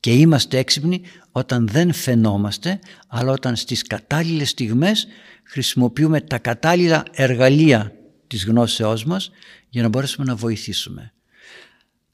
Και 0.01 0.14
είμαστε 0.14 0.59
έξυπνοι 0.59 1.01
όταν 1.32 1.68
δεν 1.68 1.93
φαινόμαστε, 1.93 2.78
αλλά 3.09 3.32
όταν 3.32 3.57
στις 3.57 3.82
κατάλληλες 3.82 4.51
στιγμές 4.51 5.07
χρησιμοποιούμε 5.43 6.20
τα 6.20 6.39
κατάλληλα 6.39 7.05
εργαλεία 7.12 7.93
της 8.26 8.45
γνώσεώς 8.45 9.05
μας 9.05 9.30
για 9.68 9.82
να 9.82 9.89
μπορέσουμε 9.89 10.26
να 10.26 10.34
βοηθήσουμε. 10.37 11.12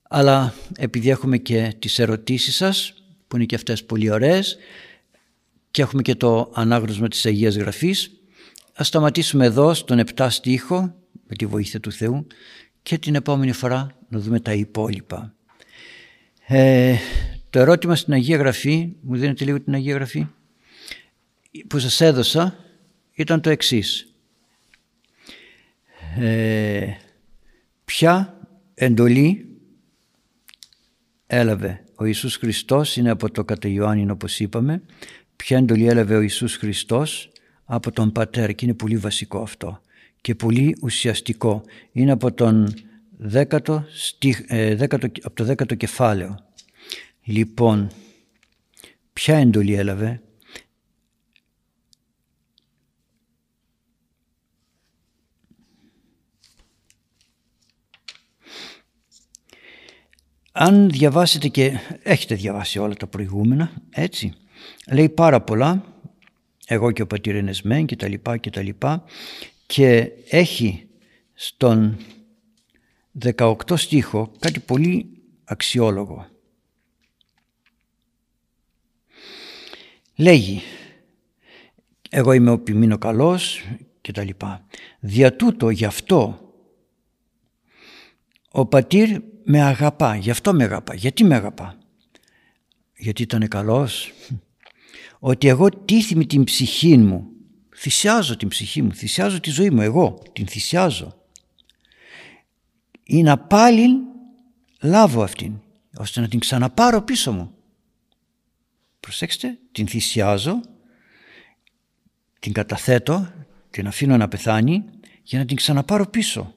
Αλλά 0.09 0.55
επειδή 0.77 1.11
έχουμε 1.11 1.39
και 1.39 1.75
τις 1.79 1.99
ερωτήσεις 1.99 2.57
σας, 2.57 2.95
που 3.29 3.37
είναι 3.37 3.45
και 3.45 3.55
αυτές 3.55 3.85
πολύ 3.85 4.11
ωραίες, 4.11 4.57
και 5.73 5.83
έχουμε 5.83 6.03
και 6.03 6.15
το 6.15 6.51
ανάγνωσμα 6.55 7.09
της 7.09 7.27
Αγίας 7.27 7.57
Γραφής, 7.57 8.11
ας 8.75 8.87
σταματήσουμε 8.87 9.45
εδώ 9.45 9.75
στον 9.75 10.03
7 10.15 10.27
στίχο, 10.31 10.95
με 11.27 11.35
τη 11.37 11.47
βοήθεια 11.47 11.81
του 11.81 11.93
Θεού, 11.93 12.27
και 12.83 12.99
την 12.99 13.15
επόμενη 13.15 13.53
φορά 13.53 13.97
να 14.09 14.19
δούμε 14.19 14.41
τα 14.41 14.53
υπόλοιπα. 14.53 15.35
Ε, 16.47 16.97
το 17.51 17.59
ερώτημα 17.59 17.97
στην 17.97 18.13
Αγία 18.13 18.37
Γραφή, 18.37 18.93
μου 19.01 19.17
δίνετε 19.17 19.45
λίγο 19.45 19.61
την 19.61 19.75
Αγία 19.75 19.95
Γραφή, 19.95 20.27
που 21.67 21.79
σας 21.79 22.01
έδωσα 22.01 22.57
ήταν 23.15 23.41
το 23.41 23.51
εξής. 23.51 24.15
Ε, 26.19 26.87
ποια 27.85 28.41
εντολή 28.75 29.47
έλαβε 31.27 31.85
ο 31.95 32.05
Ιησούς 32.05 32.37
Χριστός, 32.37 32.97
είναι 32.97 33.11
από 33.11 33.31
το 33.31 33.45
κατά 33.45 33.69
Ιωάννη 33.69 34.11
όπως 34.11 34.41
είπαμε, 34.41 34.83
ποια 35.43 35.57
εντολή 35.57 35.87
έλαβε 35.87 36.17
ο 36.17 36.21
Ιησούς 36.21 36.57
Χριστός 36.57 37.33
από 37.65 37.93
τον 37.93 38.13
Πατέρα 38.13 38.53
και 38.53 38.65
είναι 38.65 38.75
πολύ 38.75 38.97
βασικό 38.97 39.43
αυτό 39.43 39.81
και 40.21 40.35
πολύ 40.35 40.77
ουσιαστικό. 40.83 41.63
Είναι 41.93 42.13
από, 42.13 42.33
τον 42.33 42.75
δέκατο, 43.19 43.85
ε, 44.47 44.75
δέκατο, 44.75 45.07
από 45.23 45.35
το 45.35 45.45
δέκατο 45.45 45.75
κεφάλαιο. 45.75 46.39
Λοιπόν, 47.25 47.91
Ποια 49.13 49.37
εντολή 49.37 49.75
έλαβε; 49.75 50.23
Αν 60.53 60.91
διαβάσετε 60.91 61.49
και 61.49 61.79
έχετε 62.03 62.35
διαβάσει 62.35 62.79
όλα 62.79 62.95
τα 62.95 63.07
προηγούμενα, 63.07 63.73
έτσι, 63.91 64.35
λέει 64.93 65.09
πάρα 65.09 65.41
πολλά, 65.41 65.85
εγώ 66.67 66.93
και 66.93 67.03
ο 67.03 67.07
πατήρ 67.07 67.35
Ενεσμέν 67.35 67.87
και 67.87 67.97
τα 67.97 68.09
λοιπά 68.09 68.37
και 68.37 68.51
τα 68.51 68.63
λοιπά 68.63 69.05
και 69.67 70.11
έχει 70.29 70.87
στον 71.33 71.97
18 73.37 73.55
στίχο 73.75 74.33
κάτι 74.39 74.61
πολύ 74.61 75.23
αξιόλογο. 75.45 76.27
Λέγει 80.17 80.63
εγώ 82.11 82.33
είμαι 82.33 82.51
ο 82.51 82.59
ποιμήνο 82.59 82.99
καλός 82.99 83.65
και 84.01 84.13
τα 84.13 84.25
λοιπά. 84.25 84.67
Δια 85.01 85.37
τούτο 85.37 85.71
γι' 85.71 85.85
αυτό 85.85 86.53
ο 88.49 88.67
πατήρ 88.67 89.21
με 89.45 89.63
αγαπά, 89.63 90.17
γι' 90.17 90.31
αυτό 90.31 90.55
με 90.55 90.65
αγαπά. 90.65 90.95
Γιατί 90.95 91.25
με 91.25 91.35
αγαπά. 91.35 91.79
Γιατί 92.97 93.23
ήταν 93.23 93.49
καλός. 93.49 94.13
Ότι 95.25 95.49
εγώ 95.49 95.69
τίθιμη 95.69 96.27
την 96.27 96.45
ψυχή 96.45 96.97
μου, 96.97 97.27
θυσιάζω 97.77 98.37
την 98.37 98.49
ψυχή 98.49 98.83
μου, 98.83 98.95
θυσιάζω 98.95 99.41
τη 99.41 99.51
ζωή 99.51 99.71
μου 99.71 99.81
εγώ, 99.81 100.23
την 100.33 100.47
θυσιάζω. 100.47 101.17
Ή 103.03 103.23
να 103.23 103.39
πάλι 103.39 103.89
λάβω 104.81 105.23
αυτήν, 105.23 105.55
ώστε 105.97 106.21
να 106.21 106.29
την 106.29 106.39
ξαναπάρω 106.39 107.03
πίσω 107.03 107.33
μου. 107.33 107.55
Προσέξτε, 109.01 109.59
την 109.73 109.89
θυσιάζω, 109.89 110.61
την 112.39 112.53
καταθέτω, 112.53 113.33
την 113.71 113.87
αφήνω 113.87 114.17
να 114.17 114.29
πεθάνει 114.29 114.85
για 115.23 115.39
να 115.39 115.45
την 115.45 115.57
ξαναπάρω 115.57 116.07
πίσω. 116.07 116.55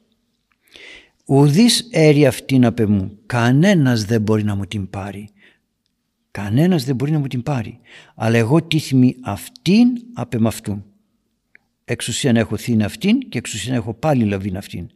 Ουδής 1.25 1.87
έρη 1.91 2.25
αυτήν 2.25 2.65
απ' 2.65 2.79
μου, 2.79 3.17
κανένας 3.25 4.05
δεν 4.05 4.21
μπορεί 4.21 4.43
να 4.43 4.55
μου 4.55 4.65
την 4.65 4.89
πάρει. 4.89 5.29
Κανένας 6.35 6.83
δεν 6.83 6.95
μπορεί 6.95 7.11
να 7.11 7.19
μου 7.19 7.27
την 7.27 7.43
πάρει. 7.43 7.79
Αλλά 8.15 8.37
εγώ 8.37 8.63
τίθιμη 8.63 9.15
αυτήν 9.23 9.87
απ' 10.13 10.45
αυτούν. 10.45 10.83
Εξουσίαν 11.85 12.35
έχω 12.35 12.57
θύν 12.57 12.83
αυτήν 12.83 13.29
και 13.29 13.37
εξουσίαν 13.37 13.75
έχω 13.75 13.93
πάλι 13.93 14.23
λαβήν 14.23 14.57
αυτήν. 14.57 14.89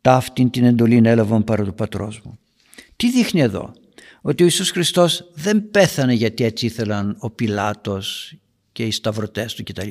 Ταύτην 0.00 0.50
την 0.50 0.64
εντολή 0.64 1.00
έλαβαν 1.04 1.44
παρά 1.44 1.64
του 1.64 1.74
πατρός 1.74 2.20
μου. 2.24 2.38
Τι 2.96 3.10
δείχνει 3.10 3.40
εδώ; 3.40 3.72
Ότι 4.20 4.42
ο 4.42 4.46
Ιησούς 4.46 4.70
Χριστός 4.70 5.30
δεν 5.34 5.70
πέθανε 5.70 6.12
γιατί 6.12 6.44
έτσι 6.44 6.66
ήθελαν 6.66 7.16
ο 7.18 7.30
Πιλάτος 7.30 8.34
και 8.72 8.84
οι 8.84 8.90
σταυρωτές 8.90 9.54
του 9.54 9.62
κτλ. 9.62 9.90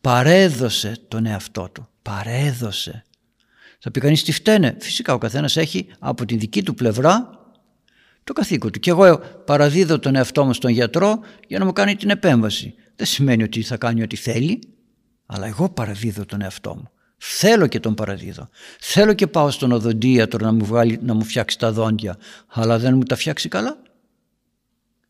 Παρέδωσε 0.00 0.96
τον 1.08 1.26
εαυτό 1.26 1.68
του. 1.72 1.88
Παρέδωσε. 2.02 3.04
Θα 3.78 3.90
πει 3.90 4.00
κανείς 4.00 4.22
τι 4.24 4.32
φταίνε. 4.32 4.76
Φυσικά 4.80 5.14
ο 5.14 5.18
καθένας 5.18 5.56
έχει 5.56 5.86
από 5.98 6.24
τη 6.24 6.36
δική 6.36 6.62
του 6.62 6.74
πλευρά 6.74 7.39
το 8.24 8.32
καθήκον 8.32 8.70
του. 8.70 8.78
Και 8.78 8.90
εγώ 8.90 9.18
παραδίδω 9.44 9.98
τον 9.98 10.16
εαυτό 10.16 10.44
μου 10.44 10.52
στον 10.52 10.70
γιατρό 10.70 11.20
για 11.46 11.58
να 11.58 11.64
μου 11.64 11.72
κάνει 11.72 11.96
την 11.96 12.10
επέμβαση. 12.10 12.74
Δεν 12.96 13.06
σημαίνει 13.06 13.42
ότι 13.42 13.62
θα 13.62 13.76
κάνει 13.76 14.02
ό,τι 14.02 14.16
θέλει, 14.16 14.58
αλλά 15.26 15.46
εγώ 15.46 15.68
παραδίδω 15.68 16.24
τον 16.24 16.42
εαυτό 16.42 16.74
μου. 16.74 16.90
Θέλω 17.22 17.66
και 17.66 17.80
τον 17.80 17.94
παραδίδω. 17.94 18.48
Θέλω 18.80 19.12
και 19.12 19.26
πάω 19.26 19.50
στον 19.50 19.72
οδοντίατρο 19.72 20.46
να 20.46 20.52
μου, 20.52 20.64
βγάλει, 20.64 20.98
να 21.02 21.14
μου 21.14 21.24
φτιάξει 21.24 21.58
τα 21.58 21.72
δόντια, 21.72 22.16
αλλά 22.48 22.78
δεν 22.78 22.94
μου 22.94 23.02
τα 23.02 23.16
φτιάξει 23.16 23.48
καλά. 23.48 23.82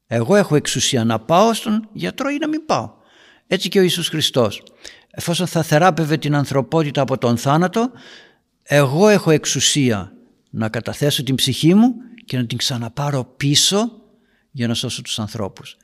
Εγώ 0.07 0.37
έχω 0.37 0.57
εξουσία 0.57 1.05
να 1.05 1.19
πάω 1.19 1.55
στον 1.55 1.89
γιατρό 1.93 2.29
ή 2.29 2.37
να 2.41 2.49
μην 2.49 2.67
πάω. 2.67 2.91
Έτσι 3.47 3.69
και 3.69 3.79
ο 3.79 3.83
Ιησούς 3.83 4.09
Χριστός. 4.09 4.63
Εφόσον 5.11 5.47
θα 5.47 5.63
θεράπευε 5.63 6.17
την 6.17 6.35
ανθρωπότητα 6.35 7.01
από 7.01 7.19
τον 7.19 7.37
θάνατο, 7.37 7.91
εγώ 8.63 9.09
έχω 9.09 9.31
εξουσία 9.31 10.13
να 10.51 10.69
καταθέσω 10.69 11.23
την 11.23 11.35
ψυχή 11.35 11.75
μου 11.75 11.95
και 12.31 12.37
να 12.37 12.47
την 12.47 12.59
ξαναπάρω 12.59 13.25
πίσω 13.37 13.91
για 14.51 14.67
να 14.67 14.75
σώσω 14.75 15.03
τους 15.03 15.19
ανθρώπους. 15.19 15.77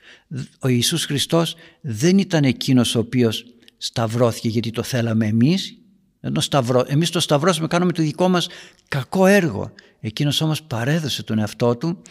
Ο 0.60 0.68
Ιησούς 0.68 1.04
Χριστός 1.04 1.54
δεν 1.80 2.18
ήταν 2.18 2.44
εκείνος 2.44 2.94
ο 2.94 2.98
οποίος 2.98 3.44
σταυρώθηκε 3.76 4.48
γιατί 4.48 4.70
το 4.70 4.82
θέλαμε 4.82 5.26
εμείς 5.26 5.78
ενώ 6.20 6.40
σταυρώ, 6.40 6.84
εμείς 6.86 7.10
το 7.10 7.20
σταυρώσαμε, 7.20 7.66
κάνουμε 7.66 7.92
το 7.92 8.02
δικό 8.02 8.28
μας 8.28 8.48
κακό 8.88 9.26
έργο. 9.26 9.72
Εκείνος 10.00 10.40
όμως 10.40 10.62
παρέδωσε 10.62 11.22
τον 11.22 11.38
εαυτό 11.38 11.76
του 11.76 12.02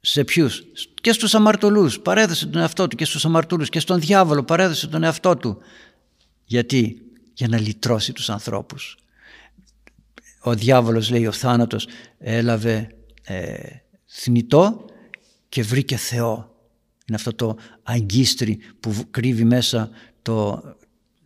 σε 0.00 0.24
ποιους, 0.24 0.62
και 1.00 1.12
στους 1.12 1.34
αμαρτωλούς 1.34 2.00
παρέδωσε 2.00 2.46
τον 2.46 2.60
εαυτό 2.60 2.88
του 2.88 2.96
και 2.96 3.04
στους 3.04 3.24
αμαρτωλούς 3.24 3.68
και 3.68 3.80
στον 3.80 4.00
διάβολο 4.00 4.44
παρέδωσε 4.44 4.86
τον 4.86 5.02
εαυτό 5.02 5.36
του. 5.36 5.58
Γιατί, 6.44 7.02
για 7.34 7.48
να 7.48 7.60
λυτρώσει 7.60 8.12
τους 8.12 8.30
ανθρώπους 8.30 8.99
ο 10.40 10.54
διάβολος 10.54 11.10
λέει 11.10 11.26
ο 11.26 11.32
θάνατος 11.32 11.86
έλαβε 12.18 12.94
ε, 13.22 13.54
θνητό 14.06 14.84
και 15.48 15.62
βρήκε 15.62 15.96
Θεό. 15.96 16.54
Είναι 17.06 17.16
αυτό 17.16 17.34
το 17.34 17.56
αγκίστρι 17.82 18.58
που 18.80 18.94
κρύβει 19.10 19.44
μέσα 19.44 19.90
το, 20.22 20.62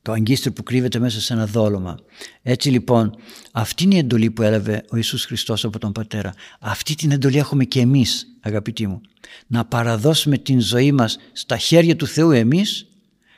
το 0.03 0.13
αγκίστρι 0.13 0.51
που 0.51 0.63
κρύβεται 0.63 0.99
μέσα 0.99 1.21
σε 1.21 1.33
ένα 1.33 1.47
δόλωμα. 1.47 1.99
Έτσι 2.43 2.71
λοιπόν 2.71 3.15
αυτή 3.53 3.85
είναι 3.85 3.95
η 3.95 3.99
εντολή 3.99 4.31
που 4.31 4.43
έλαβε 4.43 4.85
ο 4.91 4.97
Ιησούς 4.97 5.25
Χριστός 5.25 5.65
από 5.65 5.79
τον 5.79 5.93
Πατέρα. 5.93 6.35
Αυτή 6.61 6.95
την 6.95 7.11
εντολή 7.11 7.39
έχουμε 7.39 7.65
και 7.65 7.81
εμείς 7.81 8.27
αγαπητοί 8.41 8.87
μου. 8.87 9.01
Να 9.47 9.65
παραδώσουμε 9.65 10.39
την 10.39 10.61
ζωή 10.61 10.93
μας 10.93 11.19
στα 11.33 11.57
χέρια 11.57 11.97
του 11.97 12.07
Θεού 12.07 12.31
εμείς 12.31 12.87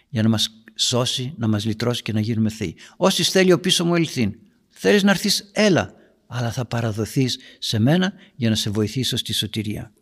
για 0.08 0.22
να 0.22 0.28
μας 0.28 0.50
σώσει, 0.74 1.34
να 1.36 1.48
μας 1.48 1.64
λυτρώσει 1.64 2.02
και 2.02 2.12
να 2.12 2.20
γίνουμε 2.20 2.50
θεοί. 2.50 2.76
Όσοι 2.96 3.22
θέλει 3.22 3.52
ο 3.52 3.60
πίσω 3.60 3.84
μου 3.84 3.94
ελθύν. 3.94 4.34
Θέλεις 4.78 5.02
να 5.02 5.10
έρθεις 5.10 5.50
έλα, 5.52 5.94
αλλά 6.26 6.52
θα 6.52 6.64
παραδοθείς 6.64 7.38
σε 7.58 7.78
μένα 7.78 8.12
για 8.34 8.48
να 8.48 8.54
σε 8.54 8.70
βοηθήσω 8.70 9.16
στη 9.16 9.32
σωτηρία. 9.32 9.92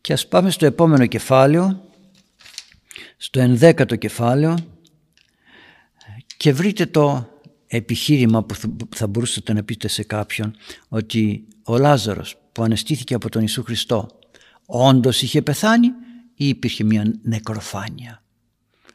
Και 0.00 0.12
ας 0.12 0.28
πάμε 0.28 0.50
στο 0.50 0.66
επόμενο 0.66 1.06
κεφάλαιο, 1.06 1.90
στο 3.16 3.40
ενδέκατο 3.40 3.96
κεφάλαιο 3.96 4.56
και 6.36 6.52
βρείτε 6.52 6.86
το 6.86 7.28
επιχείρημα 7.66 8.44
που 8.44 8.54
θα 8.94 9.06
μπορούσατε 9.06 9.52
να 9.52 9.62
πείτε 9.62 9.88
σε 9.88 10.02
κάποιον 10.02 10.56
ότι 10.88 11.46
ο 11.64 11.78
Λάζαρος 11.78 12.36
που 12.52 12.62
αναστήθηκε 12.62 13.14
από 13.14 13.28
τον 13.28 13.40
Ιησού 13.40 13.62
Χριστό 13.62 14.18
όντως 14.66 15.22
είχε 15.22 15.42
πεθάνει 15.42 15.88
ή 16.34 16.48
υπήρχε 16.48 16.84
μια 16.84 17.14
νεκροφάνεια. 17.22 18.22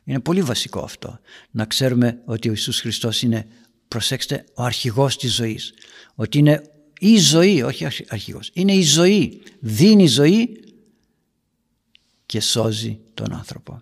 Είναι 0.03 0.19
πολύ 0.19 0.41
βασικό 0.41 0.79
αυτό 0.79 1.19
να 1.51 1.65
ξέρουμε 1.65 2.21
ότι 2.25 2.47
ο 2.47 2.51
Ιησούς 2.51 2.79
Χριστός 2.79 3.21
είναι 3.21 3.47
προσέξτε, 3.91 4.45
ο 4.53 4.63
αρχηγός 4.63 5.17
της 5.17 5.33
ζωής. 5.33 5.73
Ότι 6.15 6.37
είναι 6.37 6.61
η 6.99 7.17
ζωή, 7.17 7.61
όχι 7.61 7.85
αρχηγός, 8.09 8.49
είναι 8.53 8.73
η 8.73 8.81
ζωή. 8.81 9.41
Δίνει 9.59 10.07
ζωή 10.07 10.59
και 12.25 12.41
σώζει 12.41 12.99
τον 13.13 13.33
άνθρωπο. 13.33 13.81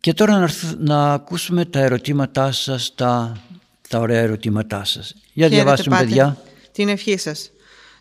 Και 0.00 0.12
τώρα 0.12 0.38
να, 0.38 0.50
να 0.78 1.12
ακούσουμε 1.12 1.64
τα 1.64 1.78
ερωτήματά 1.78 2.52
σας, 2.52 2.94
τα, 2.94 3.42
τα 3.88 3.98
ωραία 3.98 4.20
ερωτήματά 4.20 4.84
σας. 4.84 5.14
Για 5.32 5.48
διαβάσουμε 5.48 5.98
παιδιά. 5.98 6.42
Την 6.72 6.88
ευχή 6.88 7.16
σας. 7.16 7.50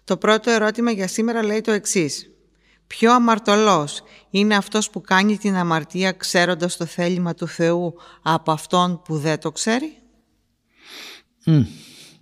Το 0.03 0.17
πρώτο 0.17 0.51
ερώτημα 0.51 0.91
για 0.91 1.07
σήμερα 1.07 1.43
λέει 1.43 1.61
το 1.61 1.71
εξής. 1.71 2.29
Ποιο 2.87 3.13
αμαρτωλός 3.13 4.01
είναι 4.29 4.55
αυτός 4.55 4.89
που 4.89 5.01
κάνει 5.01 5.37
την 5.37 5.55
αμαρτία 5.55 6.11
ξέροντας 6.11 6.77
το 6.77 6.85
θέλημα 6.85 7.33
του 7.33 7.47
Θεού 7.47 7.93
από 8.21 8.51
αυτόν 8.51 9.01
που 9.01 9.17
δεν 9.17 9.39
το 9.39 9.51
ξέρει; 9.51 9.97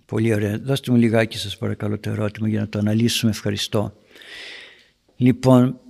Πολύ 0.06 0.34
ωραία. 0.34 0.58
Δώστε 0.58 0.90
μου 0.90 0.96
λιγάκι 0.96 1.38
σας 1.38 1.56
παρακαλώ 1.56 1.98
το 1.98 2.10
ερώτημα 2.10 2.48
για 2.48 2.60
να 2.60 2.68
το 2.68 2.78
αναλύσουμε. 2.78 3.30
Ευχαριστώ. 3.30 3.92
Λοιπόν, 5.16 5.80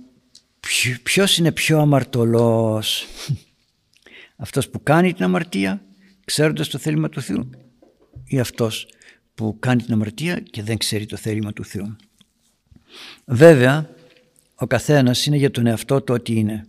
ποιος 1.03 1.37
είναι 1.37 1.51
πιο 1.51 1.79
αμαρτωλός; 1.79 3.05
Αυτός 4.45 4.69
που 4.69 4.83
κάνει 4.83 5.13
την 5.13 5.23
αμαρτία 5.23 5.81
ξέροντας 6.25 6.67
το 6.67 6.77
θέλημα 6.77 7.09
του 7.09 7.21
Θεού 7.21 7.49
ή 8.25 8.39
αυτός 8.39 8.87
που 9.35 9.57
κάνει 9.59 9.81
την 9.81 9.93
αμαρτία 9.93 10.39
και 10.39 10.63
δεν 10.63 10.77
ξέρει 10.77 11.05
το 11.05 11.15
θέλημα 11.17 11.53
του 11.53 11.65
Θεού; 11.65 11.95
Βέβαια, 13.25 13.89
ο 14.55 14.67
καθένας 14.67 15.25
είναι 15.25 15.37
για 15.37 15.51
τον 15.51 15.65
εαυτό 15.65 16.01
του 16.01 16.13
ό,τι 16.13 16.35
είναι. 16.35 16.67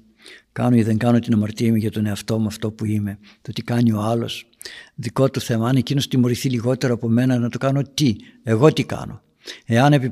Κάνω 0.59 0.77
ή 0.77 0.83
δεν 0.83 0.99
κάνω 0.99 1.19
την 1.19 1.35
αμαρτία 1.35 1.67
είμαι 1.67 1.79
για 1.79 1.91
τον 1.91 2.07
εαυτό 2.07 2.39
μου 2.39 2.47
αυτό 2.47 2.71
που 2.71 2.85
είμαι. 2.85 3.19
Το 3.43 3.53
τι 3.53 3.63
κάνει 3.63 3.93
ο 3.93 4.01
άλλος 4.01 4.47
δικό 4.95 5.31
του 5.31 5.41
θέμα. 5.41 5.69
Αν 5.69 5.77
εκείνος 5.77 6.09
τιμωρηθεί 6.09 6.49
λιγότερο 6.49 6.95
από 6.95 7.09
μένα 7.09 7.39
να 7.39 7.49
το 7.49 7.59
κάνω 7.59 7.83
τι, 7.95 8.17
εγώ 8.43 8.73
τι 8.73 8.85
κάνω. 8.85 9.23
Εάν 9.67 9.93
επί 9.93 10.11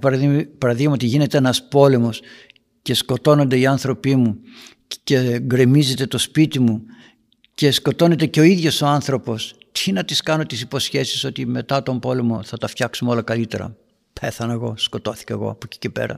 παραδείγματι 0.58 1.06
γίνεται 1.06 1.36
ένας 1.36 1.68
πόλεμος 1.68 2.20
και 2.82 2.94
σκοτώνονται 2.94 3.58
οι 3.58 3.66
άνθρωποι 3.66 4.16
μου 4.16 4.38
και 5.04 5.38
γκρεμίζεται 5.38 6.06
το 6.06 6.18
σπίτι 6.18 6.58
μου 6.58 6.82
και 7.54 7.70
σκοτώνεται 7.70 8.26
και 8.26 8.40
ο 8.40 8.44
ίδιος 8.44 8.82
ο 8.82 8.86
άνθρωπος 8.86 9.54
τι 9.72 9.92
να 9.92 10.04
τις 10.04 10.20
κάνω 10.20 10.44
τις 10.44 10.60
υποσχέσεις 10.60 11.24
ότι 11.24 11.46
μετά 11.46 11.82
τον 11.82 11.98
πόλεμο 11.98 12.42
θα 12.42 12.56
τα 12.56 12.66
φτιάξουμε 12.66 13.10
όλα 13.10 13.22
καλύτερα. 13.22 13.76
Πέθανα 14.20 14.52
εγώ, 14.52 14.74
σκοτώθηκα 14.76 15.34
εγώ 15.34 15.50
από 15.50 15.60
εκεί 15.64 15.78
και 15.78 15.90
πέρα. 15.90 16.16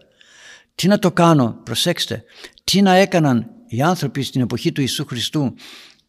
Τι 0.75 0.89
να 0.89 0.99
το 0.99 1.13
κάνω, 1.13 1.61
προσέξτε, 1.65 2.25
τι 2.65 2.83
να 2.83 2.95
έκαναν 2.95 3.53
οι 3.69 3.83
άνθρωποι 3.83 4.23
στην 4.23 4.41
εποχή 4.41 4.73
του 4.73 4.81
Ιησού 4.81 5.05
Χριστού 5.07 5.55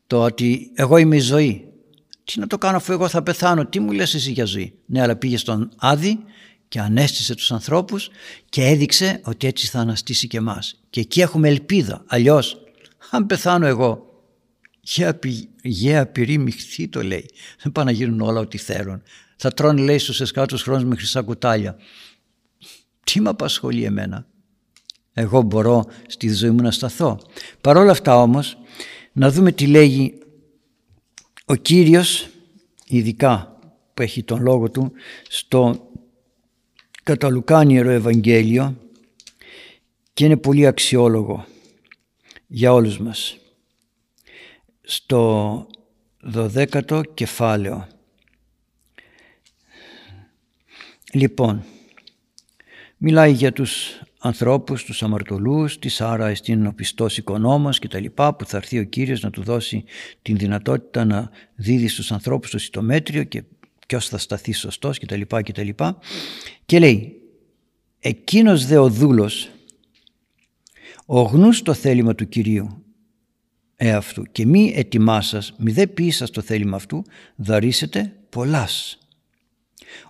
το 0.08 0.24
ότι 0.24 0.72
εγώ 0.74 0.98
είμαι 0.98 1.16
η 1.16 1.20
ζωή. 1.20 1.64
Τι 2.24 2.40
να 2.40 2.48
το 2.48 2.58
κάνω 2.58 2.78
αφού 2.78 2.92
εγώ 2.92 3.08
θα 3.08 3.24
πεθάνω, 3.24 3.66
τι 3.66 3.80
μου 3.80 3.92
λες 3.92 4.14
εσύ 4.14 4.32
για 4.32 4.46
ζωή. 4.46 4.74
Ναι 4.86 5.02
αλλά 5.02 5.16
πήγε 5.16 5.38
στον 5.38 5.72
Άδη 5.78 6.20
και 6.68 6.80
ανέστησε 6.80 7.36
τους 7.36 7.52
ανθρώπους 7.52 8.10
και 8.50 8.66
έδειξε 8.66 9.22
ότι 9.24 9.48
έτσι 9.48 9.68
θα 9.68 9.80
αναστήσει 9.80 10.28
και 10.28 10.38
εμάς. 10.38 10.80
Και 10.90 11.00
εκεί 11.00 11.22
έχουμε 11.22 11.48
ελπίδα. 11.48 12.04
Αλλιώς, 12.08 12.58
αν 13.10 13.26
πεθάνω 13.26 13.66
εγώ, 13.66 14.24
γέα 15.62 16.08
πυρή 16.08 16.38
μυχθή 16.38 16.88
το 16.88 17.04
λέει. 17.04 17.30
Δεν 17.64 17.72
πάνε 17.72 17.92
να 17.92 17.98
γίνουν 17.98 18.22
όλα 18.22 18.40
ό,τι 18.40 18.58
θέλουν. 18.58 19.02
Θα 19.36 19.52
τρώνε 19.52 19.82
λέει 19.82 19.98
στους 19.98 20.22
εσκάτους 20.22 20.62
χρόνους 20.62 20.84
με 20.84 20.96
χρυσά 20.96 21.22
κουτάλια. 21.22 21.78
Τι 23.04 23.22
με 23.22 23.30
απασχολεί 23.30 23.84
εμένα. 23.84 24.28
Εγώ 25.20 25.42
μπορώ 25.42 25.86
στη 26.08 26.34
ζωή 26.34 26.50
μου 26.50 26.62
να 26.62 26.72
σταθώ. 26.72 27.20
Παρ' 27.62 27.78
όλα 27.78 27.92
αυτά 27.92 28.22
όμως 28.22 28.58
να 29.12 29.32
δούμε 29.32 29.52
τι 29.52 29.68
λέγει 29.68 30.18
ο 31.46 31.56
Κύριος 31.56 32.30
ειδικά 32.86 33.60
που 33.94 34.02
έχει 34.02 34.24
τον 34.24 34.42
λόγο 34.42 34.70
του 34.70 34.92
στο 35.30 35.90
καταλουκάνιερο 37.04 37.90
Ευαγγέλιο 37.90 38.78
και 40.14 40.26
είναι 40.26 40.38
πολύ 40.38 40.68
αξιόλογο 40.68 41.46
για 42.48 42.74
όλους 42.74 43.00
μας. 43.00 43.38
Στο 44.82 45.68
δωδέκατο 46.22 47.02
κεφάλαιο. 47.14 47.88
Λοιπόν, 51.14 51.64
μιλάει 52.98 53.32
για 53.32 53.54
τους 53.54 54.02
ανθρώπους, 54.20 54.84
τους 54.84 55.04
αμαρτωλούς, 55.04 55.80
τη 55.80 55.96
Άρα 56.00 56.28
εστίν 56.28 56.66
ο 56.66 56.74
πιστός 56.74 57.18
οικονόμος 57.18 57.80
και 57.80 57.88
τα 57.88 58.00
λοιπά 58.00 58.36
που 58.36 58.46
θα 58.46 58.58
έρθει 58.58 58.80
ο 58.80 58.84
Κύριος 58.84 59.22
να 59.22 59.30
του 59.30 59.44
δώσει 59.44 59.84
την 60.22 60.38
δυνατότητα 60.38 61.06
να 61.06 61.30
δίδει 61.56 61.88
στους 61.88 62.12
ανθρώπους 62.12 62.50
το 62.50 62.58
σιτομέτριο 62.58 63.24
και 63.24 63.44
ποιος 63.88 64.08
θα 64.08 64.18
σταθεί 64.18 64.52
σωστός 64.52 64.98
και 64.98 65.06
τα 65.06 65.16
λοιπά 65.16 65.42
και 65.42 65.52
τα 65.52 65.64
λοιπά 65.64 65.98
και 66.66 66.80
λέει 66.80 67.22
εκείνος 68.00 68.66
δε 68.66 68.78
ο 68.78 68.90
δούλος 68.90 69.50
ογνούς 71.06 71.62
το 71.62 71.74
θέλημα 71.74 72.16
του 72.16 72.28
Κυρίου 72.28 72.84
εαυτού 73.76 74.24
και 74.24 74.46
μη 74.46 74.74
ετοιμάσας 74.76 75.54
μη 75.58 75.72
δε 75.72 75.88
ποιήσας 75.88 76.30
το 76.30 76.42
θέλημα 76.42 76.76
αυτού 76.76 77.04
δαρίσετε 77.36 78.14
πολλάς. 78.30 78.98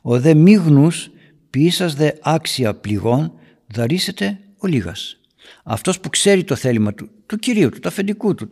Ο 0.01 0.19
δε 0.19 0.33
μη 0.33 0.53
γνούς 0.53 1.09
ποιήσας 1.49 1.95
δε 1.95 2.11
άξια 2.21 2.73
πληγών 2.73 3.38
δαρίσετε 3.73 4.39
ο 4.57 4.67
λίγας. 4.67 5.17
Αυτός 5.63 5.99
που 5.99 6.09
ξέρει 6.09 6.43
το 6.43 6.55
θέλημα 6.55 6.93
του 6.93 7.09
του 7.25 7.37
Κυρίου 7.37 7.69
του, 7.69 7.79
του 7.79 7.87
αφεντικού 7.87 8.35
του 8.35 8.49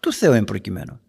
του 0.00 0.12
Θεού 0.12 0.32
εμπροκειμένου 0.32 1.00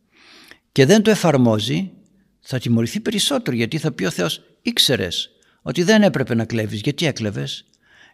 και 0.72 0.86
δεν 0.86 1.02
το 1.02 1.10
εφαρμόζει 1.10 1.92
θα 2.40 2.60
τιμωρηθεί 2.60 3.00
περισσότερο 3.00 3.56
γιατί 3.56 3.78
θα 3.78 3.92
πει 3.92 4.06
ο 4.06 4.10
Θεός 4.10 4.42
ήξερες 4.62 5.30
ότι 5.62 5.84
δεν 5.84 6.04
έπρεπε 6.04 6.36
να 6.36 6.46
κλέβεις 6.46 6.82
γιατί 6.82 7.06
έκλεβες; 7.06 7.66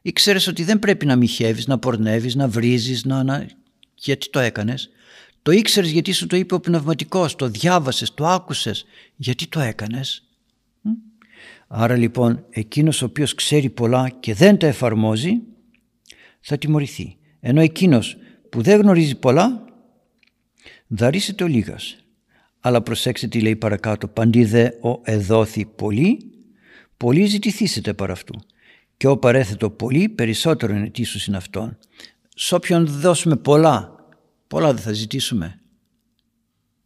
Ήξερες 0.01 0.47
ότι 0.47 0.63
δεν 0.63 0.79
πρέπει 0.79 1.05
να 1.05 1.15
μοιχεύεις, 1.15 1.67
να 1.67 1.79
πορνεύεις, 1.79 2.35
να 2.35 2.47
βρίζεις 2.47 3.05
να, 3.05 3.23
να... 3.23 3.47
γιατί 3.95 4.29
το 4.29 4.39
έκανες; 4.39 4.89
Το 5.41 5.51
ήξερες 5.51 5.91
γιατί 5.91 6.11
σου 6.11 6.27
το 6.27 6.35
είπε 6.35 6.53
ο 6.53 6.59
πνευματικός 6.59 7.35
το 7.35 7.47
διάβασες, 7.47 8.13
το 8.13 8.27
άκουσες 8.27 8.85
γιατί 9.15 9.47
το 9.47 9.59
έκανες; 9.59 10.23
Άρα 11.75 11.95
λοιπόν 11.95 12.45
εκείνος 12.49 13.01
ο 13.01 13.05
οποίος 13.05 13.35
ξέρει 13.35 13.69
πολλά 13.69 14.09
και 14.09 14.33
δεν 14.33 14.57
τα 14.57 14.67
εφαρμόζει 14.67 15.41
θα 16.39 16.57
τιμωρηθεί 16.57 17.17
ενώ 17.39 17.61
εκείνος 17.61 18.17
που 18.49 18.61
δεν 18.61 18.81
γνωρίζει 18.81 19.15
πολλά 19.15 19.65
δαρίσεται 20.87 21.43
ο 21.43 21.47
λίγας 21.47 22.03
αλλά 22.65 22.81
προσέξτε 22.81 23.27
τι 23.27 23.41
λέει 23.41 23.55
παρακάτω. 23.55 24.07
Παντί 24.07 24.45
δε 24.45 24.69
ο 24.81 25.01
εδόθη 25.03 25.65
πολύ, 25.65 26.31
πολύ 26.97 27.25
ζητηθήσετε 27.25 27.93
παρά 27.93 28.13
αυτού. 28.13 28.33
Και 28.97 29.07
ο 29.07 29.17
παρέθετο 29.17 29.69
πολύ, 29.69 30.09
περισσότερο 30.09 30.75
είναι 30.75 30.89
τίσους 30.89 31.27
είναι 31.27 31.37
αυτόν. 31.37 31.77
Σ' 32.35 32.51
όποιον 32.51 32.87
δώσουμε 32.87 33.35
πολλά, 33.35 33.95
πολλά 34.47 34.73
δεν 34.73 34.83
θα 34.83 34.91
ζητήσουμε. 34.91 35.59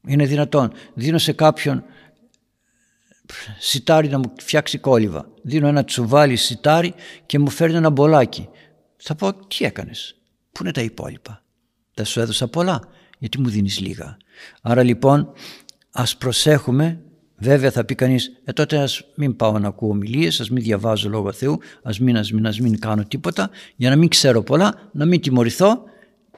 Είναι 0.08 0.26
δυνατόν. 0.26 0.72
Δίνω 0.94 1.18
σε 1.18 1.34
κάποιον 1.34 1.84
σιτάρι 3.60 4.08
να 4.08 4.18
μου 4.18 4.34
φτιάξει 4.40 4.78
κόλληβα. 4.78 5.30
Δίνω 5.42 5.68
ένα 5.68 5.84
τσουβάλι 5.84 6.36
σιτάρι 6.36 6.94
και 7.26 7.40
μου 7.40 7.50
φέρνει 7.50 7.76
ένα 7.76 7.90
μπολάκι. 7.90 8.50
Θα 8.98 9.16
πω 9.16 9.34
τι 9.34 9.66
έκανες; 9.66 10.16
Πού 10.52 10.64
είναι 10.64 10.72
τα 10.72 10.82
υπόλοιπα; 10.82 11.44
Δεν 11.94 12.06
σου 12.06 12.20
έδωσα 12.20 12.48
πολλά 12.48 12.82
γιατί 13.18 13.40
μου 13.40 13.50
δίνεις 13.50 13.80
λίγα. 13.80 14.18
Άρα 14.62 14.84
λοιπόν 14.84 15.32
ας 15.92 16.18
προσέχουμε 16.18 17.02
Βέβαια 17.40 17.72
θα 17.72 17.86
πει 17.86 17.96
κανείς, 17.96 18.32
ε, 18.44 18.54
τότε 18.54 18.78
ας 18.78 19.04
μην 19.16 19.36
πάω 19.36 19.60
να 19.60 19.68
ακούω 19.68 19.90
ομιλίες, 19.90 20.40
ας 20.40 20.50
μην 20.50 20.64
διαβάζω 20.64 21.10
Λόγο 21.10 21.32
Θεού, 21.32 21.60
ας 21.84 22.00
μην, 22.00 22.18
ας 22.18 22.32
μην, 22.32 22.48
ας 22.48 22.60
μην 22.60 22.80
κάνω 22.80 23.04
τίποτα, 23.04 23.50
για 23.76 23.90
να 23.90 23.96
μην 23.96 24.10
ξέρω 24.10 24.42
πολλά, 24.44 24.90
να 24.94 25.06
μην 25.06 25.22
τιμωρηθώ, 25.22 25.84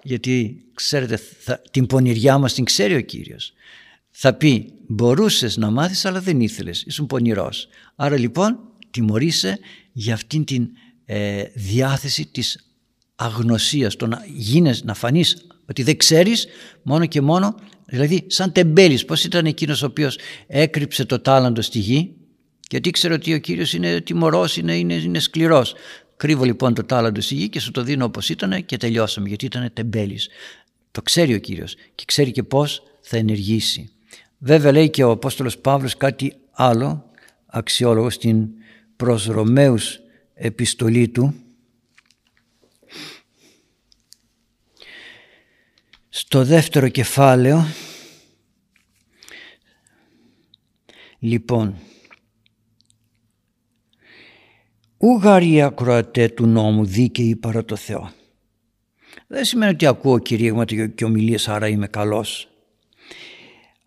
γιατί 0.03 0.63
ξέρετε 0.73 1.19
θα, 1.39 1.61
την 1.71 1.85
πονηριά 1.85 2.37
μας 2.37 2.53
την 2.53 2.63
ξέρει 2.63 2.95
ο 2.95 3.01
Κύριος. 3.01 3.53
Θα 4.11 4.33
πει, 4.33 4.73
μπορούσες 4.87 5.57
να 5.57 5.71
μάθεις 5.71 6.05
αλλά 6.05 6.19
δεν 6.19 6.41
ήθελες, 6.41 6.81
ήσουν 6.81 7.05
πονηρός. 7.05 7.67
Άρα 7.95 8.17
λοιπόν 8.17 8.59
τιμωρείσαι 8.91 9.59
για 9.91 10.13
αυτήν 10.13 10.43
την 10.43 10.69
ε, 11.05 11.43
διάθεση 11.53 12.25
της 12.31 12.73
αγνωσίας, 13.15 13.95
το 13.95 14.07
να, 14.07 14.25
γίνες, 14.35 14.83
να 14.83 14.93
φανείς 14.93 15.47
ότι 15.65 15.83
δεν 15.83 15.97
ξέρεις 15.97 16.47
μόνο 16.83 17.05
και 17.05 17.21
μόνο 17.21 17.55
Δηλαδή 17.89 18.23
σαν 18.27 18.51
τεμπέλης 18.51 19.05
πώς 19.05 19.23
ήταν 19.23 19.45
εκείνος 19.45 19.81
ο 19.81 19.85
οποίος 19.85 20.17
έκρυψε 20.47 21.05
το 21.05 21.19
τάλαντο 21.19 21.61
στη 21.61 21.79
γη 21.79 22.13
γιατί 22.69 22.89
ήξερε 22.89 23.13
ότι 23.13 23.33
ο 23.33 23.37
Κύριος 23.37 23.73
είναι 23.73 24.01
τιμωρός, 24.01 24.57
είναι, 24.57 24.77
είναι, 24.77 24.93
είναι 24.93 25.19
σκληρός. 25.19 25.73
Κρύβω 26.17 26.43
λοιπόν 26.43 26.73
το 26.73 26.83
τάλαντο 26.83 27.21
στη 27.21 27.35
γη 27.35 27.49
και 27.49 27.59
σου 27.59 27.71
το 27.71 27.83
δίνω 27.83 28.05
όπως 28.05 28.29
ήταν 28.29 28.65
και 28.65 28.77
τελειώσαμε 28.77 29.27
γιατί 29.27 29.45
ήταν 29.45 29.69
τεμπέλης. 29.73 30.27
Το 30.91 31.01
ξέρει 31.01 31.33
ο 31.33 31.39
Κύριος 31.39 31.75
και 31.95 32.03
ξέρει 32.07 32.31
και 32.31 32.43
πώς 32.43 32.83
θα 33.01 33.17
ενεργήσει. 33.17 33.89
Βέβαια 34.39 34.71
λέει 34.71 34.89
και 34.89 35.03
ο 35.03 35.11
Απόστολος 35.11 35.57
Παύλος 35.57 35.97
κάτι 35.97 36.33
άλλο 36.51 37.11
αξιόλογος 37.45 38.13
στην 38.13 38.47
προς 38.95 39.25
Ρωμαίους 39.25 39.99
επιστολή 40.33 41.09
του. 41.09 41.33
Στο 46.09 46.43
δεύτερο 46.43 46.87
κεφάλαιο 46.87 47.65
λοιπόν 51.19 51.75
ουγαρία 54.97 55.65
ακροατέ 55.65 56.27
του 56.29 56.45
νόμου 56.45 56.85
δίκαιοι 56.85 57.35
παρά 57.35 57.65
το 57.65 57.75
Θεό 57.75 58.11
δεν 59.27 59.45
σημαίνει 59.45 59.71
ότι 59.71 59.85
ακούω 59.85 60.19
κηρύγματα 60.19 60.87
και 60.87 61.05
ομιλίες 61.05 61.47
άρα 61.47 61.67
είμαι 61.67 61.87
καλός 61.87 62.48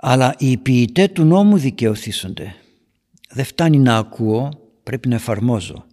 αλλά 0.04 0.34
οι 0.38 0.56
ποιητέ 0.56 1.08
του 1.08 1.24
νόμου 1.24 1.56
δικαιωθήσονται 1.56 2.54
δεν 3.30 3.44
φτάνει 3.44 3.78
να 3.78 3.96
ακούω 3.96 4.48
πρέπει 4.82 5.08
να 5.08 5.14
εφαρμόζω 5.14 5.86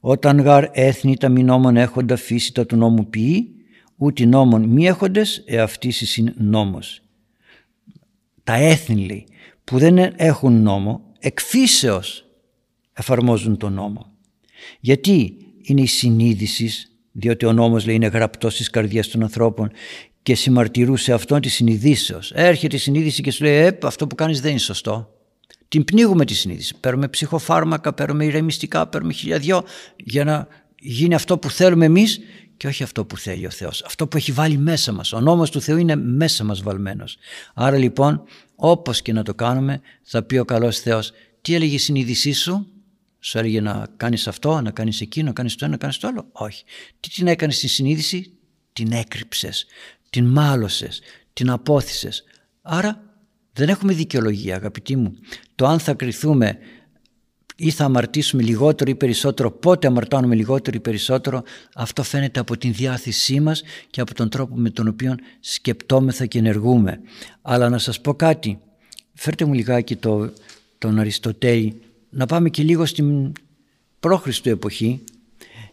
όταν 0.00 0.40
γαρ 0.40 0.64
έθνη 0.72 1.16
τα 1.16 1.28
μη 1.28 1.42
νόμων 1.42 1.76
έχοντα 1.76 2.16
φύση 2.16 2.54
τα 2.54 2.66
του 2.66 2.76
νόμου 2.76 3.06
ποιεί 3.06 3.52
ούτε 3.98 4.24
νόμων 4.24 4.64
μη 4.64 4.86
έχοντες 4.86 5.42
εαυτής 5.46 6.16
είναι 6.16 6.34
νόμος. 6.36 7.02
Τα 8.44 8.54
έθνη 8.54 9.06
λέει, 9.06 9.26
που 9.64 9.78
δεν 9.78 9.98
έχουν 10.16 10.62
νόμο 10.62 11.12
εκφύσεως 11.18 12.24
εφαρμόζουν 12.92 13.56
τον 13.56 13.72
νόμο. 13.72 14.12
Γιατί 14.80 15.36
είναι 15.62 15.80
η 15.80 15.86
συνείδησης, 15.86 16.96
διότι 17.12 17.46
ο 17.46 17.52
νόμος 17.52 17.86
λέει 17.86 17.94
είναι 17.94 18.06
γραπτός 18.06 18.54
στις 18.54 18.70
καρδιές 18.70 19.08
των 19.08 19.22
ανθρώπων 19.22 19.70
και 20.28 20.34
συμμαρτυρούσε 20.34 21.12
αυτόν 21.12 21.40
τη 21.40 21.48
συνειδήσεως. 21.48 22.32
Έρχεται 22.34 22.76
η 22.76 22.78
συνείδηση 22.78 23.22
και 23.22 23.30
σου 23.30 23.44
λέει 23.44 23.54
ε, 23.54 23.78
αυτό 23.82 24.06
που 24.06 24.14
κάνεις 24.14 24.40
δεν 24.40 24.50
είναι 24.50 24.60
σωστό. 24.60 25.14
Την 25.68 25.84
πνίγουμε 25.84 26.24
τη 26.24 26.34
συνείδηση. 26.34 26.74
Παίρνουμε 26.80 27.08
ψυχοφάρμακα, 27.08 27.92
παίρνουμε 27.92 28.24
ηρεμιστικά, 28.24 28.86
παίρνουμε 28.86 29.12
χιλιαδιό 29.12 29.64
για 29.96 30.24
να 30.24 30.48
γίνει 30.78 31.14
αυτό 31.14 31.38
που 31.38 31.50
θέλουμε 31.50 31.84
εμείς 31.84 32.20
και 32.56 32.66
όχι 32.66 32.82
αυτό 32.82 33.04
που 33.04 33.16
θέλει 33.16 33.46
ο 33.46 33.50
Θεός. 33.50 33.82
Αυτό 33.82 34.06
που 34.06 34.16
έχει 34.16 34.32
βάλει 34.32 34.58
μέσα 34.58 34.92
μας. 34.92 35.12
Ο 35.12 35.20
νόμος 35.20 35.50
του 35.50 35.60
Θεού 35.60 35.76
είναι 35.76 35.96
μέσα 35.96 36.44
μας 36.44 36.62
βαλμένος. 36.62 37.16
Άρα 37.54 37.76
λοιπόν 37.76 38.22
όπως 38.56 39.02
και 39.02 39.12
να 39.12 39.22
το 39.22 39.34
κάνουμε 39.34 39.80
θα 40.02 40.22
πει 40.22 40.36
ο 40.36 40.44
καλός 40.44 40.78
Θεός 40.78 41.12
τι 41.40 41.54
έλεγε 41.54 41.74
η 41.74 41.78
συνείδησή 41.78 42.32
σου; 42.32 42.66
Σου 43.20 43.38
έλεγε 43.38 43.60
να 43.60 43.86
κάνεις 43.96 44.28
αυτό, 44.28 44.60
να 44.60 44.70
κάνεις 44.70 45.00
εκείνο, 45.00 45.26
να 45.26 45.32
κάνεις 45.32 45.54
το 45.54 45.64
ένα, 45.64 45.72
να 45.72 45.78
κάνεις 45.78 45.98
το 45.98 46.08
άλλο; 46.08 46.28
Όχι. 46.32 46.64
Τι 47.00 47.08
την 47.08 47.26
έκανες 47.26 47.56
στη 47.56 47.68
συνείδηση, 47.68 48.32
την 48.72 48.92
έκρυψες, 48.92 49.66
την 50.10 50.24
μάλωσες, 50.24 51.00
την 51.32 51.50
απόθυσες. 51.50 52.24
Άρα 52.62 53.02
δεν 53.52 53.68
έχουμε 53.68 53.92
δικαιολογία 53.92 54.56
αγαπητοί 54.56 54.96
μου. 54.96 55.14
Το 55.54 55.66
αν 55.66 55.78
θα 55.78 55.94
κριθούμε 55.94 56.58
ή 57.56 57.70
θα 57.70 57.84
αμαρτήσουμε 57.84 58.42
λιγότερο 58.42 58.90
ή 58.90 58.94
περισσότερο, 58.94 59.50
πότε 59.50 59.86
αμαρτάνουμε 59.86 60.34
λιγότερο 60.34 60.76
ή 60.76 60.80
περισσότερο, 60.80 61.42
αυτό 61.74 62.02
φαίνεται 62.02 62.40
από 62.40 62.56
την 62.56 62.72
διάθεσή 62.72 63.40
μας 63.40 63.62
και 63.90 64.00
από 64.00 64.14
τον 64.14 64.28
τρόπο 64.28 64.54
με 64.54 64.70
τον 64.70 64.88
οποίο 64.88 65.14
σκεπτόμεθα 65.40 66.26
και 66.26 66.38
ενεργούμε. 66.38 67.00
Αλλά 67.42 67.68
να 67.68 67.78
σας 67.78 68.00
πω 68.00 68.14
κάτι, 68.14 68.58
φέρτε 69.14 69.44
μου 69.44 69.52
λιγάκι 69.52 69.96
το, 69.96 70.32
τον 70.78 70.98
Αριστοτέλη, 70.98 71.80
να 72.10 72.26
πάμε 72.26 72.48
και 72.48 72.62
λίγο 72.62 72.86
στην 72.86 73.32
πρόχριστο 74.00 74.50
εποχή, 74.50 75.04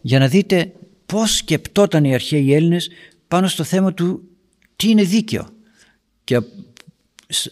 για 0.01 0.19
να 0.19 0.27
δείτε 0.27 0.71
πώς 1.05 1.35
σκεπτόταν 1.35 2.03
οι 2.03 2.13
αρχαίοι 2.13 2.53
Έλληνες 2.53 2.89
πάνω 3.35 3.47
στο 3.47 3.63
θέμα 3.63 3.93
του 3.93 4.29
τι 4.75 4.89
είναι 4.89 5.03
δίκαιο. 5.03 5.47
Και 6.23 6.41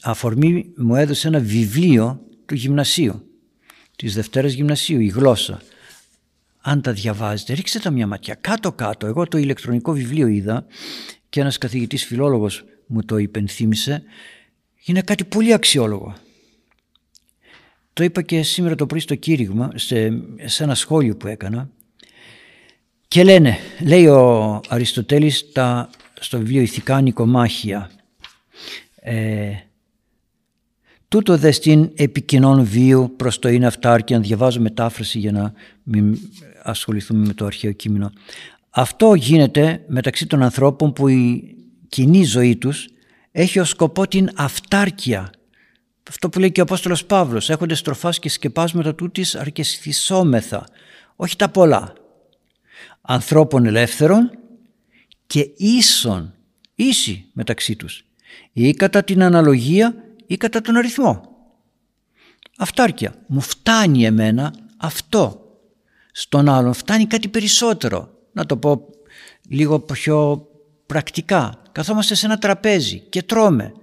αφορμή 0.02 0.72
μου 0.76 0.96
έδωσε 0.96 1.28
ένα 1.28 1.40
βιβλίο 1.40 2.22
του 2.46 2.56
γυμνασίου 2.56 3.28
της 3.96 4.14
Δευτέρας 4.14 4.54
Γυμνασίου, 4.54 5.00
η 5.00 5.08
γλώσσα. 5.08 5.62
Αν 6.62 6.82
τα 6.82 6.94
διαβάζετε, 6.94 7.54
ρίξτε 7.54 7.80
τα 7.80 7.90
μια 7.90 8.08
ματιά 8.08 8.36
κάτω-κάτω. 8.36 9.08
Εγώ 9.08 9.28
το 9.28 9.38
ηλεκτρονικό 9.38 9.92
βιβλίο 9.94 10.28
είδα 10.28 10.66
και 11.30 11.40
ένας 11.40 11.58
καθηγητής 11.58 12.06
φιλόλογος 12.06 12.64
μου 12.86 13.04
το 13.04 13.18
υπενθύμησε. 13.18 14.04
Είναι 14.86 15.02
κάτι 15.02 15.24
πολύ 15.24 15.54
αξιόλογο. 15.54 16.16
Το 17.94 18.04
είπα 18.04 18.22
και 18.22 18.44
σήμερα 18.44 18.76
το 18.76 18.86
πρωί 18.86 19.00
στο 19.00 19.16
κήρυγμα, 19.16 19.72
σε, 19.76 20.22
σε 20.44 20.64
ένα 20.64 20.76
σχόλιο 20.76 21.18
που 21.18 21.28
έκανα. 21.28 21.70
Και 23.14 23.24
λένε, 23.24 23.58
λέει 23.82 24.06
ο 24.08 24.62
Αριστοτέλης 24.68 25.52
τα, 25.52 25.90
στο 26.20 26.38
βιβλίο 26.38 26.62
«Ηθικά 26.62 27.02
Νικομάχια», 27.02 27.92
ε, 28.96 29.52
Τούτο 31.08 31.38
δε 31.38 31.52
στην 31.52 31.92
επικοινών 31.96 32.66
βίου 32.66 33.14
προς 33.18 33.40
το 33.40 33.50
είναι 33.50 33.66
αυτάρκεια, 33.66 34.16
αν 34.16 34.22
διαβάζω 34.22 34.60
μετάφραση 34.60 35.20
για 35.20 35.32
να 35.32 35.54
μην 35.84 36.18
ασχοληθούμε 36.64 37.26
με 37.26 37.34
το 37.34 37.46
αρχαίο 37.46 37.72
κείμενο. 37.72 38.12
Αυτό 38.70 39.14
γίνεται 39.14 39.84
μεταξύ 39.88 40.26
των 40.28 40.44
ανθρώπων 40.44 40.94
που 40.94 41.08
η 41.08 41.56
κοινή 41.90 42.24
ζωή 42.24 42.56
τους 42.56 42.88
έχει 43.32 43.60
ως 43.60 43.70
σκοπό 43.70 44.08
την 44.08 44.30
αυτάρκεια. 44.36 45.30
Αυτό 46.10 46.30
που 46.30 46.40
λέει 46.40 46.52
και 46.52 46.60
ο 46.60 46.64
Απόστολος 46.64 47.06
Παύλος, 47.06 47.50
έχονται 47.50 47.76
στροφάς 47.76 48.20
και 48.20 48.30
σκεπάσματα 48.30 48.96
τούτης 48.96 49.36
αρκεσθισόμεθα, 49.36 50.68
όχι 51.16 51.36
τα 51.36 51.50
πολλά. 51.50 51.94
Ανθρώπων 53.06 53.66
ελεύθερων 53.66 54.32
και 55.28 55.50
ίσων, 55.58 56.34
ίσοι 56.76 57.26
μεταξύ 57.34 57.76
τους 57.76 58.06
ή 58.54 58.74
κατά 58.74 59.04
την 59.04 59.24
αναλογία 59.24 59.96
ή 60.28 60.38
κατά 60.38 60.62
τον 60.62 60.76
αριθμό. 60.76 61.34
Αυτάρκεια. 62.58 63.16
Μου 63.28 63.42
φτάνει 63.42 64.06
εμένα 64.06 64.54
αυτό. 64.78 65.42
Στον 66.12 66.50
άλλον 66.50 66.74
φτάνει 66.74 67.06
κάτι 67.06 67.28
περισσότερο. 67.28 68.10
Να 68.32 68.46
το 68.46 68.58
πω 68.58 68.90
λίγο 69.50 69.80
πιο 69.80 70.48
πρακτικά. 70.86 71.62
Καθόμαστε 71.72 72.16
σε 72.16 72.26
ένα 72.26 72.38
τραπέζι 72.38 73.00
και 73.00 73.24
τρώμε. 73.24 73.74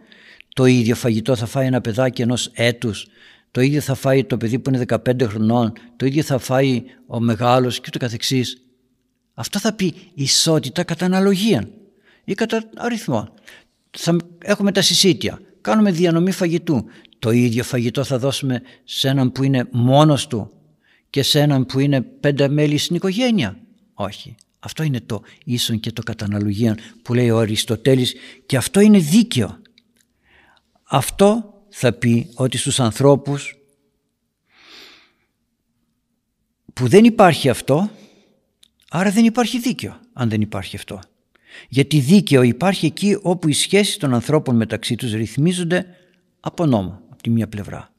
Το 0.55 0.65
ίδιο 0.65 0.95
φαγητό 0.95 1.37
θα 1.37 1.47
φάει 1.47 1.67
ένα 1.67 1.81
παιδάκι 1.81 2.23
ενός 2.23 2.51
έτους. 2.55 3.07
Το 3.51 3.61
ίδιο 3.61 3.81
θα 3.81 3.95
φάει 3.95 4.25
το 4.25 4.37
παιδί 4.37 4.59
που 4.59 4.71
είναι 4.71 4.85
15 4.89 5.23
χρονών. 5.23 5.73
Το 5.97 6.07
ίδιο 6.07 6.23
θα 6.23 6.39
φάει 6.39 6.83
ο 7.07 7.21
μεγάλος 7.21 7.81
και 7.81 7.85
ούτω 7.89 7.99
καθεξής. 7.99 8.63
Αυτό 9.35 9.59
θα 9.59 9.73
πει 9.73 9.95
ισότητα 10.15 10.85
κατά 10.85 11.05
αναλογία 11.05 11.69
ή 12.25 12.35
κατά 12.35 12.71
αριθμό. 12.77 13.35
Θα 13.91 14.17
έχουμε 14.39 14.73
τα 14.73 14.83
συσίτια 14.83 15.41
κάνουμε 15.61 15.91
διανομή 15.91 16.31
φαγητού. 16.31 16.85
Το 17.19 17.31
ίδιο 17.31 17.65
φαγητό 17.65 18.05
θα 18.05 18.19
δώσουμε 18.19 18.63
σε 18.85 19.09
έναν 19.09 19.33
που 19.33 19.43
είναι 19.43 19.69
μόνος 19.71 20.27
του 20.27 20.53
και 21.11 21.23
σε 21.23 21.41
έναν 21.41 21.67
που 21.67 21.79
είναι 21.79 22.01
πέντε 22.01 22.49
μέλη 22.49 22.79
στην 22.79 22.97
οικογένεια. 22.97 23.59
Όχι. 23.95 24.35
Αυτό 24.59 24.83
είναι 24.83 25.01
το 25.01 25.23
ίσον 25.45 25.81
και 25.81 25.93
το 25.93 26.03
καταναλογία 26.03 26.77
που 27.03 27.15
λέει 27.15 27.31
ο 27.31 27.39
Αριστοτέλης 27.39 28.15
και 28.47 28.57
αυτό 28.57 28.81
είναι 28.81 28.99
δίκαιο. 28.99 29.59
Αυτό 30.83 31.55
θα 31.69 31.93
πει 31.93 32.31
ότι 32.35 32.57
στους 32.59 32.81
ανθρώπους 32.81 33.55
που 36.73 36.89
δεν 36.89 37.05
υπάρχει 37.05 37.49
αυτό, 37.49 37.91
άρα 38.91 39.11
δεν 39.11 39.25
υπάρχει 39.25 39.59
δίκαιο 39.59 40.01
αν 40.13 40.29
δεν 40.29 40.41
υπάρχει 40.41 40.77
αυτό. 40.77 41.01
Γιατί 41.69 41.99
δίκαιο 41.99 42.43
υπάρχει 42.43 42.87
εκεί 42.87 43.19
όπου 43.23 43.49
οι 43.49 43.53
σχέσεις 43.53 43.97
των 43.97 44.15
ανθρώπων 44.15 44.57
μεταξύ 44.57 44.95
τους 44.95 45.13
ρυθμίζονται 45.13 45.87
από 46.41 46.67
νόμο, 46.67 47.01
από 47.11 47.23
τη 47.23 47.31
μία 47.31 47.49
πλευρά. 47.49 47.93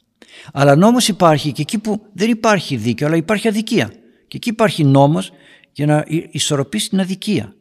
Αλλά 0.54 0.76
νόμος 0.76 1.08
υπάρχει 1.08 1.52
και 1.52 1.62
εκεί 1.62 1.78
που 1.78 2.02
δεν 2.14 2.30
υπάρχει 2.30 2.76
δίκαιο, 2.76 3.08
αλλά 3.08 3.16
υπάρχει 3.16 3.48
αδικία. 3.48 3.94
Και 4.28 4.38
εκεί 4.38 4.50
υπάρχει 4.50 4.84
νόμος 4.84 5.32
για 5.72 5.86
να 5.86 6.06
ισορροπήσει 6.32 6.90
την 6.90 7.00
αδικία. 7.00 7.56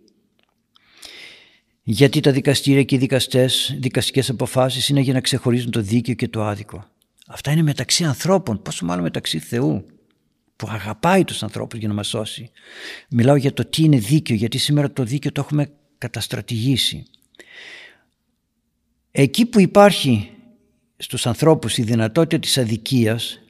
Γιατί 1.82 2.20
τα 2.20 2.32
δικαστήρια 2.32 2.82
και 2.82 2.94
οι 2.94 2.98
δικαστές, 2.98 3.76
δικαστικές 3.78 4.30
αποφάσεις 4.30 4.88
είναι 4.88 5.00
για 5.00 5.12
να 5.12 5.20
ξεχωρίζουν 5.20 5.70
το 5.70 5.80
δίκαιο 5.80 6.14
και 6.14 6.28
το 6.28 6.44
άδικο. 6.44 6.84
Αυτά 7.26 7.50
είναι 7.50 7.62
μεταξύ 7.62 8.04
ανθρώπων, 8.04 8.62
πόσο 8.62 8.84
μάλλον 8.84 9.02
μεταξύ 9.02 9.38
Θεού 9.38 9.84
που 10.60 10.68
αγαπάει 10.70 11.24
τους 11.24 11.42
ανθρώπους 11.42 11.78
για 11.78 11.88
να 11.88 11.94
μας 11.94 12.08
σώσει. 12.08 12.50
Μιλάω 13.10 13.36
για 13.36 13.52
το 13.52 13.64
τι 13.64 13.82
είναι 13.82 13.98
δίκαιο, 13.98 14.36
γιατί 14.36 14.58
σήμερα 14.58 14.92
το 14.92 15.04
δίκαιο 15.04 15.32
το 15.32 15.40
έχουμε 15.40 15.70
καταστρατηγήσει. 15.98 17.04
Εκεί 19.10 19.46
που 19.46 19.60
υπάρχει 19.60 20.30
στους 20.96 21.26
ανθρώπους 21.26 21.78
η 21.78 21.82
δυνατότητα 21.82 22.38
της 22.38 22.58
αδικίας 22.58 23.40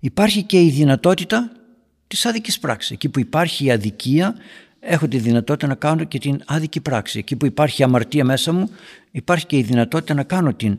υπάρχει 0.00 0.42
και 0.42 0.62
η 0.62 0.70
δυνατότητα 0.70 1.52
της 2.06 2.26
άδικης 2.26 2.58
πράξης. 2.58 2.90
Εκεί 2.90 3.08
που 3.08 3.18
υπάρχει 3.18 3.64
η 3.64 3.70
αδικία 3.70 4.34
έχω 4.80 5.08
τη 5.08 5.18
δυνατότητα 5.18 5.66
να 5.66 5.74
κάνω 5.74 6.04
και 6.04 6.18
την 6.18 6.42
άδικη 6.46 6.80
πράξη. 6.80 7.18
Εκεί 7.18 7.36
που 7.36 7.46
υπάρχει 7.46 7.82
αμαρτία 7.82 8.24
μέσα 8.24 8.52
μου 8.52 8.70
υπάρχει 9.10 9.46
και 9.46 9.56
η 9.56 9.62
δυνατότητα 9.62 10.14
να 10.14 10.22
κάνω 10.22 10.54
την 10.54 10.78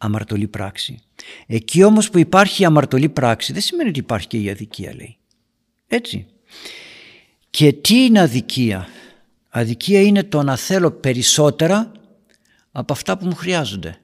αμαρτωλή 0.00 0.48
πράξη. 0.48 1.02
Εκεί 1.46 1.82
όμως 1.82 2.10
που 2.10 2.18
υπάρχει 2.18 2.62
η 2.62 2.64
αμαρτωλή 2.64 3.08
πράξη 3.08 3.52
δεν 3.52 3.62
σημαίνει 3.62 3.88
ότι 3.88 3.98
υπάρχει 3.98 4.26
και 4.26 4.38
η 4.38 4.50
αδικία 4.50 4.94
λέει. 4.94 5.16
Έτσι. 5.86 6.26
Και 7.50 7.72
τι 7.72 8.04
είναι 8.04 8.20
αδικία; 8.20 8.88
Αδικία 9.48 10.00
είναι 10.00 10.22
το 10.22 10.42
να 10.42 10.56
θέλω 10.56 10.90
περισσότερα 10.90 11.92
από 12.72 12.92
αυτά 12.92 13.18
που 13.18 13.26
μου 13.26 13.34
χρειάζονται. 13.34 14.00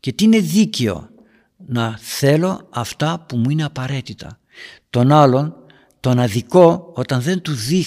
Και 0.00 0.12
τι 0.12 0.24
είναι 0.24 0.38
δίκαιο; 0.38 1.08
Να 1.56 1.98
θέλω 1.98 2.68
αυτά 2.70 3.24
που 3.28 3.36
μου 3.36 3.50
είναι 3.50 3.64
απαραίτητα. 3.64 4.38
Τον 4.90 5.12
άλλον 5.12 5.54
τον 6.00 6.18
αδικό 6.18 6.92
όταν 6.94 7.20
δεν 7.20 7.40
του, 7.40 7.52
δι, 7.54 7.86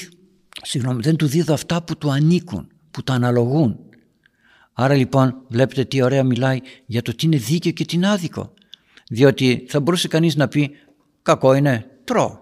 συγγνώμη, 0.61 1.01
δεν 1.01 1.15
του 1.15 1.28
δίδω 1.28 1.53
αυτά 1.53 1.84
που 1.84 1.97
του 1.97 2.11
ανήκουν, 2.11 2.67
που 2.91 3.03
του 3.03 3.13
αναλογούν. 3.13 3.80
Άρα 4.74 4.93
λοιπόν 4.93 5.36
βλέπετε 5.47 5.84
τι 5.84 6.01
ωραία 6.01 6.24
μιλάει 6.24 6.59
για 6.86 7.01
το 7.01 7.15
τι 7.15 7.26
είναι 7.26 7.38
δίκαιο 7.38 7.71
και 7.71 7.86
τι 7.86 7.95
είναι 7.95 8.09
άδικο. 8.09 8.53
Διότι 9.09 9.65
θα 9.69 9.80
μπορούσε 9.80 10.07
κανείς 10.07 10.36
να 10.36 10.47
πει 10.47 10.71
κακό 11.21 11.53
είναι 11.53 11.86
τρώω. 12.03 12.39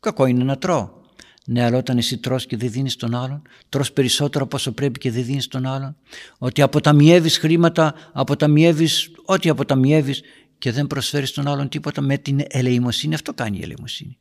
Κακό 0.00 0.26
είναι 0.26 0.44
να 0.44 0.58
τρώω. 0.58 0.98
Ναι, 1.46 1.64
αλλά 1.64 1.76
όταν 1.76 1.98
εσύ 1.98 2.18
τρως 2.18 2.46
και 2.46 2.56
δεν 2.56 2.70
δίνεις 2.70 2.96
τον 2.96 3.14
άλλον, 3.14 3.42
τρως 3.68 3.92
περισσότερο 3.92 4.44
από 4.44 4.56
όσο 4.56 4.72
πρέπει 4.72 4.98
και 4.98 5.10
δεν 5.10 5.24
δίνεις 5.24 5.48
τον 5.48 5.66
άλλον. 5.66 5.96
Ότι 6.38 6.62
αποταμιεύεις 6.62 7.38
χρήματα, 7.38 7.94
αποταμιεύεις 8.12 9.10
ό,τι 9.24 9.48
αποταμιεύεις 9.48 10.22
και 10.58 10.72
δεν 10.72 10.86
προσφέρεις 10.86 11.32
τον 11.32 11.48
άλλον 11.48 11.68
τίποτα 11.68 12.00
με 12.00 12.18
την 12.18 12.40
ελεημοσύνη. 12.48 13.14
Αυτό 13.14 13.34
κάνει 13.34 13.58
η 13.58 13.62
ελεημοσύνη. 13.62 14.18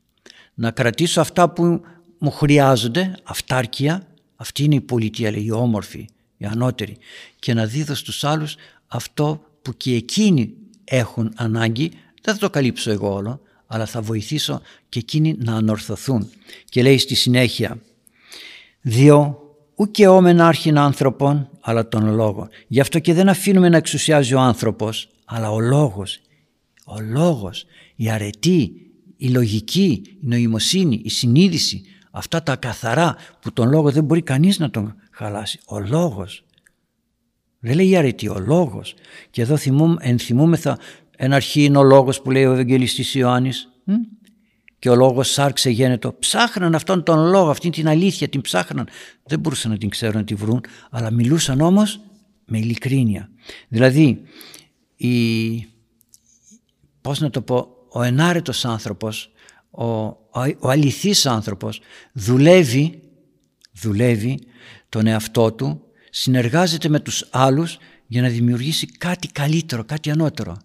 Να 0.53 0.71
κρατήσω 0.71 1.21
αυτά 1.21 1.49
που 1.49 1.81
μου 2.17 2.31
χρειάζονται, 2.31 3.15
αυτάρκεια, 3.23 4.07
αυτή 4.35 4.63
είναι 4.63 4.75
η 4.75 4.81
πολιτεία, 4.81 5.31
λέει, 5.31 5.43
η 5.43 5.51
όμορφη, 5.51 6.09
η 6.39 6.45
ανώτερη, 6.45 6.97
και 7.39 7.53
να 7.53 7.65
δίδω 7.65 7.95
στους 7.95 8.23
άλλους 8.23 8.55
αυτό 8.87 9.41
που 9.61 9.77
και 9.77 9.95
εκείνοι 9.95 10.53
έχουν 10.83 11.31
ανάγκη, 11.35 11.91
δεν 12.21 12.33
θα 12.33 12.39
το 12.39 12.49
καλύψω 12.49 12.91
εγώ 12.91 13.13
όλο, 13.13 13.41
αλλά 13.67 13.85
θα 13.85 14.01
βοηθήσω 14.01 14.61
και 14.89 14.99
εκείνοι 14.99 15.35
να 15.39 15.55
ανορθωθούν. 15.55 16.29
Και 16.65 16.81
λέει 16.81 16.97
στη 16.97 17.15
συνέχεια 17.15 17.81
«Διό 18.81 19.39
ουκε 19.75 20.07
όμεν 20.07 20.41
άρχιν 20.41 20.77
άνθρωπων, 20.77 21.49
αλλά 21.61 21.87
τον 21.87 22.13
λόγο». 22.13 22.47
Γι' 22.67 22.79
αυτό 22.79 22.99
και 22.99 23.13
δεν 23.13 23.29
αφήνουμε 23.29 23.69
να 23.69 23.77
εξουσιάζει 23.77 24.33
ο 24.33 24.39
άνθρωπος, 24.39 25.09
αλλά 25.25 25.51
ο 25.51 25.59
λόγος. 25.59 26.19
Ο 26.85 26.99
λόγος, 26.99 27.65
η 27.95 28.09
αρετή, 28.09 28.73
η 29.17 29.27
λογική, 29.27 30.01
η 30.05 30.17
νοημοσύνη, 30.21 31.01
η 31.03 31.09
συνείδηση, 31.09 31.81
αυτά 32.11 32.43
τα 32.43 32.55
καθαρά 32.55 33.15
που 33.41 33.53
τον 33.53 33.69
λόγο 33.69 33.91
δεν 33.91 34.03
μπορεί 34.03 34.21
κανείς 34.21 34.59
να 34.59 34.69
τον 34.69 34.95
χαλάσει. 35.19 35.59
Ο 35.65 35.79
λόγος. 35.79 36.43
Δεν 37.59 37.75
λέει 37.75 37.89
η 37.89 37.95
αρετή, 37.95 38.27
ο 38.27 38.39
λόγος. 38.39 38.95
Και 39.29 39.41
εδώ 39.41 39.57
ενθυμούμεθα 39.99 40.79
ένα 41.17 41.35
αρχή 41.35 41.63
είναι 41.63 41.77
ο 41.77 41.83
λόγος 41.83 42.21
που 42.21 42.31
λέει 42.31 42.45
ο 42.45 42.51
Ευαγγελιστής 42.51 43.15
Ιωάννης 43.15 43.69
και 44.79 44.89
ο 44.89 44.95
λόγος 44.95 45.31
σάρξε 45.31 45.69
γένετο. 45.69 46.13
Ψάχναν 46.19 46.75
αυτόν 46.75 47.03
τον 47.03 47.29
λόγο, 47.29 47.49
αυτή 47.49 47.69
την 47.69 47.87
αλήθεια 47.87 48.29
την 48.29 48.41
ψάχναν. 48.41 48.87
Δεν 49.23 49.39
μπορούσαν 49.39 49.71
να 49.71 49.77
την 49.77 49.89
ξέρουν 49.89 50.15
να 50.15 50.23
τη 50.23 50.35
βρουν, 50.35 50.63
αλλά 50.89 51.11
μιλούσαν 51.11 51.61
όμως 51.61 52.01
με 52.45 52.57
ειλικρίνεια. 52.57 53.29
Δηλαδή, 53.67 54.21
η, 54.95 55.09
πώς 57.01 57.19
να 57.19 57.29
το 57.29 57.41
πω, 57.41 57.67
ο 57.89 58.01
ενάρετος 58.01 58.65
άνθρωπος, 58.65 59.31
ο, 59.69 59.85
ο, 59.85 60.17
ο 60.59 60.69
αληθής 60.69 61.25
άνθρωπος 61.25 61.81
δουλεύει, 62.13 63.01
δουλεύει 63.71 64.39
τον 64.89 65.07
εαυτό 65.07 65.51
του, 65.51 65.81
συνεργάζεται 66.09 66.89
με 66.89 66.99
τους 66.99 67.27
άλλους 67.31 67.77
για 68.07 68.21
να 68.21 68.29
δημιουργήσει 68.29 68.85
κάτι 68.85 69.27
καλύτερο, 69.27 69.83
κάτι 69.83 70.11
ανώτερο. 70.11 70.57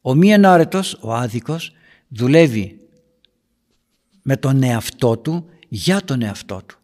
Ο 0.00 0.14
μη 0.14 0.32
ενάρετος, 0.32 0.98
ο 1.00 1.14
άδικος, 1.14 1.72
δουλεύει 2.08 2.76
με 4.22 4.36
τον 4.36 4.62
εαυτό 4.62 5.16
του 5.16 5.46
για 5.68 6.04
τον 6.04 6.22
εαυτό 6.22 6.62
του, 6.66 6.78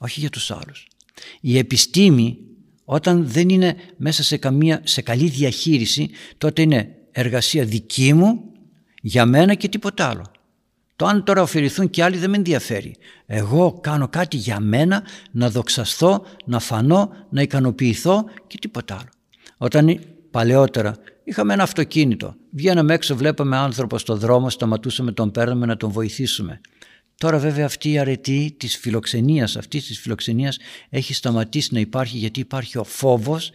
όχι 0.00 0.20
για 0.20 0.30
τους 0.30 0.50
άλλους. 0.50 0.88
Η 1.40 1.58
επιστήμη 1.58 2.38
όταν 2.84 3.28
δεν 3.28 3.48
είναι 3.48 3.76
μέσα 3.96 4.22
σε, 4.22 4.36
καμία, 4.36 4.80
σε 4.84 5.02
καλή 5.02 5.28
διαχείριση 5.28 6.10
τότε 6.38 6.62
είναι 6.62 6.96
εργασία 7.12 7.64
δική 7.64 8.12
μου 8.12 8.52
για 9.02 9.26
μένα 9.26 9.54
και 9.54 9.68
τίποτα 9.68 10.08
άλλο. 10.08 10.24
Το 10.98 11.06
αν 11.06 11.24
τώρα 11.24 11.42
ωφεληθούν 11.42 11.90
και 11.90 12.02
άλλοι 12.02 12.16
δεν 12.16 12.30
με 12.30 12.36
ενδιαφέρει. 12.36 12.96
Εγώ 13.26 13.78
κάνω 13.80 14.08
κάτι 14.08 14.36
για 14.36 14.60
μένα, 14.60 15.02
να 15.30 15.50
δοξαστώ, 15.50 16.24
να 16.44 16.58
φανώ, 16.58 17.10
να 17.30 17.42
ικανοποιηθώ 17.42 18.24
και 18.46 18.58
τίποτα 18.60 18.94
άλλο. 18.94 19.08
Όταν 19.56 20.00
παλαιότερα 20.30 20.96
είχαμε 21.24 21.52
ένα 21.52 21.62
αυτοκίνητο, 21.62 22.34
βγαίναμε 22.50 22.94
έξω, 22.94 23.16
βλέπαμε 23.16 23.56
άνθρωπο 23.56 23.98
στο 23.98 24.16
δρόμο, 24.16 24.50
σταματούσαμε, 24.50 25.12
τον 25.12 25.30
παίρναμε 25.30 25.66
να 25.66 25.76
τον 25.76 25.90
βοηθήσουμε. 25.90 26.60
Τώρα 27.14 27.38
βέβαια 27.38 27.64
αυτή 27.64 27.90
η 27.90 27.98
αρετή 27.98 28.54
της 28.58 28.76
φιλοξενίας, 28.76 29.56
αυτής 29.56 29.86
της 29.86 30.00
φιλοξενίας 30.00 30.58
έχει 30.88 31.14
σταματήσει 31.14 31.74
να 31.74 31.80
υπάρχει 31.80 32.16
γιατί 32.16 32.40
υπάρχει 32.40 32.78
ο 32.78 32.84
φόβος 32.84 33.50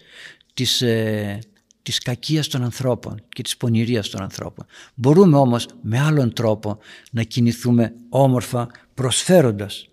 της, 0.54 0.82
ε, 0.82 1.39
της 1.84 1.99
κακίας 1.99 2.47
των 2.47 2.63
ανθρώπων 2.63 3.21
και 3.29 3.41
της 3.41 3.57
πονηρίας 3.57 4.09
των 4.09 4.21
ανθρώπων. 4.21 4.65
Μπορούμε 4.93 5.38
όμως 5.38 5.67
με 5.81 5.99
άλλον 5.99 6.34
τρόπο 6.34 6.77
να 7.11 7.23
κινηθούμε 7.23 7.93
όμορφα 8.09 8.67
προσφέροντας. 8.93 9.88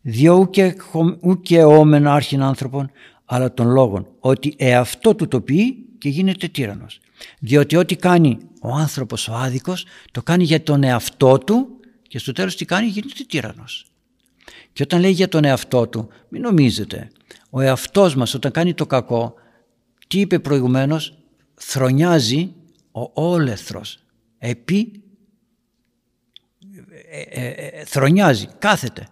Διό 0.00 0.34
ούκε, 0.34 0.76
ούκε 1.20 1.64
όμεν 1.64 2.06
άρχιν 2.06 2.42
άνθρωπων 2.42 2.90
αλλά 3.24 3.54
των 3.54 3.68
λόγων 3.68 4.06
ότι 4.20 4.54
εαυτό 4.56 5.14
του 5.14 5.28
το 5.28 5.40
πει 5.40 5.84
και 5.98 6.08
γίνεται 6.08 6.48
τύρανος. 6.48 7.00
Διότι 7.38 7.76
ό,τι 7.76 7.96
κάνει 7.96 8.38
ο 8.62 8.74
άνθρωπος 8.74 9.28
ο 9.28 9.34
άδικος 9.34 9.86
το 10.10 10.22
κάνει 10.22 10.44
για 10.44 10.62
τον 10.62 10.82
εαυτό 10.82 11.38
του 11.38 11.68
και 12.08 12.18
στο 12.18 12.32
τέλος 12.32 12.56
τι 12.56 12.64
κάνει 12.64 12.86
γίνεται 12.86 13.24
τύρανος. 13.28 13.86
Και 14.72 14.82
όταν 14.82 15.00
λέει 15.00 15.10
για 15.10 15.28
τον 15.28 15.44
εαυτό 15.44 15.86
του 15.86 16.08
μην 16.28 16.42
νομίζετε 16.42 17.10
ο 17.50 17.60
εαυτός 17.60 18.14
μας 18.14 18.34
όταν 18.34 18.52
κάνει 18.52 18.74
το 18.74 18.86
κακό 18.86 19.34
τι 20.10 20.20
είπε 20.20 20.38
προηγουμένως 20.38 21.18
θρονιάζει 21.54 22.52
ο 22.92 23.10
όλεθρος 23.22 23.98
επί 24.38 25.02
ε, 27.10 27.20
ε, 27.20 27.48
ε, 27.48 27.84
θρονιάζει, 27.84 28.48
κάθεται 28.58 29.08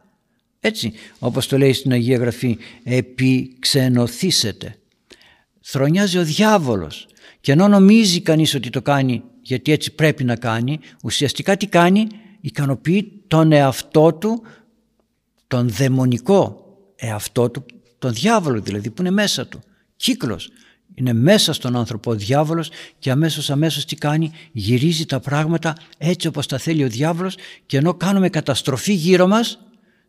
έτσι 0.61 0.93
όπως 1.19 1.47
το 1.47 1.59
λέει 1.59 1.73
στην 1.73 1.93
Αγία 1.93 2.17
Γραφή 2.17 2.59
επί 2.85 3.57
ξενοθήσετε 3.59 4.77
θρονιάζει 5.61 6.19
ο 6.19 6.25
διάβολος 6.25 7.07
και 7.41 7.53
ενώ 7.53 7.69
νομίζει 7.69 8.21
κανείς 8.21 8.55
ότι 8.55 8.71
το 8.71 8.83
κάνει 8.83 9.23
γιατί 9.43 9.73
έτσι 9.73 9.95
πρέπει 9.95 10.25
να 10.25 10.37
κάνει 10.37 10.81
ουσιαστικά 11.03 11.57
τι 11.57 11.67
κάνει 11.67 12.07
ικανοποιεί 12.41 13.23
τον 13.29 13.53
εαυτό 13.53 14.15
του, 14.15 14.43
τον 15.47 15.69
δαιμονικό 15.69 16.65
εαυτό 16.97 17.51
του, 17.51 17.65
τον 17.99 18.13
διάβολο 18.13 18.61
δηλαδή 18.61 18.91
που 18.91 19.03
είναι 19.03 19.11
μέσα 19.11 19.47
του. 19.47 19.61
Κύκλος. 19.97 20.51
Είναι 20.99 21.13
μέσα 21.13 21.53
στον 21.53 21.77
άνθρωπο 21.77 22.11
ο 22.11 22.15
διάβολος 22.15 22.71
και 22.99 23.11
αμέσως 23.11 23.51
αμέσως 23.51 23.85
τι 23.85 23.97
κάνει, 23.97 24.33
γυρίζει 24.53 25.07
τα 25.07 25.21
πράγματα 25.21 25.77
έτσι 25.99 26.27
όπως 26.27 26.47
τα 26.47 26.59
θέλει 26.59 26.85
ο 26.85 26.89
διάβολος 26.89 27.37
και 27.67 27.77
ενώ 27.77 27.95
κάνουμε 27.95 28.29
καταστροφή 28.29 28.93
γύρω 28.93 29.27
μας, 29.27 29.59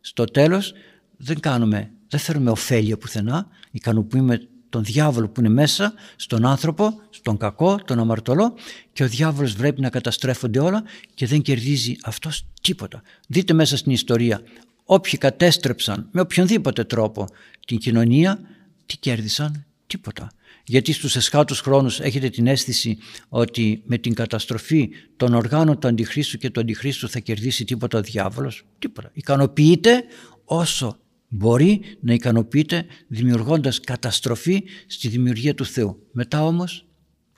στο 0.00 0.24
τέλος 0.24 0.72
δεν 1.16 1.40
κάνουμε, 1.40 1.90
δεν 2.08 2.20
φέρουμε 2.20 2.50
ωφέλεια 2.50 2.96
πουθενά, 2.96 3.46
ικανοποιούμε 3.70 4.48
τον 4.68 4.84
διάβολο 4.84 5.28
που 5.28 5.40
είναι 5.40 5.48
μέσα 5.48 5.94
στον 6.16 6.46
άνθρωπο, 6.46 7.00
στον 7.10 7.36
κακό, 7.36 7.76
τον 7.84 7.98
αμαρτωλό 7.98 8.54
και 8.92 9.04
ο 9.04 9.08
διάβολος 9.08 9.52
βλέπει 9.52 9.80
να 9.80 9.90
καταστρέφονται 9.90 10.60
όλα 10.60 10.82
και 11.14 11.26
δεν 11.26 11.42
κερδίζει 11.42 11.96
αυτός 12.02 12.46
τίποτα. 12.62 13.02
Δείτε 13.28 13.52
μέσα 13.52 13.76
στην 13.76 13.92
ιστορία, 13.92 14.40
όποιοι 14.84 15.18
κατέστρεψαν 15.18 16.08
με 16.10 16.20
οποιονδήποτε 16.20 16.84
τρόπο 16.84 17.26
την 17.66 17.78
κοινωνία, 17.78 18.40
τι 18.86 18.96
κέρδισαν, 18.96 19.64
τίποτα. 19.86 20.30
Γιατί 20.70 20.92
στους 20.92 21.16
εσχάτους 21.16 21.60
χρόνους 21.60 22.00
έχετε 22.00 22.28
την 22.28 22.46
αίσθηση 22.46 22.98
ότι 23.28 23.82
με 23.86 23.98
την 23.98 24.14
καταστροφή 24.14 24.90
των 25.16 25.34
οργάνων 25.34 25.78
του 25.78 25.88
Αντιχρίστου 25.88 26.38
και 26.38 26.50
του 26.50 26.60
Αντιχρίστου 26.60 27.08
θα 27.08 27.18
κερδίσει 27.18 27.64
τίποτα 27.64 27.98
ο 27.98 28.02
διάβολος; 28.02 28.62
Τίποτα. 28.78 29.10
Ικανοποιείται 29.12 30.04
όσο 30.44 30.96
μπορεί 31.28 31.80
να 32.00 32.12
ικανοποιείται 32.12 32.86
δημιουργώντας 33.08 33.80
καταστροφή 33.80 34.62
στη 34.86 35.08
δημιουργία 35.08 35.54
του 35.54 35.64
Θεού. 35.64 36.06
Μετά 36.12 36.44
όμως, 36.44 36.86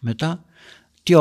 μετά, 0.01 0.45
τι, 1.03 1.14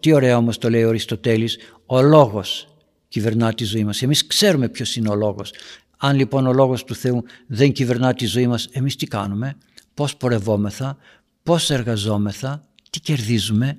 τι 0.00 0.12
ωραία 0.12 0.36
όμως 0.36 0.58
το 0.58 0.70
λέει 0.70 0.84
ο 0.84 0.88
Αριστοτέλης, 0.88 1.58
ο 1.86 2.02
λόγος 2.02 2.76
κυβερνά 3.08 3.54
τη 3.54 3.64
ζωή 3.64 3.84
μας. 3.84 4.02
Εμείς 4.02 4.26
ξέρουμε 4.26 4.68
ποιος 4.68 4.96
είναι 4.96 5.08
ο 5.08 5.14
λόγος. 5.14 5.52
Αν 5.96 6.16
λοιπόν 6.16 6.46
ο 6.46 6.52
λόγος 6.52 6.84
του 6.84 6.94
Θεού 6.94 7.22
δεν 7.46 7.72
κυβερνά 7.72 8.14
τη 8.14 8.26
ζωή 8.26 8.46
μας, 8.46 8.68
εμείς 8.72 8.96
τι 8.96 9.06
κάνουμε, 9.06 9.56
πώς 9.94 10.16
πορευόμεθα, 10.16 10.96
πώς 11.46 11.70
εργαζόμεθα, 11.70 12.64
τι 12.90 13.00
κερδίζουμε. 13.00 13.78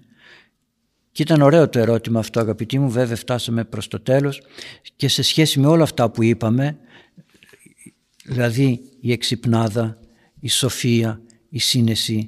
Και 1.11 1.22
ήταν 1.22 1.41
ωραίο 1.41 1.70
το 1.70 1.80
ερώτημα 1.80 2.20
αυτό 2.20 2.39
αγαπητοί 2.39 2.80
μου, 2.80 2.89
βέβαια 2.89 3.15
φτάσαμε 3.15 3.63
προς 3.63 3.88
το 3.88 3.99
τέλος 3.99 4.41
και 4.95 5.07
σε 5.07 5.22
σχέση 5.22 5.59
με 5.59 5.68
όλα 5.68 5.84
αυτά 5.84 6.09
που 6.09 6.24
είπαμε 6.24 6.78
δηλαδή 8.26 8.82
η 8.99 9.11
εξυπνάδα, 9.11 9.99
η 10.39 10.49
σοφία, 10.49 11.22
η 11.49 11.59
σύνεση, 11.59 12.26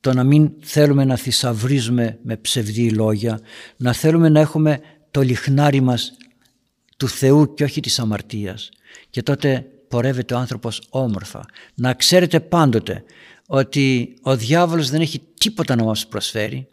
το 0.00 0.12
να 0.12 0.24
μην 0.24 0.52
θέλουμε 0.60 1.04
να 1.04 1.16
θησαυρίζουμε 1.16 2.18
με 2.22 2.36
ψευδή 2.36 2.90
λόγια, 2.90 3.40
να 3.76 3.92
θέλουμε 3.92 4.28
να 4.28 4.40
έχουμε 4.40 4.80
το 5.10 5.20
λιχνάρι 5.20 5.80
μας 5.80 6.16
του 6.96 7.08
Θεού 7.08 7.54
και 7.54 7.64
όχι 7.64 7.80
της 7.80 7.98
αμαρτίας. 7.98 8.70
Και 9.10 9.22
τότε 9.22 9.66
πορεύεται 9.88 10.34
ο 10.34 10.38
άνθρωπος 10.38 10.82
όμορφα. 10.88 11.44
Να 11.74 11.94
ξέρετε 11.94 12.40
πάντοτε 12.40 13.04
ότι 13.46 14.14
ο 14.22 14.36
διάβολος 14.36 14.90
δεν 14.90 15.00
έχει 15.00 15.22
τίποτα 15.38 15.76
να 15.76 15.84
μας 15.84 16.06
προσφέρει. 16.06 16.68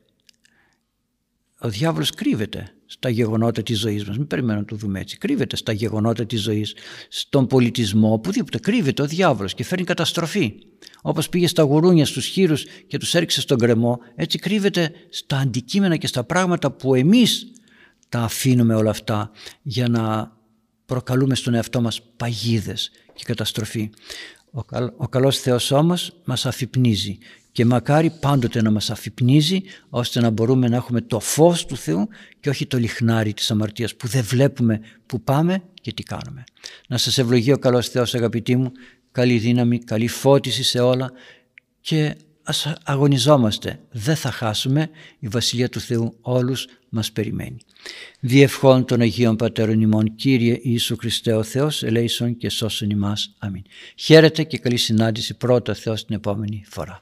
Ο 1.60 1.70
διάβολος 1.70 2.10
κρύβεται 2.12 2.74
στα 2.86 3.10
γεγονότα 3.10 3.64
της 3.64 3.80
ζωής 3.80 4.06
μας. 4.06 4.18
Μην 4.18 4.28
περιμένουμε 4.28 4.60
να 4.60 4.66
το 4.66 4.76
δούμε 4.76 5.00
έτσι. 5.00 5.18
Κρύβεται 5.18 5.56
στα 5.56 5.72
γεγονότα 5.72 6.26
της 6.26 6.42
ζωής, 6.42 6.76
στον 7.10 7.48
πολιτισμό, 7.48 8.14
οπουδήποτε. 8.14 8.60
Κρύβεται 8.60 9.02
ο 9.02 9.06
διάβολος 9.06 9.54
και 9.54 9.64
φέρνει 9.64 9.86
καταστροφή. 9.86 10.54
Όπως 11.02 11.30
πήγε 11.30 11.48
στα 11.48 11.64
γουρούνια, 11.64 12.06
στους 12.06 12.26
χείρους 12.26 12.66
και 12.88 12.98
τους 12.98 13.16
έριξε 13.16 13.42
στον 13.42 13.58
κρεμό, 13.58 14.00
έτσι 14.16 14.38
κρύβεται 14.38 14.92
στα 15.10 15.38
αντικείμενα 15.38 15.96
και 15.98 16.08
στα 16.08 16.24
πράγματα 16.24 16.72
που 16.72 16.96
εμείς 16.96 17.52
τα 18.10 18.20
αφήνουμε 18.20 18.76
όλα 18.76 18.90
αυτά 18.90 19.32
για 19.62 19.88
να 19.88 20.32
προκαλούμε 20.86 21.36
στον 21.36 21.54
εαυτό 21.54 21.82
μας 21.82 22.02
παγίδες 22.18 22.92
και 23.14 23.24
καταστροφή. 23.26 23.90
Ο, 24.52 24.62
ο 24.98 25.08
καλός 25.08 25.40
Θεός 25.40 25.72
όμως 25.72 26.14
μας 26.26 26.46
αφυπνίζει 26.46 27.18
και 27.52 27.66
μακάρι 27.66 28.10
πάντοτε 28.20 28.62
να 28.62 28.72
μας 28.72 28.90
αφυπνίζει 28.90 29.62
ώστε 29.90 30.20
να 30.20 30.30
μπορούμε 30.30 30.68
να 30.68 30.76
έχουμε 30.76 31.02
το 31.02 31.20
φως 31.20 31.66
του 31.66 31.78
Θεού 31.78 32.08
και 32.40 32.50
όχι 32.50 32.66
το 32.66 32.78
λιχνάρι 32.78 33.34
της 33.34 33.52
αμαρτίας 33.52 33.96
που 33.96 34.08
δεν 34.08 34.24
βλέπουμε 34.24 34.82
που 35.06 35.22
πάμε 35.22 35.64
και 35.82 35.94
τι 35.94 36.04
κάνουμε. 36.04 36.44
Να 36.88 36.98
σας 36.98 37.18
ευλογεί 37.18 37.52
ο 37.52 37.58
καλός 37.58 37.90
Θεός 37.90 38.16
αγαπητοί 38.16 38.56
μου, 38.56 38.72
καλή 39.12 39.38
δύναμη, 39.38 39.80
καλή 39.80 40.08
φώτιση 40.08 40.64
σε 40.64 40.80
όλα 40.80 41.12
και 41.82 42.16
ας 42.44 42.74
αγωνιζόμαστε. 42.84 43.80
Δεν 43.92 44.16
θα 44.16 44.32
χάσουμε, 44.32 44.90
η 45.20 45.28
Βασιλεία 45.28 45.70
του 45.70 45.80
Θεού 45.80 46.18
όλους 46.22 46.68
μας 46.90 47.12
περιμένει. 47.12 47.58
Διευχών 48.20 48.86
των 48.86 49.02
Αγίων 49.02 49.36
Πατέρων 49.36 49.82
ημών, 49.82 50.16
Κύριε 50.16 50.60
Ιησού 50.62 50.98
Χριστέ 50.98 51.34
ο 51.34 51.44
Θεός, 51.44 51.84
ελέησον 51.84 52.38
και 52.38 52.50
σώσον 52.50 52.90
ημάς. 52.90 53.36
Αμήν. 53.38 53.64
Χαίρετε 53.96 54.44
και 54.44 54.58
καλή 54.58 54.78
συνάντηση 54.78 55.38
πρώτα 55.38 55.74
Θεός 55.74 56.06
την 56.06 56.16
επόμενη 56.16 56.64
φορά. 56.68 57.00